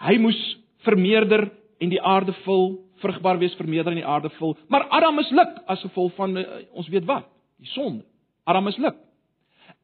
Hy 0.00 0.16
moes 0.24 0.40
vermeerder 0.86 1.50
en 1.84 1.92
die 1.92 2.00
aarde 2.00 2.32
vul, 2.46 2.78
vrugbaar 3.04 3.40
wees, 3.42 3.54
vermeerder 3.60 3.92
en 3.92 4.00
die 4.00 4.08
aarde 4.08 4.32
vul. 4.38 4.56
Maar 4.72 4.88
Adam 4.88 5.20
misluk 5.20 5.58
as 5.68 5.84
gevolg 5.84 6.14
van 6.16 6.38
uh, 6.40 6.46
ons 6.72 6.88
weet 6.88 7.04
wat, 7.08 7.28
die 7.60 7.68
sonde. 7.74 8.06
Adam 8.48 8.64
misluk. 8.70 8.96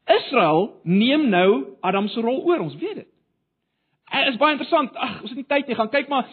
Israel 0.07 0.69
neem 0.83 1.29
nou 1.29 1.77
Adam 1.81 2.07
se 2.07 2.21
rol 2.21 2.41
oor, 2.47 2.59
ons 2.59 2.77
weet 2.79 3.03
dit. 3.03 3.09
Dit 4.09 4.31
is 4.33 4.39
baie 4.41 4.55
interessant. 4.55 4.95
Ag, 4.97 5.19
ons 5.21 5.29
het 5.29 5.37
nie 5.37 5.49
tyd 5.49 5.67
nie. 5.69 5.77
Gaan 5.77 5.91
kyk 5.93 6.09
maar 6.09 6.29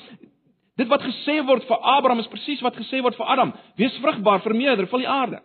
dit 0.77 0.89
wat 0.89 1.05
gesê 1.05 1.39
word 1.45 1.65
vir 1.69 1.85
Abraham 1.97 2.23
is 2.23 2.31
presies 2.33 2.63
wat 2.65 2.77
gesê 2.77 3.03
word 3.05 3.17
vir 3.19 3.29
Adam. 3.33 3.53
Wees 3.81 3.97
vrugbaar, 4.01 4.43
vermeerder, 4.45 4.89
vul 4.91 5.05
die 5.05 5.11
aarde. 5.11 5.43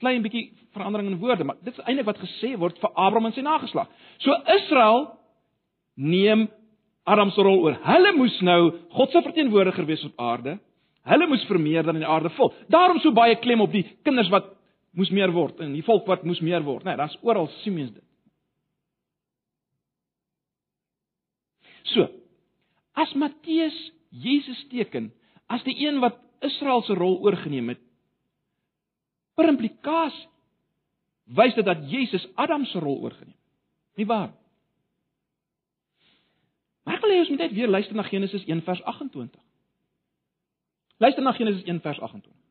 Klein 0.00 0.24
bietjie 0.24 0.50
verandering 0.76 1.08
in 1.08 1.20
woorde, 1.20 1.44
maar 1.44 1.56
dit 1.64 1.72
is 1.72 1.84
eintlik 1.86 2.08
wat 2.08 2.20
gesê 2.20 2.52
word 2.60 2.76
vir 2.80 2.92
Abraham 2.92 3.30
en 3.30 3.36
sy 3.36 3.44
nageslag. 3.44 3.88
So 4.24 4.36
Israel 4.58 5.06
neem 5.96 6.46
Adam 7.08 7.30
se 7.32 7.44
rol 7.44 7.62
oor. 7.64 7.78
Hulle 7.86 8.12
moes 8.16 8.36
nou 8.44 8.60
God 8.96 9.12
se 9.12 9.22
verteenwoordiger 9.24 9.86
wees 9.88 10.04
op 10.04 10.20
aarde. 10.20 10.58
Hulle 11.06 11.28
moes 11.30 11.44
vermeerder 11.48 11.94
en 11.94 12.02
die 12.02 12.08
aarde 12.10 12.32
vul. 12.36 12.52
Daarom 12.72 12.98
so 13.00 13.14
baie 13.14 13.38
klem 13.40 13.62
op 13.62 13.72
die 13.72 13.84
kinders 14.04 14.30
wat 14.32 14.50
moes 14.96 15.12
meer 15.12 15.32
word 15.34 15.60
en 15.60 15.74
die 15.76 15.84
volk 15.84 16.06
wat 16.08 16.24
moes 16.24 16.40
meer 16.44 16.64
word? 16.64 16.86
Nee, 16.86 16.96
Daar's 16.96 17.16
oral 17.22 17.50
sien 17.60 17.76
mens 17.76 17.92
dit. 17.92 18.04
So, 21.92 22.08
as 22.96 23.12
Matteus 23.14 23.76
Jesus 24.10 24.62
teken 24.72 25.12
as 25.52 25.62
die 25.66 25.76
een 25.84 26.00
wat 26.02 26.16
Israel 26.44 26.82
se 26.82 26.96
rol 26.96 27.20
oorgeneem 27.24 27.74
het, 27.74 27.82
per 29.36 29.48
implikasie 29.52 30.26
wys 31.36 31.54
dit 31.56 31.66
dat 31.66 31.84
Jesus 31.90 32.26
Adam 32.38 32.64
se 32.70 32.78
rol 32.78 33.00
oorgeneem 33.02 33.34
het. 33.34 33.42
Nie 33.98 34.06
waar? 34.06 34.32
Maar 36.86 36.98
ek 36.98 37.02
wil 37.02 37.14
hê 37.16 37.22
ons 37.24 37.30
moet 37.32 37.42
net 37.42 37.54
weer 37.56 37.70
luister 37.70 37.96
na 37.98 38.04
Genesis 38.06 38.44
1 38.46 38.62
vers 38.62 38.82
28. 38.86 39.40
Luister 41.02 41.24
na 41.24 41.32
Genesis 41.34 41.64
1 41.66 41.80
vers 41.82 41.98
28. 41.98 42.45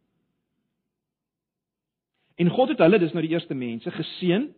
En 2.36 2.52
God 2.52 2.74
het 2.74 2.82
hulle, 2.84 3.00
dis 3.00 3.14
nou 3.16 3.24
die 3.24 3.34
eerste 3.34 3.56
mense, 3.56 3.92
geseën. 3.92 4.50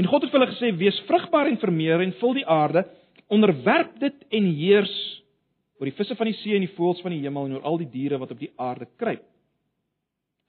En 0.00 0.08
God 0.08 0.24
het 0.24 0.32
vir 0.32 0.40
hulle 0.40 0.52
gesê: 0.52 0.70
"Wees 0.76 1.00
vrugbaar 1.08 1.50
en 1.50 1.58
vermeer 1.60 2.00
en 2.00 2.14
vul 2.20 2.34
die 2.40 2.46
aarde, 2.46 2.86
onderwerp 3.28 3.98
dit 4.00 4.24
en 4.30 4.44
heers 4.56 4.94
oor 5.80 5.88
die 5.88 5.96
visse 5.96 6.16
van 6.16 6.26
die 6.26 6.36
see 6.40 6.54
en 6.54 6.64
die 6.64 6.74
voëls 6.76 7.02
van 7.02 7.12
die 7.12 7.20
hemel 7.20 7.46
en 7.46 7.54
oor 7.58 7.68
al 7.68 7.78
die 7.78 7.90
diere 7.90 8.18
wat 8.18 8.30
op 8.30 8.38
die 8.38 8.52
aarde 8.56 8.88
kruip." 8.96 9.24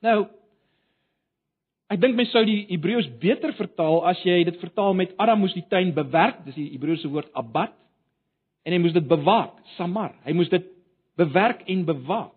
Nou, 0.04 0.28
ek 1.90 2.02
dink 2.02 2.16
mens 2.16 2.32
sou 2.32 2.44
die 2.46 2.66
Hebreëus 2.70 3.08
beter 3.20 3.54
vertaal 3.54 4.06
as 4.08 4.24
jy 4.24 4.44
dit 4.44 4.60
vertaal 4.60 4.94
met 4.94 5.14
Adam 5.18 5.40
moes 5.40 5.56
die 5.56 5.68
tuin 5.70 5.94
bewerk, 5.94 6.46
dis 6.46 6.56
die 6.56 6.72
Hebreëse 6.72 7.12
woord 7.12 7.32
abat, 7.34 7.76
en 8.64 8.76
hy 8.76 8.80
moes 8.80 8.96
dit 8.96 9.08
bewaak, 9.08 9.60
samar. 9.78 10.16
Hy 10.24 10.34
moes 10.36 10.52
dit 10.52 10.66
bewerk 11.20 11.64
en 11.68 11.86
bewaak. 11.86 12.33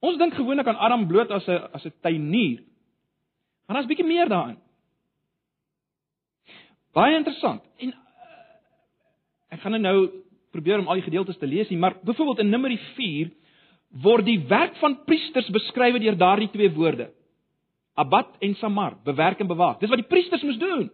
Ons 0.00 0.18
dink 0.18 0.34
gewoonlik 0.34 0.66
aan 0.66 0.80
Adam 0.80 1.06
bloot 1.06 1.30
as 1.30 1.46
'n 1.46 1.68
as 1.72 1.84
'n 1.84 1.92
tuinier. 2.00 2.62
Maar 3.66 3.76
daar's 3.76 3.88
bietjie 3.88 4.06
meer 4.06 4.28
daarin. 4.28 4.58
Baie 6.92 7.16
interessant. 7.16 7.62
En 7.78 7.88
uh, 7.88 7.94
ek 9.54 9.60
gaan 9.60 9.80
nou 9.80 10.10
probeer 10.50 10.78
om 10.78 10.88
al 10.88 10.98
die 10.98 11.06
gedeeltes 11.06 11.38
te 11.38 11.46
lees 11.46 11.68
nie, 11.68 11.78
maar 11.78 11.94
byvoorbeeld 12.02 12.38
in 12.38 12.50
Numeri 12.50 12.78
4 12.96 13.30
word 14.02 14.24
die 14.26 14.40
werk 14.48 14.76
van 14.76 15.04
priesters 15.04 15.48
beskryf 15.50 15.98
deur 15.98 16.16
daardie 16.16 16.50
twee 16.50 16.70
woorde. 16.74 17.10
Abat 17.94 18.36
en 18.40 18.54
Samar, 18.54 18.96
bewerk 19.04 19.40
en 19.40 19.46
bewaak. 19.46 19.80
Dis 19.80 19.90
wat 19.90 19.98
die 19.98 20.08
priesters 20.08 20.42
moes 20.42 20.58
doen. 20.58 20.90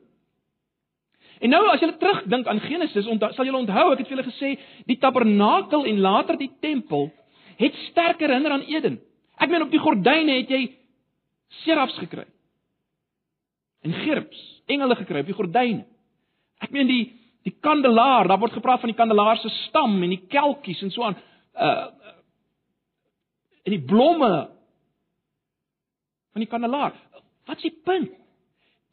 En 1.40 1.52
nou 1.52 1.62
as 1.68 1.80
jy 1.80 1.90
terugdink 2.00 2.46
aan 2.48 2.60
Genesis, 2.64 3.06
onthou, 3.06 3.28
sal 3.36 3.44
jy 3.44 3.52
onthou 3.52 3.90
ek 3.92 4.00
het 4.00 4.08
vir 4.08 4.16
julle 4.16 4.30
gesê 4.30 4.52
die 4.88 4.96
tabernakel 5.00 5.84
en 5.84 6.00
later 6.00 6.38
die 6.40 6.50
tempel 6.64 7.10
het 7.56 7.74
sterker 7.90 8.28
herinner 8.28 8.52
aan 8.56 8.66
Eden. 8.68 9.00
Ek 9.36 9.50
meen 9.50 9.62
op 9.62 9.70
die 9.70 9.80
gordyne 9.80 10.40
het 10.40 10.50
jy 10.50 10.62
serafs 11.64 11.98
gekry. 11.98 12.26
En 13.84 13.92
gerubs, 13.92 14.40
engele 14.66 14.96
gekry 14.96 15.22
op 15.22 15.30
die 15.30 15.36
gordyne. 15.36 15.84
Ek 16.64 16.72
meen 16.74 16.90
die 16.90 17.04
die 17.46 17.54
kandelaar, 17.62 18.26
daar 18.26 18.40
word 18.42 18.56
gepraat 18.56 18.80
van 18.82 18.90
die 18.90 18.98
kandelaar 18.98 19.38
se 19.38 19.48
stam 19.68 19.92
en 20.02 20.10
die 20.10 20.24
kelkies 20.26 20.80
en 20.82 20.90
so 20.90 21.04
aan. 21.06 21.18
Uh 21.54 21.92
en 23.66 23.74
die 23.74 23.82
blomme 23.82 24.46
van 26.30 26.42
die 26.42 26.50
kandelaar. 26.50 26.94
Wat 27.46 27.58
is 27.58 27.66
die 27.66 27.80
punt? 27.82 28.12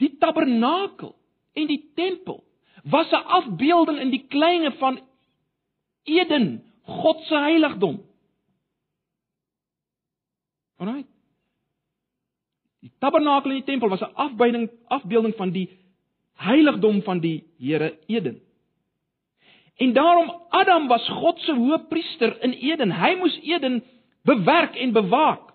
Die 0.02 0.16
tabernakel 0.18 1.12
en 1.54 1.68
die 1.70 1.92
tempel 1.94 2.42
was 2.84 3.12
'n 3.12 3.26
afbeelding 3.40 4.00
in 4.00 4.10
die 4.10 4.26
kleinge 4.28 4.72
van 4.72 5.00
Eden, 6.04 6.64
God 6.84 7.22
se 7.24 7.38
heiligdom. 7.38 8.02
Alraai. 10.84 11.06
Die 12.84 12.92
tabernakel 13.00 13.54
en 13.54 13.62
die 13.62 13.68
tempel 13.68 13.90
was 13.90 14.04
'n 14.04 14.16
afbeelding 14.16 14.70
afbeelding 14.88 15.36
van 15.36 15.52
die 15.52 15.70
heiligdom 16.36 17.02
van 17.02 17.20
die 17.20 17.44
Here 17.58 17.98
Eden. 18.08 18.42
En 19.76 19.94
daarom 19.94 20.30
Adam 20.50 20.88
was 20.88 21.08
God 21.10 21.40
se 21.40 21.54
hoëpriester 21.54 22.42
in 22.44 22.52
Eden. 22.52 22.92
Hy 22.92 23.16
moes 23.16 23.40
Eden 23.42 23.84
bewerk 24.24 24.76
en 24.76 24.92
bewaak. 24.92 25.54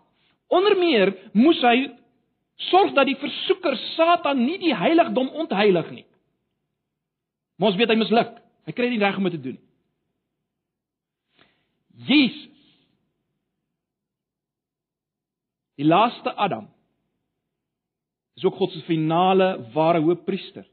Onder 0.48 0.78
meer 0.78 1.16
moes 1.32 1.60
hy 1.60 1.90
sorg 2.56 2.92
dat 2.92 3.06
die 3.06 3.16
versoeker 3.16 3.76
Satan 3.76 4.44
nie 4.44 4.58
die 4.58 4.74
heiligdom 4.74 5.28
ontheilig 5.28 5.90
nie. 5.90 6.04
Mos 7.56 7.76
weet 7.76 7.88
hy 7.88 7.98
misluk. 7.98 8.36
Hy 8.66 8.72
kry 8.72 8.88
nie 8.90 9.00
reg 9.02 9.16
om 9.16 9.26
dit 9.28 9.32
te 9.32 9.40
doen. 9.40 9.58
Jesus 12.08 12.46
Die 15.78 15.86
laaste 15.86 16.34
Adam 16.34 16.66
is 18.36 18.44
ook 18.44 18.58
God 18.58 18.72
se 18.74 18.82
finale 18.86 19.48
ware 19.74 20.00
hoëpriester. 20.02 20.66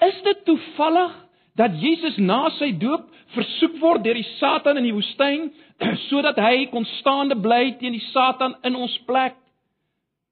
Is 0.00 0.22
dit 0.24 0.44
toevallig 0.44 1.16
dat 1.60 1.76
Jesus 1.80 2.16
na 2.16 2.46
sy 2.56 2.70
doop 2.80 3.08
versoek 3.34 3.76
word 3.80 4.04
deur 4.04 4.16
die 4.16 4.28
Satan 4.38 4.80
in 4.80 4.88
die 4.88 4.96
woestyn 4.96 5.50
sodat 6.08 6.40
hy 6.40 6.68
kon 6.72 6.88
staande 6.98 7.36
bly 7.40 7.76
teen 7.80 7.96
die 7.96 8.06
Satan 8.12 8.56
in 8.64 8.76
ons 8.76 8.96
plek 9.08 9.36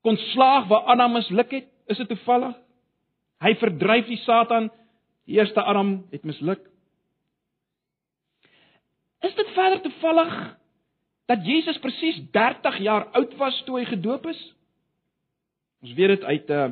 kon 0.04 0.16
slaag 0.32 0.68
waar 0.70 0.88
Adam 0.94 1.12
misluk 1.18 1.50
het? 1.52 1.68
Is 1.88 1.96
dit 2.00 2.08
toevallig? 2.08 2.54
Hy 3.44 3.54
verdryf 3.60 4.06
die 4.08 4.20
Satan. 4.22 4.70
Die 5.28 5.36
eerste 5.36 5.62
Adam 5.62 6.06
het 6.10 6.24
misluk. 6.24 6.62
Is 9.20 9.34
dit 9.34 9.50
verder 9.56 9.82
toevallig 9.84 10.34
dat 11.28 11.44
Jesus 11.44 11.78
presies 11.82 12.20
30 12.32 12.78
jaar 12.80 13.08
oud 13.18 13.34
was 13.40 13.56
toe 13.66 13.78
hy 13.78 13.86
gedoop 13.88 14.26
is? 14.30 14.38
Ons 15.84 15.94
weet 15.98 16.16
dit 16.16 16.24
uit 16.24 16.54
uh 16.56 16.68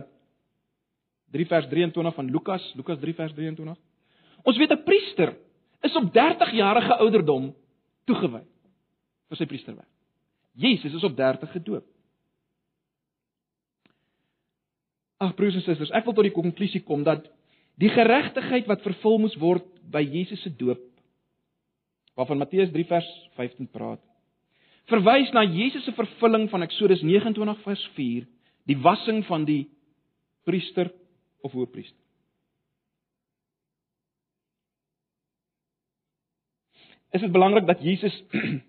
3 1.35 1.45
vers 1.51 1.67
23 1.69 2.15
van 2.15 2.29
Lukas, 2.31 2.65
Lukas 2.79 3.01
3 3.03 3.15
vers 3.19 3.33
23. 3.35 3.77
Ons 4.47 4.57
weet 4.57 4.73
'n 4.73 4.85
priester 4.85 5.35
is 5.83 5.97
op 5.97 6.13
30 6.13 6.53
jarige 6.53 6.97
ouderdom 6.97 7.55
toegewy 8.07 8.45
vir 9.29 9.37
sy 9.37 9.47
priesterwerk. 9.47 9.91
Jesus 10.55 10.95
is 10.95 11.05
op 11.05 11.17
30 11.17 11.51
gedoop. 11.53 11.85
Ag 15.17 15.35
broers 15.35 15.55
en 15.55 15.65
susters, 15.65 15.91
ek 15.91 16.05
wil 16.05 16.15
tot 16.15 16.29
die 16.29 16.33
konklusie 16.33 16.83
kom 16.85 17.03
dat 17.03 17.27
die 17.77 17.91
geregtigheid 17.93 18.67
wat 18.67 18.85
vervul 18.85 19.19
moes 19.19 19.37
word 19.37 19.65
by 19.91 20.01
Jesus 20.01 20.43
se 20.43 20.51
doop 20.57 20.81
waarvan 22.17 22.39
Matteus 22.39 22.71
3 22.73 22.85
vers 22.89 23.09
15 23.37 23.69
praat 23.69 24.01
verwys 24.91 25.32
na 25.34 25.43
Jesus 25.45 25.84
se 25.84 25.95
vervulling 25.97 26.49
van 26.51 26.62
Eksodus 26.66 27.03
29 27.03 27.62
vers 27.64 27.84
4, 27.97 28.26
die 28.66 28.78
wassing 28.82 29.24
van 29.26 29.47
die 29.47 29.66
priester 30.47 30.91
of 31.43 31.55
hoëpriester. 31.55 31.99
Is 37.14 37.22
dit 37.22 37.32
belangrik 37.32 37.66
dat 37.66 37.82
Jesus 37.82 38.14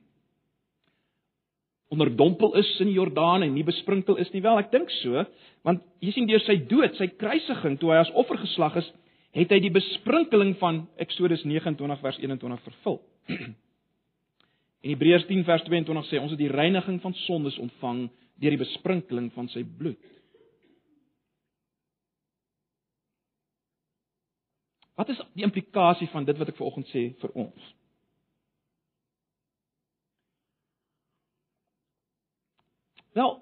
onderdompel 1.93 2.55
is 2.59 2.69
in 2.79 2.91
die 2.91 2.97
Jordaan 2.97 3.43
en 3.43 3.53
nie 3.53 3.65
besprinkel 3.67 4.17
is 4.21 4.31
nie? 4.33 4.43
Wel, 4.45 4.61
ek 4.61 4.71
dink 4.73 4.93
so, 5.01 5.25
want 5.67 5.83
jy 6.01 6.13
sien 6.15 6.29
deur 6.29 6.43
sy 6.45 6.59
dood, 6.69 6.95
sy 6.97 7.09
kruisiging 7.19 7.77
toe 7.81 7.91
hy 7.93 8.01
as 8.05 8.13
offer 8.17 8.39
geslag 8.41 8.77
is, 8.81 8.89
het 9.37 9.51
hy 9.53 9.59
die 9.61 9.73
besprinkeling 9.73 10.55
van 10.61 10.85
Eksodus 11.01 11.43
29 11.45 12.01
vers 12.01 12.21
21 12.23 12.63
vervul. 12.69 13.01
En 14.81 14.89
Hebreërs 14.93 15.25
10 15.25 15.43
vers 15.47 15.63
22 15.63 16.09
sê 16.09 16.19
ons 16.21 16.31
het 16.33 16.39
die 16.39 16.51
reiniging 16.51 17.01
van 17.01 17.15
sondes 17.25 17.57
ontvang 17.61 18.05
deur 18.37 18.53
die 18.53 18.61
besprinkeling 18.61 19.31
van 19.33 19.49
sy 19.49 19.63
bloed. 19.77 20.01
Wat 24.97 25.09
is 25.13 25.19
die 25.37 25.45
implikasie 25.45 26.09
van 26.09 26.25
dit 26.25 26.37
wat 26.37 26.49
ek 26.49 26.57
vanoggend 26.57 26.89
sê 26.89 27.03
vir 27.21 27.33
ons? 27.37 27.73
Wel, 33.17 33.35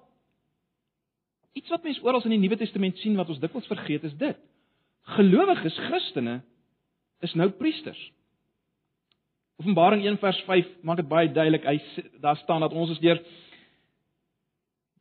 iets 1.56 1.72
wat 1.72 1.84
mense 1.84 2.04
oral 2.04 2.24
in 2.28 2.36
die 2.36 2.42
Nuwe 2.44 2.56
Testament 2.60 3.00
sien 3.00 3.16
wat 3.16 3.28
ons 3.32 3.40
dikwels 3.40 3.68
vergeet 3.68 4.04
is 4.08 4.16
dit. 4.20 4.38
Gelowiges, 5.16 5.76
Christene 5.88 6.40
is 7.24 7.34
nou 7.36 7.48
priesters. 7.56 8.00
Openbaring 9.66 10.04
1 10.06 10.18
vers 10.22 10.38
5 10.46 10.66
maak 10.86 11.00
dit 11.02 11.08
baie 11.10 11.26
duidelik. 11.26 11.64
Hy 11.66 11.80
daar 12.22 12.38
staan 12.38 12.62
dat 12.62 12.72
ons 12.72 12.92
is 12.94 13.02
deur 13.02 13.18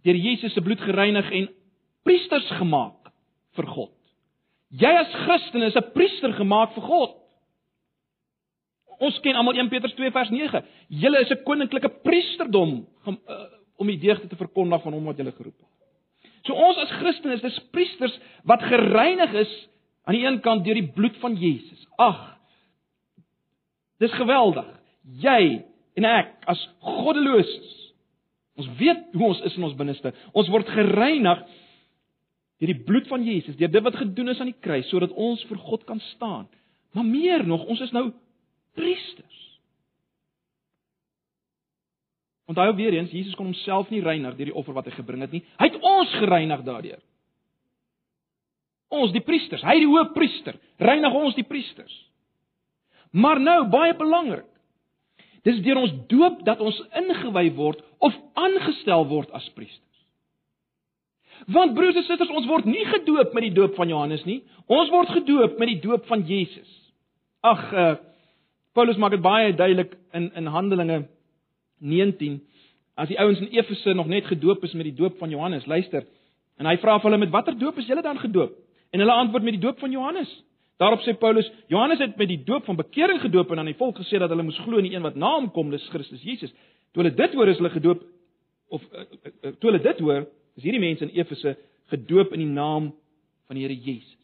deur 0.06 0.18
Jesus 0.18 0.54
se 0.54 0.62
bloed 0.62 0.82
gereinig 0.82 1.30
en 1.34 1.48
priesters 2.06 2.48
gemaak 2.58 3.12
vir 3.58 3.68
God. 3.70 3.94
Jy 4.74 4.90
as 4.90 5.14
Christen 5.26 5.62
is 5.66 5.76
'n 5.76 5.92
priester 5.94 6.34
gemaak 6.34 6.74
vir 6.74 6.84
God. 6.84 7.16
Ons 9.00 9.20
ken 9.20 9.36
almal 9.36 9.58
1 9.58 9.70
Petrus 9.70 9.94
2 9.94 10.12
vers 10.12 10.30
9. 10.30 10.64
Julle 10.90 11.22
is 11.22 11.30
'n 11.30 11.44
koninklike 11.44 11.90
priesterdom 12.04 12.88
om, 13.06 13.20
uh, 13.30 13.46
om 13.78 13.88
die 13.88 14.00
deugde 14.00 14.28
te 14.28 14.36
verkondig 14.36 14.82
van 14.82 14.94
hom 14.94 15.06
wat 15.06 15.18
julle 15.18 15.32
geroep 15.32 15.58
het. 15.58 15.70
So 16.46 16.54
ons 16.54 16.78
as 16.78 16.90
Christene 16.90 17.34
is 17.34 17.42
dis 17.42 17.60
priesters 17.72 18.20
wat 18.44 18.62
gereinig 18.62 19.34
is 19.34 19.70
aan 20.06 20.16
die 20.16 20.26
een 20.26 20.42
kant 20.42 20.66
deur 20.66 20.74
die 20.74 20.92
bloed 20.94 21.18
van 21.18 21.36
Jesus. 21.36 21.88
Ag, 21.98 22.35
Dis 24.02 24.14
geweldig. 24.18 24.68
Jy 25.22 25.42
en 25.96 26.08
ek 26.10 26.34
as 26.52 26.62
goddeloses. 26.84 27.72
Ons 28.60 28.72
weet 28.80 29.14
hoe 29.16 29.30
ons 29.30 29.42
is 29.48 29.56
in 29.60 29.68
ons 29.68 29.78
binneste. 29.78 30.12
Ons 30.36 30.52
word 30.52 30.70
gereinig 30.72 31.44
deur 32.60 32.72
die 32.72 32.84
bloed 32.88 33.08
van 33.12 33.24
Jesus, 33.28 33.58
deur 33.60 33.72
dit 33.72 33.84
wat 33.84 33.98
gedoen 34.00 34.32
is 34.32 34.40
aan 34.40 34.52
die 34.52 34.62
kruis 34.64 34.88
sodat 34.88 35.12
ons 35.12 35.42
vir 35.50 35.60
God 35.68 35.84
kan 35.88 36.00
staan. 36.14 36.46
Maar 36.96 37.08
meer 37.08 37.44
nog, 37.48 37.66
ons 37.68 37.82
is 37.84 37.92
nou 37.92 38.08
priesters. 38.80 39.42
Onthou 42.48 42.70
weer 42.78 42.94
eens, 42.94 43.12
Jesus 43.12 43.36
kon 43.36 43.50
homself 43.50 43.90
nie 43.92 44.04
reinig 44.06 44.38
deur 44.38 44.52
die 44.52 44.56
offer 44.56 44.76
wat 44.78 44.88
hy 44.88 44.94
gebring 44.96 45.26
het 45.26 45.34
nie. 45.34 45.44
Hy 45.60 45.68
het 45.72 45.78
ons 45.82 46.16
gereinig 46.22 46.64
daardeur. 46.64 47.02
Ons 48.96 49.12
die 49.16 49.24
priesters, 49.26 49.64
hy 49.66 49.80
die 49.82 49.90
hoëpriester, 49.90 50.60
reinig 50.80 51.16
ons 51.18 51.36
die 51.36 51.48
priesters. 51.48 51.96
Maar 53.16 53.40
nou 53.40 53.60
baie 53.72 53.96
belangrik. 53.96 54.48
Dis 55.46 55.62
deur 55.64 55.78
ons 55.78 55.94
doop 56.10 56.42
dat 56.48 56.60
ons 56.60 56.78
ingewy 57.00 57.52
word 57.56 57.84
of 58.04 58.16
aangestel 58.34 59.06
word 59.08 59.32
as 59.38 59.46
priesters. 59.56 59.82
Want 61.52 61.76
broers 61.78 62.00
en 62.00 62.06
susters, 62.08 62.32
ons 62.34 62.48
word 62.50 62.66
nie 62.66 62.86
gedoop 62.90 63.36
met 63.36 63.46
die 63.46 63.54
doop 63.54 63.76
van 63.78 63.92
Johannes 63.92 64.24
nie. 64.26 64.40
Ons 64.72 64.90
word 64.90 65.12
gedoop 65.14 65.60
met 65.62 65.70
die 65.70 65.80
doop 65.84 66.08
van 66.10 66.26
Jesus. 66.26 66.72
Ag, 67.46 67.62
uh, 67.72 67.94
Paulus 68.76 68.98
maak 69.00 69.14
dit 69.14 69.24
baie 69.24 69.54
duidelik 69.54 69.94
in 70.18 70.32
in 70.36 70.50
Handelinge 70.52 71.06
19 71.80 72.40
as 72.96 73.12
die 73.12 73.20
ouens 73.20 73.40
in 73.44 73.52
Efese 73.52 73.94
nog 73.94 74.08
net 74.08 74.26
gedoop 74.26 74.64
is 74.64 74.74
met 74.74 74.88
die 74.88 74.96
doop 74.96 75.20
van 75.20 75.30
Johannes. 75.30 75.68
Luister. 75.68 76.08
En 76.58 76.68
hy 76.68 76.78
vra 76.80 76.98
vir 77.00 77.10
hulle 77.10 77.22
met 77.22 77.32
watter 77.32 77.58
doop 77.60 77.78
is 77.78 77.88
julle 77.88 78.04
dan 78.04 78.20
gedoop? 78.20 78.56
En 78.92 79.04
hulle 79.04 79.12
antwoord 79.24 79.44
met 79.44 79.58
die 79.58 79.64
doop 79.64 79.80
van 79.80 79.92
Johannes. 79.92 80.32
Daarop 80.82 81.04
sê 81.06 81.14
Paulus, 81.16 81.48
Johannes 81.72 82.02
het 82.04 82.18
met 82.20 82.28
die 82.28 82.42
doop 82.44 82.66
van 82.68 82.76
bekering 82.76 83.22
gedoop 83.24 83.52
en 83.52 83.60
aan 83.60 83.72
die 83.72 83.78
volk 83.80 84.02
gesê 84.02 84.20
dat 84.20 84.30
hulle 84.30 84.44
moes 84.44 84.60
glo 84.66 84.82
in 84.82 84.90
die 84.90 84.96
een 84.96 85.06
wat 85.06 85.16
na 85.16 85.32
hom 85.38 85.48
kom, 85.56 85.70
dis 85.72 85.86
Christus 85.94 86.24
Jesus. 86.24 86.52
Toe 86.92 87.04
hulle 87.04 87.16
dit 87.16 87.38
hoor, 87.38 87.52
is 87.52 87.62
hulle 87.62 87.72
gedoop 87.72 88.02
of 88.76 88.84
uh, 88.92 89.06
uh, 89.06 89.32
uh, 89.32 89.54
toe 89.60 89.70
hulle 89.70 89.84
dit 89.84 90.02
hoor, 90.04 90.26
is 90.60 90.66
hierdie 90.68 90.84
mense 90.84 91.06
in 91.06 91.14
Efese 91.16 91.56
gedoop 91.94 92.34
in 92.36 92.44
die 92.44 92.52
naam 92.52 92.90
van 93.48 93.60
die 93.60 93.64
Here 93.64 93.78
Jesus. 93.78 94.20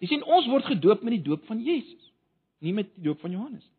Jy 0.00 0.14
sien 0.14 0.24
ons 0.24 0.48
word 0.48 0.64
gedoop 0.70 1.04
met 1.04 1.18
die 1.18 1.24
doop 1.26 1.44
van 1.50 1.60
Jesus, 1.60 2.08
nie 2.64 2.72
met 2.72 2.88
die 2.94 3.04
doop 3.10 3.20
van 3.20 3.36
Johannes 3.36 3.66
nie. 3.66 3.76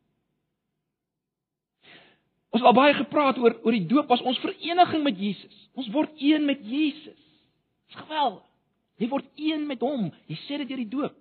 Ons 2.52 2.66
het 2.66 2.68
al 2.68 2.76
baie 2.76 2.94
gepraat 2.98 3.38
oor 3.40 3.56
oor 3.64 3.76
die 3.76 3.88
doop 3.88 4.10
as 4.12 4.22
ons 4.28 4.40
vereniging 4.44 5.06
met 5.06 5.20
Jesus. 5.20 5.56
Ons 5.80 5.88
word 5.94 6.12
een 6.20 6.44
met 6.46 6.60
Jesus. 6.68 7.20
Dis 7.88 8.00
geweldig. 8.04 8.44
Jy 9.00 9.08
word 9.10 9.30
een 9.40 9.64
met 9.70 9.82
hom. 9.82 10.10
Jy 10.28 10.38
sê 10.44 10.60
dit 10.60 10.68
deur 10.68 10.82
die 10.84 10.92
doop. 10.92 11.16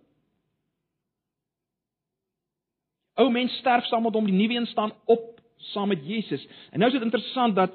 Ou 3.21 3.29
mens 3.33 3.53
sterf 3.61 3.87
saam 3.91 4.07
met 4.07 4.17
hom, 4.17 4.29
die 4.29 4.37
nuwe 4.37 4.57
een 4.57 4.69
staan 4.71 4.93
op 5.11 5.41
saam 5.73 5.91
met 5.93 6.05
Jesus. 6.07 6.47
En 6.73 6.81
nou 6.81 6.89
is 6.91 6.97
dit 6.97 7.05
interessant 7.05 7.57
dat 7.57 7.75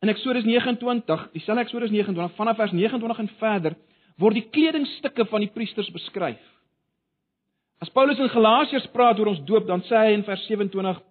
in 0.00 0.08
Eksodus 0.08 0.46
29, 0.46 1.28
dieselfde 1.34 1.64
Eksodus 1.64 1.90
29 1.90 2.36
vanaf 2.36 2.56
vers 2.56 2.72
29 2.72 3.18
en 3.18 3.30
verder 3.38 3.76
word 4.18 4.38
die 4.38 4.48
kledingstukke 4.50 5.26
van 5.30 5.44
die 5.44 5.50
priesters 5.54 5.90
beskryf. 5.94 6.40
As 7.78 7.90
Paulus 7.94 8.18
in 8.18 8.30
Galasiërs 8.32 8.88
praat 8.94 9.20
oor 9.20 9.30
ons 9.30 9.44
doop, 9.46 9.66
dan 9.68 9.84
sê 9.86 10.00
hy 10.00 10.16
in 10.16 10.24
vers 10.26 10.42
27 10.48 11.02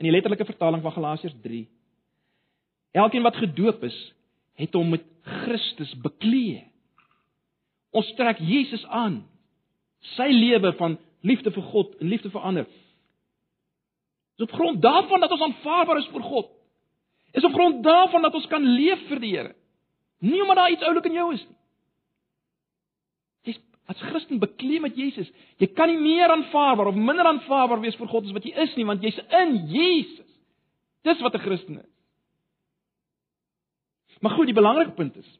in 0.00 0.08
die 0.08 0.12
letterlike 0.12 0.44
vertaling 0.48 0.82
van 0.84 0.92
Galasiërs 0.92 1.38
3: 1.44 1.62
Elkeen 3.04 3.24
wat 3.24 3.38
gedoop 3.40 3.84
is, 3.88 3.96
het 4.60 4.74
hom 4.76 4.92
met 4.92 5.06
Christus 5.44 5.94
bekleë. 6.04 6.66
Ons 7.96 8.08
trek 8.16 8.40
Jesus 8.40 8.84
aan. 8.88 9.22
Sy 10.16 10.28
lewe 10.32 10.72
van 10.76 10.98
liefde 11.22 11.50
vir 11.54 11.62
God 11.72 11.94
en 12.00 12.10
liefde 12.10 12.30
vir 12.30 12.40
ander. 12.40 12.66
Dis 14.36 14.46
op 14.46 14.54
grond 14.58 14.82
daarvan 14.82 15.20
dat 15.20 15.30
ons 15.30 15.44
aanvaarbaar 15.48 15.98
is 16.02 16.10
vir 16.12 16.22
God. 16.22 16.50
Is 17.32 17.44
op 17.44 17.52
grond 17.52 17.82
daarvan 17.84 18.22
dat 18.22 18.34
ons 18.34 18.46
kan 18.46 18.64
leef 18.64 19.06
vir 19.08 19.20
die 19.20 19.36
Here. 19.36 19.54
Nie 20.22 20.42
omdat 20.42 20.56
daar 20.56 20.70
iets 20.70 20.86
oulik 20.86 21.04
in 21.04 21.18
jou 21.18 21.32
is 21.34 21.44
nie. 21.46 21.58
Jy's 23.42 23.60
as 23.90 24.02
Christen 24.10 24.38
bekleed 24.38 24.80
met 24.80 24.96
Jesus. 24.96 25.30
Jy 25.58 25.66
kan 25.76 25.90
nie 25.90 26.00
meer 26.00 26.30
aanvaarbaar 26.30 26.92
of 26.92 26.98
minder 26.98 27.26
aanvaarbaar 27.26 27.80
wees 27.82 27.96
vir 27.98 28.10
God 28.10 28.28
as 28.28 28.36
wat 28.36 28.46
jy 28.46 28.54
is 28.64 28.76
nie, 28.76 28.86
want 28.86 29.02
jy's 29.02 29.18
in 29.42 29.56
Jesus. 29.72 30.28
Dis 31.02 31.20
wat 31.20 31.34
'n 31.34 31.42
Christen 31.42 31.78
is. 31.78 31.90
Maar 34.20 34.30
goed, 34.30 34.46
die 34.46 34.54
belangrike 34.54 34.94
punt 34.94 35.16
is 35.16 35.38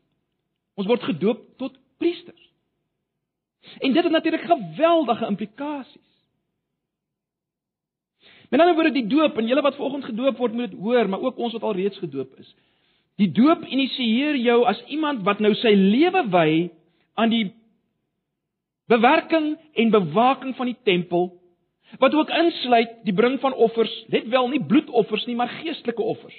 ons 0.75 0.87
word 0.87 1.03
gedoop 1.03 1.43
tot 1.59 1.77
priesters. 1.99 2.52
En 3.79 3.93
dit 3.93 4.03
het 4.03 4.13
natuurlik 4.13 4.41
geweldige 4.41 5.27
implikasies. 5.27 6.11
Met 8.51 8.61
ander 8.61 8.75
woorde 8.75 8.93
die 8.93 9.07
doop 9.07 9.39
en 9.39 9.47
julle 9.47 9.63
wat 9.65 9.77
vanoggend 9.77 10.05
gedoop 10.05 10.37
word 10.37 10.53
moet 10.53 10.71
dit 10.71 10.81
hoor, 10.81 11.09
maar 11.09 11.21
ook 11.21 11.37
ons 11.37 11.53
wat 11.53 11.63
al 11.63 11.73
reeds 11.73 11.99
gedoop 11.99 12.39
is. 12.39 12.55
Die 13.17 13.31
doop 13.33 13.65
initieer 13.65 14.37
jou 14.37 14.65
as 14.69 14.83
iemand 14.93 15.23
wat 15.25 15.41
nou 15.41 15.55
sy 15.55 15.73
lewe 15.77 16.25
wy 16.29 16.51
aan 17.15 17.33
die 17.33 17.47
bewerking 18.93 19.55
en 19.73 19.95
bewaking 19.95 20.57
van 20.57 20.69
die 20.69 20.79
tempel 20.85 21.31
wat 22.01 22.15
ook 22.15 22.31
insluit 22.33 22.93
die 23.05 23.15
bring 23.15 23.39
van 23.41 23.55
offers, 23.55 23.93
let 24.09 24.29
wel 24.33 24.49
nie 24.49 24.63
bloedoffers 24.65 25.27
nie, 25.29 25.37
maar 25.37 25.49
geestelike 25.61 26.03
offers. 26.03 26.37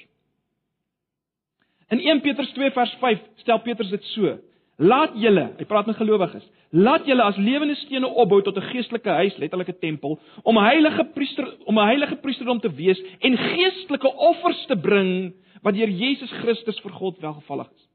In 1.94 2.00
1 2.02 2.22
Petrus 2.22 2.50
2 2.58 2.72
vers 2.74 2.96
5 3.02 3.20
stel 3.44 3.62
Petrus 3.62 3.90
dit 3.90 4.06
so: 4.14 4.38
Laat 4.84 5.16
julle, 5.16 5.46
hy 5.58 5.66
praat 5.70 5.88
met 5.88 5.96
gelowiges, 5.96 6.44
laat 6.76 7.06
julle 7.08 7.24
as 7.24 7.38
lewende 7.40 7.76
stene 7.84 8.08
opbou 8.08 8.42
tot 8.44 8.58
'n 8.58 8.70
geestelike 8.74 9.10
huis, 9.10 9.38
letterlik 9.38 9.70
'n 9.70 9.80
tempel, 9.80 10.20
om 10.44 10.58
'n 10.58 10.66
heilige 10.66 11.04
priester 11.14 11.46
om 11.66 11.80
'n 11.80 11.88
heilige 11.88 12.16
priesterdom 12.16 12.60
te 12.60 12.74
wees 12.74 13.00
en 13.20 13.38
geestelike 13.38 14.08
offers 14.08 14.66
te 14.66 14.76
bring 14.76 15.34
wat 15.62 15.74
deur 15.74 15.90
Jesus 15.90 16.32
Christus 16.32 16.80
vir 16.80 16.92
God 16.92 17.20
welgevallig 17.20 17.70
is. 17.72 17.88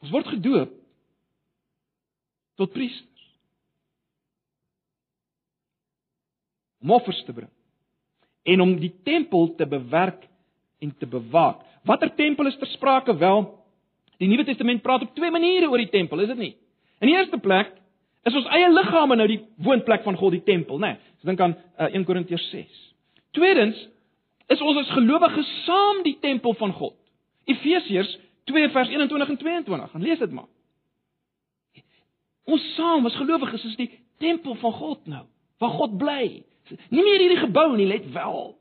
Ons 0.00 0.10
word 0.10 0.26
gedoop 0.26 0.72
tot 2.56 2.72
priesters. 2.72 3.06
Om 6.82 6.90
offers 6.90 7.24
te 7.24 7.32
bring 7.32 7.50
en 8.48 8.60
om 8.60 8.78
die 8.80 8.94
tempel 9.04 9.54
te 9.54 9.66
bewerk 9.66 10.28
en 10.78 10.96
te 10.96 11.06
bewaak. 11.06 11.60
Watter 11.84 12.14
tempel 12.14 12.46
is 12.46 12.56
ter 12.56 12.66
sprake 12.66 13.16
wel? 13.18 13.57
Die 14.18 14.28
Nuwe 14.28 14.44
Testament 14.44 14.82
praat 14.82 15.04
op 15.06 15.14
twee 15.14 15.30
maniere 15.30 15.68
oor 15.70 15.78
die 15.78 15.92
tempel, 15.92 16.24
is 16.24 16.32
dit 16.32 16.40
nie? 16.40 16.54
In 16.98 17.10
die 17.10 17.14
eerste 17.14 17.38
plek 17.38 17.70
is 18.26 18.34
ons 18.36 18.48
eie 18.54 18.70
liggame 18.72 19.16
nou 19.16 19.26
die 19.30 19.40
woonplek 19.62 20.02
van 20.06 20.18
God, 20.18 20.34
die 20.34 20.44
tempel, 20.46 20.80
né? 20.82 20.96
Nee, 20.96 21.18
so 21.20 21.30
dink 21.30 21.42
aan 21.42 21.54
uh, 21.78 21.86
1 21.92 22.06
Korintiërs 22.08 22.48
6. 22.50 22.80
Tweedens 23.38 23.78
is 24.50 24.62
ons 24.64 24.80
as 24.82 24.90
gelowiges 24.96 25.48
saam 25.66 26.02
die 26.06 26.16
tempel 26.22 26.56
van 26.58 26.74
God. 26.74 26.96
Efesiërs 27.48 28.10
2 28.50 28.70
vers 28.74 28.90
21 28.90 29.34
en 29.34 29.40
22. 29.40 29.90
Gaan 29.92 30.06
lees 30.06 30.22
dit 30.22 30.34
maar. 30.34 30.48
Ons 32.48 32.64
saam 32.74 33.06
as 33.06 33.16
gelowiges 33.20 33.66
is 33.68 33.76
die 33.78 33.90
tempel 34.22 34.56
van 34.58 34.72
God 34.72 35.10
nou, 35.10 35.24
waar 35.60 35.74
God 35.76 35.98
bly. 36.00 36.22
Nie 36.90 37.04
meer 37.04 37.22
hierdie 37.22 37.42
gebou 37.44 37.70
nie, 37.76 37.86
let 37.88 38.06
wel. 38.12 38.54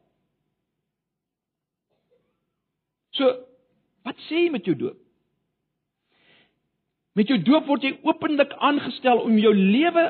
So, 3.17 3.31
wat 4.05 4.19
sê 4.27 4.45
jy 4.45 4.53
met 4.53 4.67
jou 4.67 4.75
doop? 4.77 4.99
Met 7.17 7.31
jou 7.31 7.39
doop 7.41 7.65
word 7.65 7.85
jy 7.85 7.95
openlik 8.05 8.53
aangestel 8.61 9.23
om 9.25 9.37
jou 9.41 9.53
lewe 9.55 10.05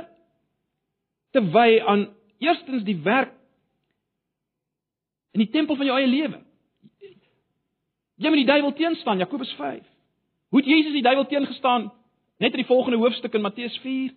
te 1.32 1.44
wy 1.54 1.80
aan 1.80 2.10
eerstens 2.44 2.84
die 2.88 2.98
werk 3.06 3.32
in 5.32 5.46
die 5.46 5.52
tempel 5.54 5.78
van 5.80 5.88
jou 5.88 5.96
eie 5.96 6.10
lewe. 6.10 6.42
Jy 8.18 8.32
moet 8.34 8.42
die 8.42 8.50
duiwel 8.50 8.74
teenstaan, 8.74 9.22
Jakobus 9.22 9.52
5. 9.60 9.84
Hoe 10.50 10.60
het 10.60 10.70
Jesus 10.70 10.96
die 10.96 11.06
duiwel 11.06 11.28
teengestaan? 11.30 11.92
Net 12.42 12.56
in 12.56 12.64
die 12.64 12.70
volgende 12.70 12.98
hoofstuk 12.98 13.36
in 13.38 13.44
Matteus 13.46 13.78
4. 13.84 14.12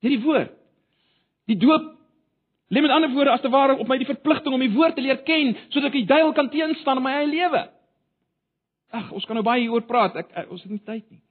Deur 0.00 0.14
die 0.14 0.22
woord. 0.22 0.52
Die 1.50 1.56
doop 1.58 1.88
lê 2.70 2.82
met 2.84 2.92
ander 2.94 3.10
woorde 3.10 3.32
as 3.34 3.42
te 3.42 3.50
ware 3.50 3.78
op 3.80 3.88
my 3.88 3.96
die 3.98 4.08
verpligting 4.08 4.54
om 4.54 4.62
die 4.62 4.72
woord 4.74 4.94
te 4.94 5.02
leer 5.02 5.24
ken 5.26 5.56
sodat 5.72 5.90
ek 5.90 5.98
die 6.02 6.10
duiwel 6.12 6.36
kan 6.36 6.52
teenstaan 6.52 7.00
in 7.00 7.06
my 7.08 7.16
eie 7.18 7.32
lewe. 7.32 7.64
Ag, 8.94 9.10
ons 9.16 9.26
kan 9.26 9.38
nou 9.38 9.46
baie 9.46 9.64
hieroor 9.64 9.86
praat. 9.88 10.20
Ek, 10.20 10.30
ek 10.44 10.54
ons 10.54 10.62
het 10.62 10.70
nie 10.70 10.82
tyd 10.84 11.06
nie. 11.10 11.22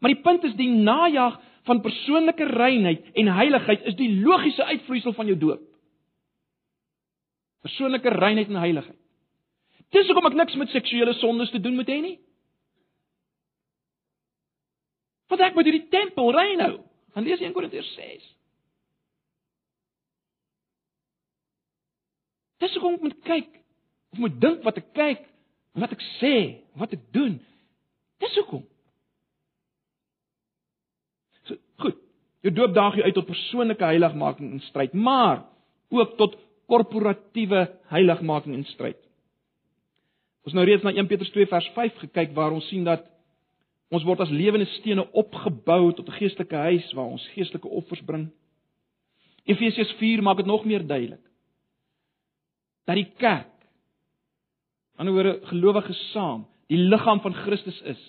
Maar 0.00 0.14
die 0.14 0.22
punt 0.24 0.44
is 0.48 0.56
die 0.56 0.70
najag 0.70 1.36
van 1.68 1.82
persoonlike 1.84 2.44
reinheid 2.44 3.04
en 3.20 3.34
heiligheid 3.36 3.84
is 3.90 3.96
die 3.98 4.08
logiese 4.20 4.64
uitvloeisel 4.64 5.12
van 5.12 5.28
jou 5.28 5.36
doop. 5.38 5.62
Persoonlike 7.60 8.08
reinheid 8.08 8.48
en 8.48 8.62
heiligheid. 8.62 8.98
Dis 9.92 10.08
hoekom 10.08 10.30
ek 10.30 10.38
niks 10.38 10.56
met 10.56 10.72
seksuele 10.72 11.12
sondes 11.18 11.50
te 11.52 11.60
doen 11.60 11.76
moet 11.76 11.88
hê 11.90 11.98
nie. 12.00 12.16
Want 15.30 15.44
ek 15.44 15.54
moet 15.54 15.68
hierdie 15.68 15.88
tempel 15.92 16.32
rein 16.34 16.62
hou. 16.64 16.74
Gaan 17.14 17.26
lees 17.26 17.42
1 17.42 17.52
Korintiërs 17.54 17.90
6. 17.98 18.28
Dis 22.64 22.76
hoekom 22.76 22.98
ek 22.98 23.06
moet 23.08 23.20
kyk 23.26 23.60
of 24.14 24.22
moet 24.24 24.40
dink 24.42 24.64
wat 24.66 24.78
ek 24.80 24.90
kyk, 24.96 25.22
wat 25.78 25.92
ek 25.94 26.02
sê, 26.18 26.34
wat 26.78 26.94
ek 26.96 27.02
doen. 27.14 27.38
Dis 28.22 28.34
hoekom. 28.40 28.64
Jou 32.40 32.52
doop 32.56 32.72
daag 32.74 32.94
jou 32.96 33.04
uit 33.04 33.14
tot 33.14 33.28
persoonlike 33.28 33.84
heiligmaking 33.84 34.52
en 34.54 34.62
stryd, 34.70 34.94
maar 34.96 35.42
ook 35.92 36.16
tot 36.16 36.38
korporatiewe 36.70 37.66
heiligmaking 37.90 38.54
en 38.54 38.64
stryd. 38.64 38.96
Ons 40.48 40.56
nou 40.56 40.64
reeds 40.64 40.84
na 40.86 40.94
1 40.96 41.08
Petrus 41.10 41.32
2 41.34 41.50
vers 41.50 41.68
5 41.74 41.98
gekyk 42.06 42.32
waar 42.36 42.54
ons 42.56 42.68
sien 42.72 42.86
dat 42.86 43.04
ons 43.92 44.06
word 44.06 44.22
as 44.24 44.32
lewende 44.32 44.68
stene 44.78 45.04
opgebou 45.12 45.92
tot 45.92 46.08
'n 46.08 46.18
geestelike 46.20 46.56
huis 46.56 46.92
waar 46.92 47.10
ons 47.12 47.28
geestelike 47.34 47.68
offers 47.68 48.02
bring. 48.06 48.30
Efesiërs 49.44 49.92
4 49.98 50.22
maak 50.22 50.36
dit 50.36 50.46
nog 50.46 50.64
meer 50.64 50.86
duidelik. 50.86 51.24
Dat 52.86 52.96
die 52.96 53.12
kerk 53.18 53.50
anderswoorde 54.96 55.40
gelowiges 55.48 56.10
saam 56.12 56.46
die 56.68 56.78
liggaam 56.78 57.20
van 57.20 57.34
Christus 57.34 57.80
is. 57.82 58.02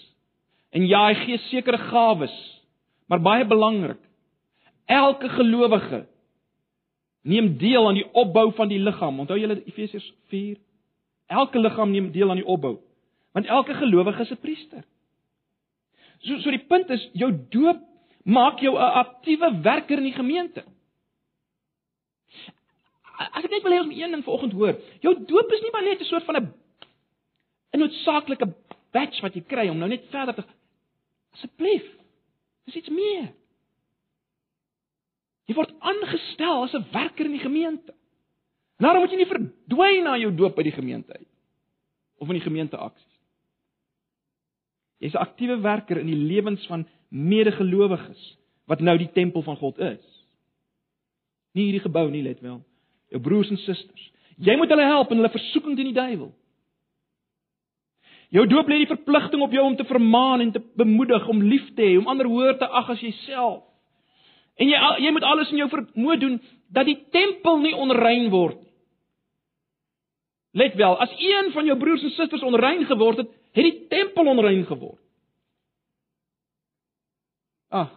En 0.69 0.87
ja, 0.87 1.07
hy 1.07 1.15
gee 1.25 1.37
sekere 1.37 1.77
gawes, 1.77 2.60
maar 3.11 3.19
baie 3.19 3.45
belangrik, 3.45 3.99
elke 4.87 5.29
gelowige 5.29 6.05
neem 7.27 7.57
deel 7.57 7.87
aan 7.87 7.99
die 7.99 8.07
opbou 8.15 8.53
van 8.55 8.69
die 8.71 8.79
liggaam. 8.79 9.19
Onthou 9.19 9.35
julle 9.39 9.57
Efesiërs 9.67 10.07
4? 10.31 10.55
Elke 11.27 11.59
liggaam 11.59 11.91
neem 11.91 12.07
deel 12.15 12.31
aan 12.31 12.39
die 12.39 12.47
opbou, 12.47 12.77
want 13.35 13.51
elke 13.51 13.75
gelowige 13.75 14.23
is 14.23 14.31
'n 14.31 14.39
priester. 14.39 14.83
So 16.19 16.39
so 16.39 16.51
die 16.51 16.65
punt 16.67 16.89
is 16.89 17.09
jou 17.13 17.31
doop 17.49 17.83
maak 18.23 18.59
jou 18.59 18.75
'n 18.75 18.93
aktiewe 19.03 19.61
werker 19.61 19.97
in 19.97 20.03
die 20.03 20.19
gemeente. 20.19 20.63
As 23.17 23.43
ek 23.43 23.51
net 23.51 23.63
wil 23.63 23.71
hê 23.71 23.79
ons 23.79 23.87
moet 23.87 24.01
een 24.01 24.11
ding 24.11 24.23
vanoggend 24.23 24.53
hoor. 24.53 24.75
Jou 25.01 25.25
doop 25.25 25.51
is 25.51 25.61
nie 25.61 25.71
maar 25.71 25.83
net 25.83 25.99
'n 25.99 26.03
soort 26.03 26.23
van 26.23 26.35
'n 26.35 26.53
'n 27.73 27.79
noodsaaklike 27.79 28.53
badge 28.91 29.21
wat 29.21 29.33
jy 29.33 29.41
kry 29.41 29.69
om 29.69 29.77
nou 29.77 29.89
net 29.89 30.07
verder 30.09 30.35
te 30.35 30.43
asseblief. 31.33 32.00
Dis 32.65 32.75
iets 32.81 32.89
meer. 32.89 33.31
Jy 35.49 35.55
word 35.57 35.73
aangestel 35.79 36.63
as 36.63 36.73
'n 36.73 36.85
werker 36.93 37.25
in 37.25 37.35
die 37.35 37.45
gemeente. 37.45 37.93
En 38.77 38.85
daarom 38.85 39.01
moet 39.01 39.11
jy 39.11 39.17
nie 39.17 39.33
verdwyn 39.33 40.03
na 40.03 40.17
jou 40.17 40.31
doop 40.35 40.55
by 40.55 40.63
die 40.63 40.77
gemeente 40.77 41.13
uit 41.13 41.27
of 42.17 42.27
in 42.27 42.37
die 42.37 42.47
gemeenteaksies. 42.47 43.17
Jy's 44.97 45.13
'n 45.13 45.25
aktiewe 45.25 45.59
werker 45.61 45.97
in 45.97 46.05
die 46.05 46.15
lewens 46.15 46.65
van 46.67 46.87
medegelowiges 47.09 48.37
wat 48.65 48.79
nou 48.79 48.97
die 48.97 49.11
tempel 49.11 49.41
van 49.41 49.57
God 49.57 49.79
is. 49.79 50.25
Nie 51.51 51.63
hierdie 51.63 51.83
gebou 51.83 52.09
nie, 52.09 52.23
let 52.23 52.39
wel. 52.39 52.61
Jou 53.09 53.21
broers 53.21 53.49
en 53.49 53.57
susters. 53.57 54.11
Jy 54.37 54.55
moet 54.55 54.69
hulle 54.69 54.85
help 54.85 55.11
in 55.11 55.17
hulle 55.17 55.29
versoeking 55.29 55.75
teen 55.75 55.91
die 55.91 55.97
duiwel. 55.97 56.31
Jou 58.31 58.45
doop 58.47 58.69
lê 58.71 58.77
die 58.79 58.87
verpligting 58.87 59.41
op 59.43 59.51
jou 59.51 59.63
om 59.65 59.75
te 59.75 59.83
vermaan 59.83 60.39
en 60.39 60.51
te 60.55 60.61
bemoedig 60.79 61.27
om 61.27 61.41
lief 61.43 61.67
te 61.75 61.83
hê, 61.83 61.97
om 61.99 62.07
ander 62.07 62.29
hoër 62.31 62.57
te 62.57 62.67
ag 62.67 62.89
as 62.93 63.03
jouself. 63.03 63.65
En 64.55 64.69
jy 64.69 64.79
jy 65.03 65.11
moet 65.11 65.27
alles 65.27 65.51
in 65.51 65.59
jou 65.59 65.67
vermoë 65.71 66.17
doen 66.19 66.37
dat 66.71 66.87
die 66.87 66.99
tempel 67.11 67.59
nie 67.59 67.75
onrein 67.75 68.29
word 68.31 68.61
nie. 68.61 68.71
Let 70.51 70.75
wel, 70.75 70.97
as 70.99 71.11
een 71.17 71.51
van 71.51 71.65
jou 71.65 71.77
broers 71.79 72.03
en 72.03 72.11
susters 72.15 72.43
onrein 72.43 72.85
geword 72.85 73.23
het, 73.23 73.29
het 73.55 73.67
die 73.67 73.87
tempel 73.91 74.27
onrein 74.27 74.65
geword. 74.67 74.99
Ag. 77.71 77.91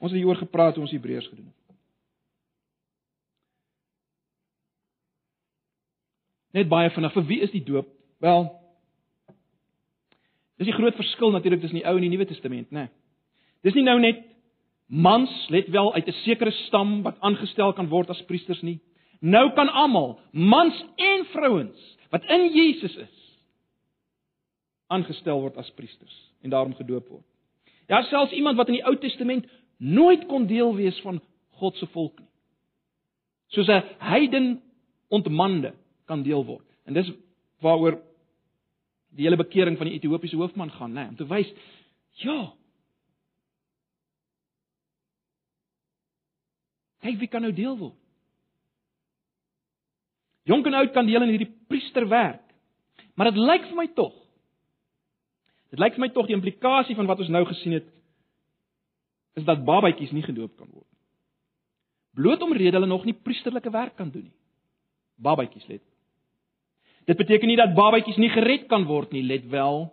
Ons 0.00 0.10
het 0.12 0.18
hieroor 0.18 0.40
gepraat 0.40 0.74
toe 0.74 0.82
ons 0.82 0.92
Hebreërs 0.92 1.28
gedoen 1.28 1.46
het. 1.46 1.76
Net 6.52 6.68
baie 6.68 6.90
vinnig, 6.92 7.12
vir 7.16 7.28
wie 7.28 7.40
is 7.44 7.52
die 7.52 7.64
doop? 7.64 7.88
Wel, 8.20 8.48
dis 10.62 10.70
die 10.70 10.78
groot 10.78 10.98
verskil 10.98 11.32
natuurlik 11.34 11.62
tussen 11.62 11.80
die 11.80 11.86
Ou 11.88 11.96
en 11.96 12.04
die 12.04 12.12
Nuwe 12.12 12.28
Testament, 12.30 12.70
né? 12.70 12.86
Nee. 12.86 12.92
Dis 13.66 13.76
nie 13.78 13.86
nou 13.86 13.98
net 14.02 14.22
mans, 14.92 15.30
let 15.54 15.70
wel, 15.72 15.92
uit 15.94 16.08
'n 16.08 16.18
sekere 16.24 16.50
stam 16.66 17.02
wat 17.02 17.20
aangestel 17.20 17.72
kan 17.72 17.88
word 17.88 18.10
as 18.10 18.22
priesters 18.26 18.62
nie. 18.62 18.80
Nou 19.20 19.52
kan 19.54 19.68
almal, 19.68 20.18
mans 20.32 20.84
en 20.96 21.24
vrouens 21.24 21.96
wat 22.10 22.24
in 22.24 22.50
Jesus 22.52 22.96
is, 22.96 23.18
aangestel 24.88 25.40
word 25.40 25.56
as 25.56 25.70
priesters 25.70 26.16
en 26.42 26.50
daarom 26.50 26.74
gedoop 26.74 27.08
word. 27.08 27.24
Ja, 27.88 28.02
selfs 28.02 28.32
iemand 28.32 28.56
wat 28.56 28.68
in 28.68 28.74
die 28.74 28.86
Ou 28.86 28.96
Testament 28.96 29.46
nooit 29.78 30.26
kon 30.26 30.46
deel 30.46 30.74
wees 30.76 31.00
van 31.00 31.20
God 31.50 31.76
se 31.76 31.86
volk 31.86 32.18
nie. 32.18 32.28
Soos 33.48 33.68
'n 33.68 33.82
heiden 33.98 34.62
ontmande 35.08 35.74
kan 36.06 36.22
deel 36.22 36.44
word. 36.44 36.66
En 36.84 36.92
dis 36.92 37.10
waaroor 37.60 38.00
die 39.16 39.26
hele 39.26 39.36
bekering 39.40 39.76
van 39.78 39.88
die 39.88 39.96
Ethiopiese 39.98 40.36
hoofman 40.40 40.70
gaan, 40.72 40.92
né, 40.92 41.02
nee, 41.04 41.08
om 41.12 41.16
te 41.16 41.28
wys 41.28 41.52
ja. 42.20 42.52
Kyk 47.02 47.18
wie 47.18 47.28
kan 47.28 47.42
nou 47.42 47.52
deel 47.54 47.76
word. 47.78 47.98
Jonk 50.46 50.66
en 50.66 50.74
oud 50.74 50.92
kan 50.94 51.06
deel 51.06 51.22
in 51.24 51.34
hierdie 51.34 51.52
priesterwerk. 51.70 52.44
Maar 53.14 53.30
dit 53.30 53.40
lyk 53.40 53.68
vir 53.70 53.78
my 53.78 53.88
tog. 53.96 54.14
Dit 55.72 55.80
lyk 55.82 55.96
vir 55.96 56.04
my 56.04 56.10
tog 56.14 56.28
die 56.28 56.36
implikasie 56.36 56.96
van 56.98 57.08
wat 57.10 57.22
ons 57.22 57.32
nou 57.32 57.44
gesien 57.48 57.78
het 57.78 57.88
is 59.38 59.46
dat 59.48 59.64
babatjies 59.64 60.12
nie 60.12 60.24
gedoop 60.26 60.58
kan 60.58 60.68
word. 60.68 60.88
Bloot 62.12 62.42
omrede 62.44 62.76
hulle 62.76 62.90
nog 62.90 63.06
nie 63.08 63.16
priesterlike 63.16 63.70
werk 63.72 63.96
kan 63.96 64.10
doen 64.12 64.26
nie. 64.28 64.36
Babatjies 65.16 65.64
let. 65.70 65.84
Dit 67.06 67.18
beteken 67.18 67.48
nie 67.50 67.58
dat 67.58 67.74
babatjies 67.74 68.18
nie 68.20 68.30
gered 68.30 68.68
kan 68.70 68.84
word 68.86 69.12
nie, 69.12 69.24
let 69.26 69.48
wel. 69.50 69.88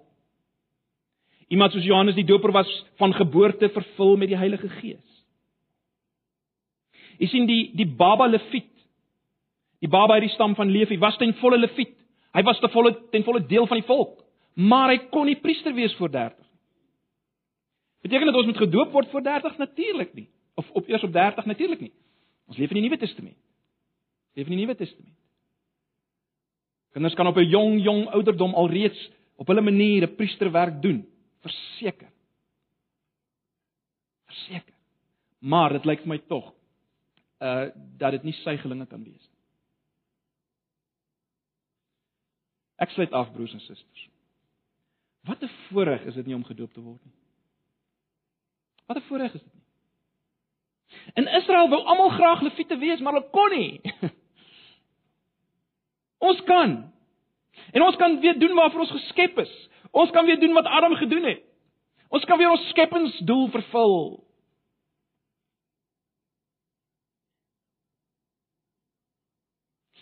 Iemand 1.50 1.74
soos 1.74 1.86
Johannes 1.86 2.16
die 2.16 2.28
Doper 2.28 2.54
was 2.54 2.70
van 3.02 3.14
geboorte 3.18 3.72
vervul 3.74 4.18
met 4.18 4.30
die 4.30 4.38
Heilige 4.38 4.70
Gees. 4.70 5.06
Jy 7.20 7.28
sien 7.28 7.48
die 7.50 7.72
die 7.76 7.88
baba 7.88 8.30
Lewiet. 8.30 8.70
Die 9.80 9.90
baba 9.90 10.20
uit 10.20 10.28
die 10.28 10.34
stam 10.36 10.56
van 10.56 10.70
Lewi 10.70 11.00
was 11.02 11.18
ten 11.18 11.34
volle 11.42 11.58
Lewiet. 11.58 11.96
Hy 12.36 12.44
was 12.46 12.60
te 12.62 12.70
volle 12.70 12.94
ten 13.12 13.26
volle 13.26 13.42
deel 13.50 13.66
van 13.68 13.80
die 13.80 13.88
volk, 13.88 14.20
maar 14.54 14.92
hy 14.94 15.00
kon 15.10 15.26
nie 15.26 15.40
priester 15.42 15.74
wees 15.74 15.96
voor 15.98 16.12
30 16.14 16.38
nie. 16.38 16.60
Beteken 18.06 18.30
dit 18.30 18.38
ons 18.40 18.48
moet 18.48 18.62
gedoop 18.64 18.94
word 18.94 19.10
voor 19.12 19.26
30 19.26 19.58
natuurlik 19.58 20.14
nie 20.14 20.30
of 20.60 20.70
op 20.76 20.88
eers 20.88 21.04
op 21.04 21.14
30 21.14 21.46
natuurlik 21.46 21.80
nie. 21.80 21.94
Ons 22.48 22.58
leef 22.58 22.70
in 22.70 22.80
die 22.80 22.86
Nuwe 22.88 23.00
Testament. 23.00 23.38
Leef 24.36 24.48
in 24.48 24.56
die 24.56 24.62
Nuwe 24.62 24.76
Testament. 24.76 25.16
Kinders 26.92 27.14
kan 27.16 27.28
op 27.28 27.38
'n 27.38 27.50
jong 27.50 27.82
jong 27.84 28.08
ouderdom 28.08 28.54
alreeds 28.54 29.10
op 29.36 29.48
hulle 29.48 29.62
manier 29.62 30.04
'n 30.04 30.16
priesterwerk 30.16 30.82
doen, 30.82 31.08
verseker. 31.42 32.12
Verseker. 34.26 34.74
Maar 35.40 35.70
dit 35.70 35.86
lyk 35.86 36.00
vir 36.00 36.08
my 36.08 36.18
tog 36.28 36.54
uh 37.40 37.70
dat 37.98 38.12
dit 38.12 38.24
nie 38.24 38.34
suigelinge 38.34 38.86
kan 38.86 39.04
wees 39.04 39.28
nie. 39.30 39.40
Ek 42.76 42.90
sluit 42.90 43.12
af 43.12 43.32
broers 43.32 43.54
en 43.54 43.60
susters. 43.60 44.10
Wat 45.24 45.42
'n 45.42 45.50
voorreg 45.70 46.04
is 46.04 46.14
dit 46.14 46.26
nie 46.26 46.36
om 46.36 46.44
gedoop 46.44 46.74
te 46.74 46.82
word 46.82 47.06
nie. 47.06 47.14
Wat 48.86 48.98
'n 48.98 49.08
voorreg 49.08 49.34
is 49.34 49.42
dit 49.44 49.54
nie. 49.54 49.64
In 51.14 51.28
Israel 51.28 51.70
wou 51.70 51.84
almal 51.84 52.10
graag 52.10 52.42
leviete 52.42 52.78
wees, 52.78 53.00
maar 53.00 53.14
hulle 53.14 53.30
kon 53.30 53.50
nie. 53.50 53.82
Ons 56.20 56.42
kan. 56.44 56.78
En 57.72 57.82
ons 57.82 57.96
kan 57.96 58.20
weer 58.20 58.40
doen 58.40 58.56
waarvoor 58.56 58.86
ons 58.86 58.98
geskep 58.98 59.38
is. 59.40 59.54
Ons 59.92 60.12
kan 60.12 60.26
weer 60.26 60.40
doen 60.40 60.54
wat 60.54 60.66
Adam 60.66 60.96
gedoen 60.96 61.24
het. 61.24 61.44
Ons 62.10 62.26
kan 62.26 62.38
weer 62.38 62.50
ons 62.50 62.70
skepingsdoel 62.70 63.50
vervul. 63.54 64.04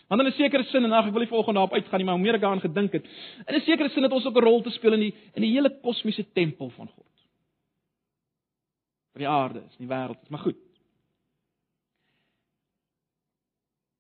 Want 0.08 0.22
in 0.22 0.28
'n 0.28 0.32
sekere 0.32 0.64
sin 0.64 0.84
en 0.84 0.92
ag 0.92 1.06
ek 1.06 1.12
wil 1.12 1.20
nie 1.20 1.28
volgende 1.28 1.60
daarop 1.60 1.74
uitgaan 1.74 2.00
nie, 2.00 2.06
maar 2.06 2.16
hoe 2.16 2.24
meer 2.24 2.36
ek 2.36 2.42
daaraan 2.42 2.62
gedink 2.62 2.92
het, 2.92 3.06
in 3.48 3.56
'n 3.56 3.62
sekere 3.62 3.90
sin 3.90 4.04
het 4.04 4.12
ons 4.12 4.26
ook 4.26 4.38
'n 4.38 4.44
rol 4.44 4.62
te 4.62 4.70
speel 4.70 4.94
in 4.94 5.00
die 5.00 5.16
in 5.34 5.42
die 5.42 5.52
hele 5.52 5.80
kosmiese 5.82 6.32
tempel 6.34 6.70
van 6.70 6.88
God. 6.88 7.06
Vir 9.14 9.20
die 9.20 9.28
aarde, 9.28 9.64
is 9.70 9.78
nie 9.78 9.88
wêreld, 9.88 10.30
maar 10.30 10.40
goed. 10.40 10.67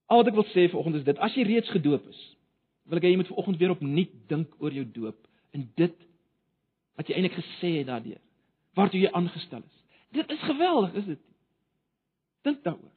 Al 0.07 0.21
wat 0.21 0.31
ek 0.31 0.37
wil 0.39 0.47
sê 0.53 0.67
vanoggend 0.71 1.01
is 1.01 1.07
dit: 1.07 1.17
as 1.19 1.35
jy 1.35 1.43
reeds 1.47 1.71
gedoop 1.75 2.05
is, 2.07 2.19
wil 2.87 2.99
ek 2.99 3.07
hê 3.07 3.13
jy 3.13 3.21
moet 3.21 3.31
vanoggend 3.31 3.59
weer 3.61 3.73
opnuut 3.75 4.13
dink 4.31 4.53
oor 4.63 4.75
jou 4.75 4.85
doop 4.95 5.17
en 5.55 5.65
dit 5.79 5.97
wat 6.97 7.09
jy 7.09 7.17
eintlik 7.17 7.37
gesê 7.37 7.73
het 7.79 7.89
daardeur. 7.89 8.21
Waartoe 8.77 9.01
jy 9.01 9.11
aangestel 9.13 9.63
is. 9.63 9.81
Dit 10.15 10.31
is 10.31 10.45
geweldig, 10.47 10.93
is 11.01 11.09
dit? 11.13 11.23
Dink 12.47 12.63
daaroor. 12.63 12.93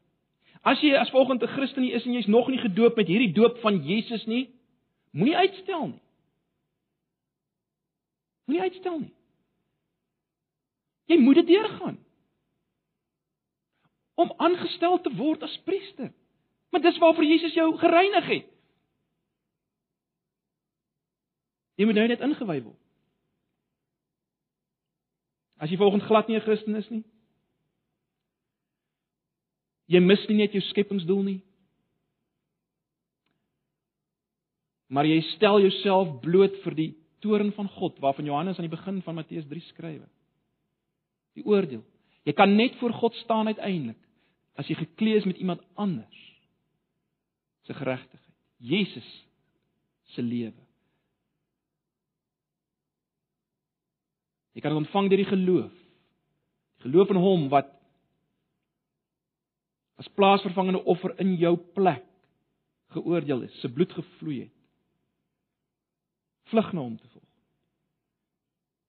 As 0.62 0.80
jy 0.84 0.92
as 0.96 1.10
volgende 1.10 1.48
Christen 1.48 1.88
is 1.88 2.04
en 2.04 2.14
jy's 2.14 2.28
nog 2.28 2.48
nie 2.52 2.60
gedoop 2.60 2.96
met 3.00 3.08
hierdie 3.08 3.32
doop 3.32 3.58
van 3.64 3.80
Jesus 3.84 4.26
nie, 4.28 4.50
moenie 5.16 5.36
uitstel 5.36 5.86
nie. 5.88 6.02
Moenie 8.46 8.62
uitstel 8.68 8.98
nie. 9.00 9.12
Jy 11.10 11.18
moet 11.18 11.40
dit 11.40 11.50
deurgaan. 11.54 11.98
Om 14.20 14.32
aangestel 14.36 15.00
te 15.00 15.12
word 15.16 15.42
as 15.42 15.56
priester. 15.64 16.12
Maar 16.70 16.80
dis 16.80 16.98
waarvoor 16.98 17.24
Jesus 17.24 17.54
jou 17.54 17.78
gereinig 17.78 18.26
het. 18.26 18.46
Jy 21.74 21.84
moet 21.84 21.96
nou 21.96 22.06
net 22.06 22.20
ingewy 22.20 22.60
word. 22.62 22.78
As 25.60 25.72
jy 25.72 25.76
volgens 25.80 26.04
glad 26.04 26.28
nie 26.28 26.36
'n 26.36 26.44
Christen 26.44 26.74
is 26.74 26.88
nie. 26.88 27.04
Jy 29.86 30.00
mis 30.00 30.26
nie 30.28 30.36
net 30.36 30.52
jou 30.52 30.62
skepingsdoel 30.62 31.22
nie. 31.22 31.40
Maar 34.86 35.06
jy 35.06 35.20
stel 35.20 35.60
jouself 35.60 36.20
bloot 36.20 36.56
vir 36.62 36.74
die 36.74 36.94
toorn 37.20 37.52
van 37.52 37.68
God 37.68 37.98
waarvan 37.98 38.24
Johannes 38.24 38.58
aan 38.58 38.68
die 38.68 38.76
begin 38.76 39.02
van 39.02 39.14
Matteus 39.14 39.46
3 39.46 39.60
skryf. 39.60 40.02
Die 41.34 41.44
oordeel. 41.44 41.84
Jy 42.24 42.32
kan 42.32 42.56
net 42.56 42.76
voor 42.76 42.92
God 42.92 43.14
staan 43.14 43.46
uiteindelik 43.46 43.98
as 44.54 44.68
jy 44.68 44.74
geklee 44.74 45.16
is 45.16 45.24
met 45.24 45.36
iemand 45.36 45.60
anders 45.74 46.29
se 47.70 47.78
geregtigheid. 47.78 48.34
Jesus 48.56 49.08
se 50.10 50.22
lewe. 50.22 50.66
Jy 54.52 54.60
kan 54.60 54.74
dit 54.74 54.82
ontvang 54.82 55.10
deur 55.10 55.22
die 55.22 55.30
geloof. 55.30 55.76
Die 56.80 56.88
geloof 56.88 57.12
in 57.14 57.20
hom 57.22 57.46
wat 57.52 57.70
as 60.00 60.08
plaasvervangende 60.16 60.82
offer 60.88 61.14
in 61.22 61.36
jou 61.38 61.54
plek 61.76 62.06
geoordeel 62.90 63.44
is, 63.46 63.54
se 63.60 63.68
bloed 63.70 63.92
gevloei 63.94 64.40
het. 64.40 64.54
Vlug 66.50 66.72
na 66.74 66.82
hom 66.82 66.96
te 66.98 67.10
volg. 67.12 67.26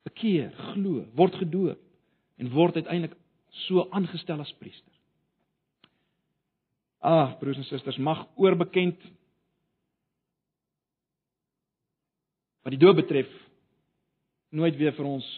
Bekeer, 0.08 0.50
glo, 0.72 1.04
word 1.20 1.36
gedoop 1.38 1.84
en 2.42 2.50
word 2.56 2.80
uiteindelik 2.80 3.14
so 3.68 3.86
aangestel 3.94 4.42
as 4.42 4.56
priester. 4.58 4.91
Ag, 7.02 7.40
broers 7.40 7.58
en 7.58 7.66
susters, 7.66 7.98
mag 7.98 8.28
oorbekend 8.38 9.02
wat 12.62 12.76
die 12.76 12.82
dood 12.82 13.00
betref 13.00 13.30
nooit 14.54 14.78
weer 14.78 14.94
vir 14.94 15.08
ons 15.10 15.30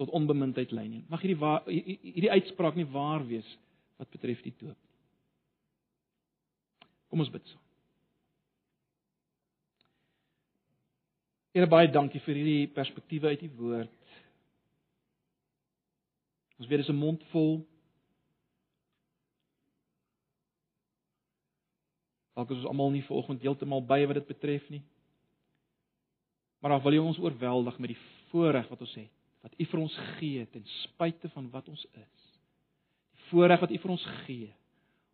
tot 0.00 0.12
onbemindheid 0.16 0.72
lei 0.76 0.86
nie. 0.88 1.02
Mag 1.08 1.24
hierdie 1.24 1.40
hierdie 1.70 2.32
uitspraak 2.36 2.76
nie 2.76 2.88
waar 2.92 3.24
wees 3.28 3.48
wat 4.00 4.12
betref 4.12 4.42
die 4.44 4.54
dood. 4.60 4.78
Kom 7.08 7.24
ons 7.24 7.32
bid 7.32 7.44
saam. 7.48 7.64
Here 11.56 11.66
baie 11.66 11.88
dankie 11.90 12.20
vir 12.22 12.38
hierdie 12.38 12.68
perspektiewe 12.76 13.32
uit 13.32 13.40
die 13.42 13.54
woord. 13.58 13.96
Ons 16.60 16.68
weet 16.68 16.84
dis 16.84 16.92
'n 16.92 17.00
mond 17.00 17.24
vol 17.32 17.64
Dalk 22.40 22.54
is 22.54 22.62
ons 22.62 22.70
almal 22.72 22.94
nie 22.94 23.04
vanoggend 23.04 23.42
heeltemal 23.44 23.82
by 23.84 23.98
wat 24.08 24.16
dit 24.16 24.28
betref 24.30 24.64
nie. 24.72 24.80
Maar 26.60 26.72
dan 26.72 26.82
wil 26.86 26.96
jy 26.96 27.02
ons 27.04 27.20
oorweldig 27.20 27.76
met 27.82 27.92
die 27.92 27.98
voorreg 28.30 28.68
wat 28.72 28.80
ons 28.86 28.94
het, 28.96 29.12
wat 29.44 29.58
U 29.60 29.66
vir 29.68 29.82
ons 29.82 29.98
gee 30.16 30.46
ten 30.54 30.64
spyte 30.78 31.28
van 31.34 31.50
wat 31.52 31.68
ons 31.68 31.84
is. 31.84 32.24
Die 33.12 33.28
voorreg 33.28 33.60
wat 33.60 33.76
U 33.76 33.80
vir 33.84 33.92
ons 33.92 34.08
gee 34.24 34.48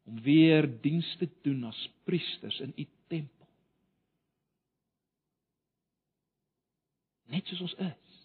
om 0.07 0.23
weer 0.23 0.71
diens 0.85 1.09
te 1.19 1.27
doen 1.43 1.67
as 1.67 1.83
priesters 2.07 2.61
in 2.63 2.75
U 2.79 2.87
tempel. 3.11 3.51
Net 7.35 7.51
soos 7.51 7.67
ons 7.67 7.79
is. 7.89 8.19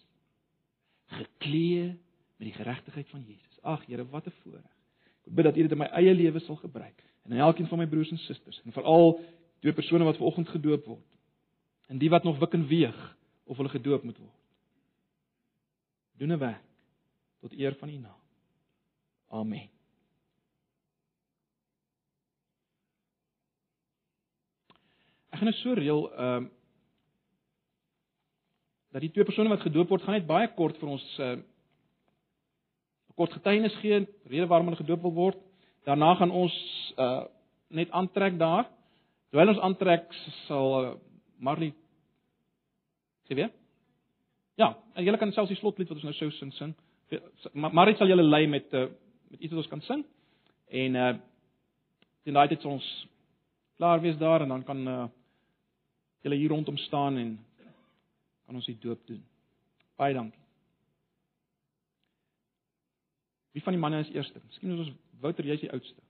Geklee 1.10 1.88
met 2.38 2.52
die 2.52 2.54
geregtigheid 2.54 3.10
van 3.10 3.26
Jesus. 3.26 3.62
Ag 3.66 3.82
Here, 3.90 4.06
wat 4.14 4.30
'n 4.30 4.38
voorreg. 4.44 4.76
Ek 5.26 5.34
bid 5.34 5.44
dat 5.44 5.56
U 5.56 5.62
dit 5.62 5.72
in 5.72 5.78
my 5.78 5.90
eie 5.90 6.14
lewe 6.14 6.38
sal 6.38 6.56
gebruik 6.62 7.02
en 7.22 7.32
in 7.32 7.38
elkeen 7.38 7.68
van 7.68 7.78
my 7.78 7.86
broers 7.86 8.10
en 8.10 8.18
susters 8.18 8.60
en 8.64 8.72
veral 8.72 9.20
twee 9.60 9.72
persone 9.72 10.04
wat 10.04 10.16
vanoggend 10.16 10.48
gedoop 10.48 10.86
word 10.86 11.10
en 11.92 11.98
die 11.98 12.10
wat 12.10 12.24
nog 12.24 12.38
wik 12.38 12.52
en 12.52 12.66
weeg 12.66 13.16
of 13.44 13.56
hulle 13.56 13.68
gedoop 13.68 14.02
moet 14.02 14.18
word. 14.18 14.40
Doen 16.16 16.32
'n 16.32 16.38
werk 16.38 16.64
tot 17.40 17.52
eer 17.52 17.74
van 17.74 17.88
U 17.88 17.96
naam. 17.96 18.20
Amen. 19.28 19.68
Ek 25.32 25.38
gaan 25.38 25.48
net 25.48 25.54
so 25.54 25.72
reël 25.72 26.12
ehm 26.12 26.44
uh, 26.44 26.50
dat 28.92 29.00
die 29.00 29.10
twee 29.10 29.24
persone 29.24 29.48
wat 29.48 29.60
gedoop 29.64 29.88
word 29.88 30.02
gaan 30.02 30.14
net 30.14 30.26
baie 30.26 30.48
kort 30.54 30.76
vir 30.78 30.88
ons 30.88 31.18
'n 31.18 31.22
uh, 31.22 31.42
kort 33.14 33.32
getuienis 33.32 33.74
gee 33.74 34.06
rede 34.24 34.46
waarom 34.46 34.66
hulle 34.66 34.84
gedoop 34.84 35.02
wil 35.02 35.12
word. 35.12 35.38
Daarna 35.84 36.14
gaan 36.14 36.30
ons 36.30 36.54
uh 36.96 37.22
net 37.72 37.90
aantrek 37.90 38.36
daar. 38.38 38.66
Terwyl 39.30 39.48
ons 39.54 39.62
aantrek 39.64 40.10
sal 40.44 40.74
uh, 40.76 40.88
Marley 41.40 41.70
sê 43.24 43.34
weer? 43.38 43.48
Ja, 44.60 44.74
en 44.92 45.06
julle 45.06 45.16
kan 45.16 45.32
selfs 45.32 45.48
die 45.48 45.56
slotlied 45.56 45.88
wat 45.88 45.96
ons 45.96 46.04
nou 46.04 46.12
sou 46.18 46.28
sing 46.36 46.52
sing. 46.58 46.74
Marley 47.54 47.96
sal 47.96 48.12
julle 48.12 48.26
lei 48.26 48.44
met 48.46 48.68
uh, 48.76 48.90
met 49.32 49.40
iets 49.40 49.54
wat 49.54 49.62
ons 49.64 49.72
kan 49.72 49.84
sing. 49.88 50.04
En 50.68 51.00
uh 51.06 51.14
teen 52.22 52.36
daai 52.36 52.52
tyd 52.52 52.62
sal 52.62 52.76
ons 52.76 52.90
klaar 53.80 54.04
wees 54.04 54.20
daar 54.20 54.44
en 54.44 54.52
dan 54.54 54.68
kan 54.68 54.84
uh 54.88 55.08
julle 56.22 56.38
hier 56.38 56.52
rondom 56.54 56.76
staan 56.76 57.16
en 57.16 57.32
kan 58.46 58.60
ons 58.60 58.68
die 58.68 58.78
doop 58.84 59.06
doen. 59.08 59.24
Baie 59.96 60.14
dankie. 60.14 60.41
Wie 63.52 63.62
van 63.62 63.72
die 63.72 63.80
manne 63.80 64.00
is 64.00 64.10
eerste? 64.10 64.40
Miskien 64.46 64.72
is 64.72 64.86
ons 64.86 64.92
Wouter, 65.20 65.46
jy's 65.46 65.60
die 65.62 65.70
oudste. 65.70 66.00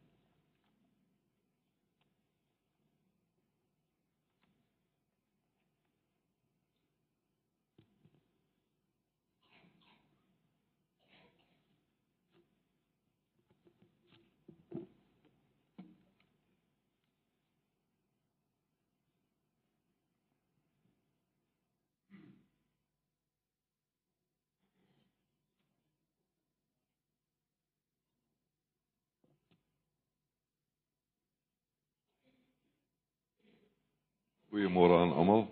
Goeiemôre 34.53 34.99
aan 35.01 35.15
almal. 35.17 35.47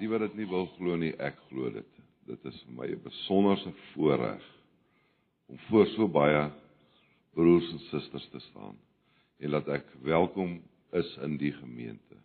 Die 0.00 0.08
wat 0.10 0.24
dit 0.24 0.40
nie 0.40 0.46
wil 0.50 0.64
glo 0.74 0.96
nie, 0.98 1.12
ek 1.22 1.36
glo 1.46 1.68
dit. 1.70 1.90
Dit 2.26 2.48
is 2.50 2.56
vir 2.64 2.72
my 2.74 2.88
'n 2.90 3.02
besonderse 3.04 3.70
voorreg 3.92 4.42
om 5.46 5.58
voor 5.68 5.86
so 5.92 6.08
baie 6.08 6.50
broers 7.38 7.68
en 7.70 7.78
susters 7.78 8.26
te 8.32 8.40
staan 8.40 8.74
en 9.38 9.50
dat 9.50 9.68
ek 9.68 9.86
welkom 10.02 10.58
is 10.90 11.16
in 11.22 11.36
die 11.38 11.52
gemeente. 11.52 12.18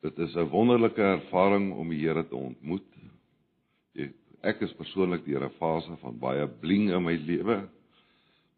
Dit 0.00 0.18
is 0.18 0.34
'n 0.34 0.48
wonderlike 0.48 1.02
ervaring 1.02 1.72
om 1.76 1.90
die 1.90 2.00
Here 2.00 2.24
te 2.28 2.36
ontmoet. 2.36 2.88
Ek 4.40 4.60
is 4.60 4.72
persoonlik 4.72 5.26
deur 5.26 5.44
'n 5.44 5.58
fase 5.60 5.96
van 5.96 6.18
baie 6.18 6.48
bling 6.48 6.88
in 6.90 7.04
my 7.04 7.16
lewe 7.16 7.68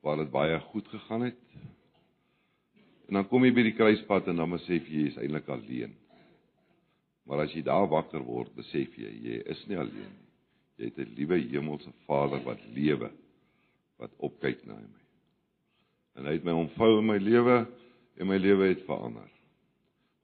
waar 0.03 0.17
dit 0.17 0.31
baie 0.31 0.61
goed 0.61 0.87
gegaan 0.89 1.23
het 1.23 1.51
En 3.11 3.17
dan 3.19 3.27
kom 3.27 3.43
jy 3.43 3.51
by 3.51 3.65
die 3.67 3.75
kruispunt 3.75 4.29
en 4.31 4.39
dan 4.39 4.53
besef 4.55 4.87
jy 4.87 5.01
jy 5.03 5.09
is 5.11 5.17
eintlik 5.19 5.49
alleen. 5.51 5.97
Maar 7.27 7.41
as 7.43 7.55
jy 7.57 7.65
daar 7.67 7.89
wakker 7.91 8.23
word, 8.23 8.53
besef 8.55 8.95
jy 8.95 9.11
jy 9.11 9.41
is 9.51 9.65
nie 9.67 9.79
alleen 9.83 10.13
nie. 10.13 10.29
Jy 10.79 10.91
het 10.93 10.99
'n 11.03 11.15
liewe 11.19 11.39
hemelse 11.51 11.91
Vader 12.07 12.39
wat 12.45 12.63
lewe, 12.71 13.11
wat 13.99 14.15
opkyk 14.19 14.63
na 14.65 14.77
my. 14.79 15.03
En 16.17 16.27
hy 16.27 16.33
het 16.39 16.45
my 16.45 16.53
omvou 16.53 16.99
in 17.01 17.07
my 17.07 17.19
lewe 17.19 17.67
en 18.17 18.27
my 18.27 18.39
lewe 18.39 18.69
het 18.69 18.87
verander. 18.87 19.29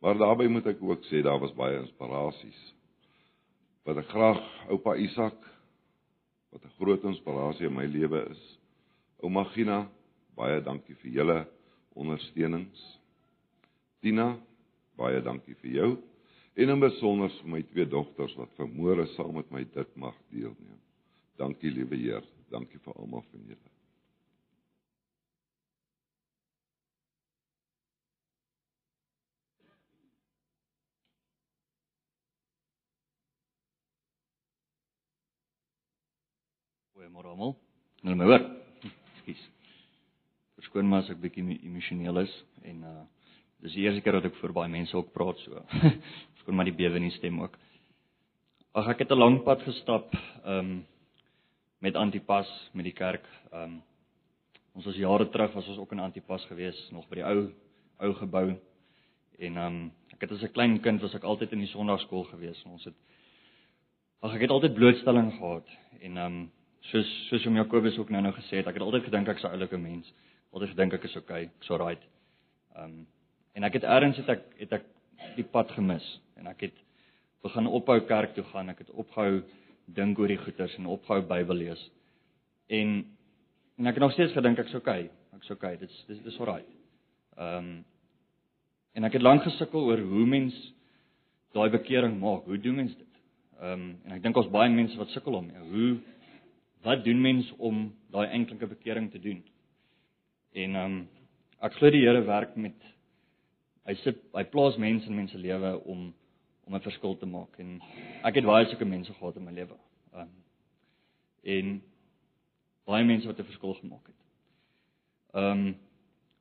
Maar 0.00 0.18
daarbey 0.18 0.48
moet 0.48 0.66
ek 0.66 0.82
ook 0.82 1.02
sê 1.10 1.22
daar 1.22 1.40
was 1.40 1.54
baie 1.54 1.80
inspirasies. 1.80 2.74
Wat 3.84 3.96
ek 3.96 4.08
graag 4.14 4.70
oupa 4.70 4.94
Isak 4.94 5.42
wat 6.52 6.62
'n 6.64 6.76
groot 6.78 7.02
inspirasie 7.02 7.66
in 7.66 7.74
my 7.74 7.86
lewe 7.86 8.30
is. 8.30 8.58
Ouma 9.18 9.44
Gina, 9.44 9.90
baie 10.36 10.62
dankie 10.62 10.94
vir 10.94 11.10
julle 11.10 11.55
ondersteunings. 11.96 12.82
Tina, 14.04 14.34
baie 14.96 15.22
dankie 15.24 15.56
vir 15.62 15.72
jou 15.80 15.90
en 16.56 16.72
in 16.72 16.80
besonder 16.80 17.32
vir 17.36 17.50
my 17.52 17.62
twee 17.68 17.84
dogters 17.92 18.34
wat 18.38 18.52
vermoere 18.56 19.04
saam 19.12 19.34
met 19.36 19.50
my 19.52 19.64
dit 19.74 19.96
mag 20.00 20.16
deelneem. 20.32 20.80
Dankie 21.36 21.72
liewe 21.72 21.98
Heer, 22.00 22.24
dankie 22.52 22.80
vir 22.80 22.96
almal 22.96 23.24
van 23.28 23.42
julle. 23.50 23.72
Goeiemôre 36.96 37.34
almal. 37.34 37.52
Nou 38.00 38.16
my 38.16 38.32
hoor. 38.32 38.48
Ekskuus 38.86 39.44
verskoon 40.66 40.88
maar 40.90 41.04
as 41.04 41.10
ek 41.14 41.20
bietjie 41.22 41.44
emosioneel 41.62 42.24
is 42.24 42.32
en 42.66 42.82
uh 42.82 43.02
dis 43.62 43.72
die 43.72 43.86
eerste 43.86 44.02
keer 44.04 44.18
dat 44.18 44.26
ek 44.28 44.34
voor 44.36 44.52
baie 44.52 44.68
mense 44.68 44.92
ook 44.94 45.14
praat 45.14 45.38
so. 45.40 45.62
verskoon 46.36 46.58
maar 46.58 46.68
die 46.68 46.76
bewe 46.76 46.98
in 46.98 47.06
die 47.06 47.14
stem 47.14 47.38
ook. 47.40 47.54
Ag 48.76 48.90
ek 48.92 49.06
het 49.06 49.12
'n 49.14 49.18
lang 49.18 49.38
pad 49.44 49.62
gestap 49.62 50.12
um 50.44 50.84
met 51.80 51.96
Antipas 51.96 52.50
met 52.74 52.84
die 52.84 52.92
kerk. 52.92 53.24
Um 53.52 53.82
ons 54.74 54.84
was 54.84 54.96
jare 54.96 55.28
terug 55.30 55.54
was 55.54 55.68
ons 55.68 55.78
ook 55.78 55.92
in 55.92 56.04
Antipas 56.04 56.44
gewees 56.50 56.90
nog 56.92 57.08
by 57.08 57.22
die 57.22 57.24
ou 57.24 57.52
ou 57.98 58.12
gebou. 58.14 58.58
En 59.38 59.56
um 59.56 59.92
ek 60.12 60.20
het 60.20 60.32
as 60.32 60.42
'n 60.42 60.52
klein 60.52 60.80
kind 60.80 61.00
was 61.00 61.14
ek 61.14 61.24
altyd 61.24 61.52
in 61.52 61.64
die 61.64 61.72
sonnaarskool 61.72 62.24
gewees 62.24 62.62
en 62.64 62.72
ons 62.72 62.84
het 62.84 62.94
ag 64.20 64.34
ek 64.34 64.40
het 64.40 64.50
altyd 64.50 64.74
blootstelling 64.74 65.32
gehad 65.38 65.66
en 66.00 66.16
um 66.16 66.50
soos 66.80 67.28
soos 67.28 67.46
om 67.46 67.56
Jakobus 67.56 67.98
ook 67.98 68.10
nou 68.10 68.22
nou 68.22 68.32
gesê 68.34 68.56
het 68.56 68.66
ek 68.66 68.74
het 68.74 68.82
altyd 68.82 69.04
gedink 69.04 69.28
ek's 69.28 69.44
'n 69.44 69.54
oulike 69.54 69.78
mens 69.78 70.12
altyd 70.56 70.72
gedink 70.72 70.96
ek 70.96 71.04
is 71.04 71.16
okay, 71.20 71.50
ek's 71.60 71.70
alright. 71.70 72.02
Ehm 72.76 72.84
um, 72.84 73.04
en 73.56 73.64
ek 73.64 73.78
het 73.78 73.86
eers 73.88 74.18
het 74.20 74.28
ek 74.28 74.42
het 74.58 74.72
ek 74.76 74.86
die 75.36 75.44
pad 75.48 75.70
gemis 75.72 76.04
en 76.36 76.48
ek 76.50 76.66
het 76.66 76.80
begin 77.44 77.68
ophou 77.78 77.96
kerk 78.08 78.34
toe 78.36 78.44
gaan. 78.50 78.68
Ek 78.68 78.82
het 78.84 78.90
opgehou 78.92 79.42
dink 79.96 80.18
oor 80.18 80.28
die 80.28 80.40
goeters 80.40 80.74
en 80.76 80.88
opgehou 80.92 81.22
Bybel 81.28 81.62
lees. 81.62 81.82
En 82.68 82.98
en 83.78 83.88
ek 83.88 83.96
het 83.96 84.04
nog 84.04 84.12
steeds 84.12 84.36
gedink 84.36 84.60
ek's 84.60 84.74
okay. 84.76 85.10
Ek's 85.36 85.50
okay. 85.52 85.76
Dit's 85.80 86.04
dis 86.08 86.22
dis 86.24 86.40
alright. 86.40 86.68
Ehm 87.36 87.58
um, 87.58 87.84
en 88.96 89.04
ek 89.04 89.18
het 89.18 89.24
lank 89.24 89.44
gesukkel 89.44 89.90
oor 89.90 90.00
hoe 90.00 90.26
mens 90.26 90.54
daai 91.52 91.68
bekering 91.70 92.16
maak. 92.20 92.44
Hoe 92.48 92.60
doen 92.60 92.80
mens 92.80 92.96
dit? 92.96 93.20
Ehm 93.60 93.72
um, 93.72 93.90
en 94.04 94.16
ek 94.16 94.22
dink 94.24 94.36
ons 94.36 94.52
baie 94.52 94.72
mense 94.72 94.96
wat 94.96 95.12
sukkel 95.12 95.36
om 95.36 95.52
hoe 95.72 95.98
wat 96.84 97.04
doen 97.04 97.20
mens 97.20 97.52
om 97.58 97.90
daai 98.12 98.28
enkelike 98.28 98.72
bekering 98.72 99.10
te 99.12 99.20
doen? 99.20 99.44
En 100.52 100.74
ehm 100.74 100.84
um, 100.84 101.08
ek 101.60 101.72
glo 101.78 101.90
die 101.90 102.04
Here 102.04 102.22
werk 102.26 102.56
met 102.56 102.76
hy 103.86 103.94
sit 104.02 104.18
hy 104.34 104.44
plaas 104.50 104.76
mense 104.76 105.06
in 105.08 105.16
mense 105.16 105.38
lewe 105.38 105.72
om 105.84 106.12
om 106.66 106.74
'n 106.74 106.82
verskil 106.82 107.16
te 107.16 107.26
maak 107.26 107.58
en 107.58 107.80
ek 108.24 108.34
het 108.34 108.44
baie 108.44 108.66
sulke 108.66 108.84
mense 108.84 109.12
gehad 109.14 109.36
in 109.36 109.44
my 109.44 109.52
lewe. 109.52 109.78
Ehm 110.12 110.20
um, 110.20 110.34
en 111.42 111.82
baie 112.86 113.04
mense 113.04 113.26
wat 113.26 113.38
'n 113.38 113.50
verskil 113.50 113.74
gemaak 113.74 114.06
het. 114.06 114.20
Ehm 115.34 115.66
um, 115.66 115.76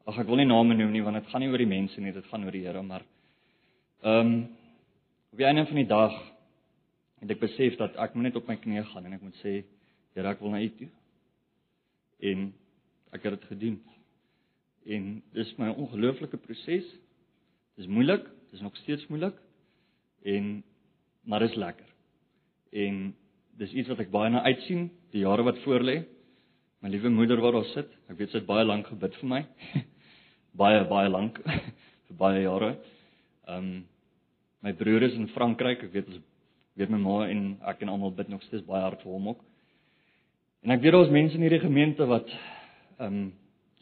ag 0.06 0.20
ek 0.20 0.28
wil 0.28 0.36
nie 0.36 0.46
name 0.46 0.74
noem 0.74 0.92
nie 0.92 1.04
want 1.04 1.16
dit 1.16 1.30
gaan 1.32 1.42
nie 1.42 1.50
oor 1.50 1.58
die 1.58 1.74
mense 1.78 2.02
nie, 2.02 2.12
dit 2.12 2.26
gaan 2.26 2.44
oor 2.46 2.52
die 2.52 2.66
Here, 2.66 2.82
maar 2.82 3.06
ehm 4.02 4.28
um, 4.28 4.48
op 5.32 5.38
die 5.38 5.46
einde 5.46 5.66
van 5.66 5.76
die 5.76 5.88
dag 5.88 6.14
het 7.20 7.32
ek 7.32 7.40
besef 7.40 7.78
dat 7.78 7.96
ek 7.96 8.14
moet 8.16 8.24
net 8.24 8.36
op 8.36 8.48
my 8.48 8.56
knieë 8.56 8.86
gaan 8.92 9.06
en 9.06 9.14
ek 9.14 9.22
moet 9.22 9.36
sê 9.42 9.64
Here, 10.16 10.30
ek 10.30 10.40
wil 10.40 10.54
na 10.54 10.62
U 10.64 10.70
toe. 10.70 10.88
En 12.20 12.54
ek 13.12 13.24
het 13.24 13.34
dit 13.36 13.48
gedoen. 13.50 13.82
En 14.86 15.24
dis 15.34 15.54
my 15.58 15.72
ongelooflike 15.74 16.38
proses. 16.38 16.88
Dis 17.76 17.88
moeilik, 17.88 18.28
dis 18.54 18.62
nog 18.62 18.76
steeds 18.78 19.08
moeilik. 19.08 19.38
En 20.24 20.64
maar 21.26 21.40
dis 21.40 21.56
lekker. 21.56 21.86
En 22.72 23.16
dis 23.58 23.72
iets 23.72 23.90
wat 23.90 24.04
ek 24.04 24.12
baie 24.14 24.30
na 24.30 24.44
uitsien, 24.46 24.90
die 25.16 25.24
jare 25.24 25.46
wat 25.48 25.62
voorlê. 25.64 26.04
My 26.84 26.92
liewe 26.94 27.10
moeder 27.10 27.42
waar 27.42 27.58
daar 27.58 27.72
sit, 27.72 27.90
ek 28.12 28.20
weet 28.20 28.34
sy 28.34 28.42
het 28.42 28.50
baie 28.50 28.66
lank 28.66 28.90
gebid 28.92 29.16
vir 29.22 29.30
my. 29.32 29.42
baie 30.62 30.84
baie 30.90 31.10
lank 31.10 31.40
vir 32.08 32.18
baie 32.20 32.46
jare. 32.46 32.76
Ehm 33.50 33.58
um, 33.58 33.76
my 34.66 34.72
broer 34.74 35.04
is 35.06 35.14
in 35.14 35.28
Frankryk, 35.30 35.84
ek 35.86 35.92
weet 35.94 36.08
ons 36.10 36.22
weet 36.76 36.90
my 36.90 36.98
ma 36.98 37.20
en 37.30 37.42
ek 37.70 37.84
en 37.86 37.92
almal 37.94 38.16
bid 38.18 38.32
nog 38.32 38.42
steeds 38.48 38.66
baie 38.66 38.82
hard 38.82 39.04
vir 39.04 39.14
hom 39.14 39.28
ook. 39.30 39.44
En 40.66 40.74
ek 40.74 40.82
weet 40.82 40.96
daar's 40.96 41.12
mense 41.14 41.38
in 41.38 41.46
hierdie 41.46 41.62
gemeente 41.62 42.08
wat 42.10 42.30
ehm 43.00 43.10
um, 43.10 43.26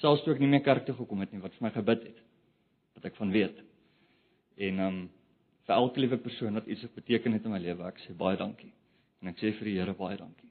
selfs 0.03 0.23
toe 0.25 0.35
ek 0.35 0.41
nie 0.43 0.51
meer 0.51 0.63
kerk 0.65 0.85
toe 0.87 0.95
gekom 0.97 1.23
het 1.23 1.31
nie, 1.33 1.41
wat 1.43 1.55
vir 1.57 1.67
my 1.67 1.73
gebid 1.73 2.07
het. 2.09 2.23
Wat 2.97 3.09
ek 3.09 3.19
van 3.19 3.33
weet. 3.33 3.59
En 4.69 4.79
ehm 4.79 4.87
um, 4.87 5.03
vir 5.63 5.77
elke 5.77 6.01
liewe 6.03 6.17
persoon 6.19 6.59
wat 6.59 6.65
iets 6.67 6.83
beteken 6.91 7.37
het 7.37 7.45
in 7.47 7.53
my 7.53 7.59
lewe, 7.63 7.87
ek 7.87 8.01
sê 8.03 8.13
baie 8.19 8.35
dankie. 8.35 8.73
En 9.23 9.31
ek 9.31 9.37
sê 9.39 9.53
vir 9.55 9.69
die 9.69 9.75
Here 9.77 9.93
baie 9.95 10.17
dankie. 10.19 10.49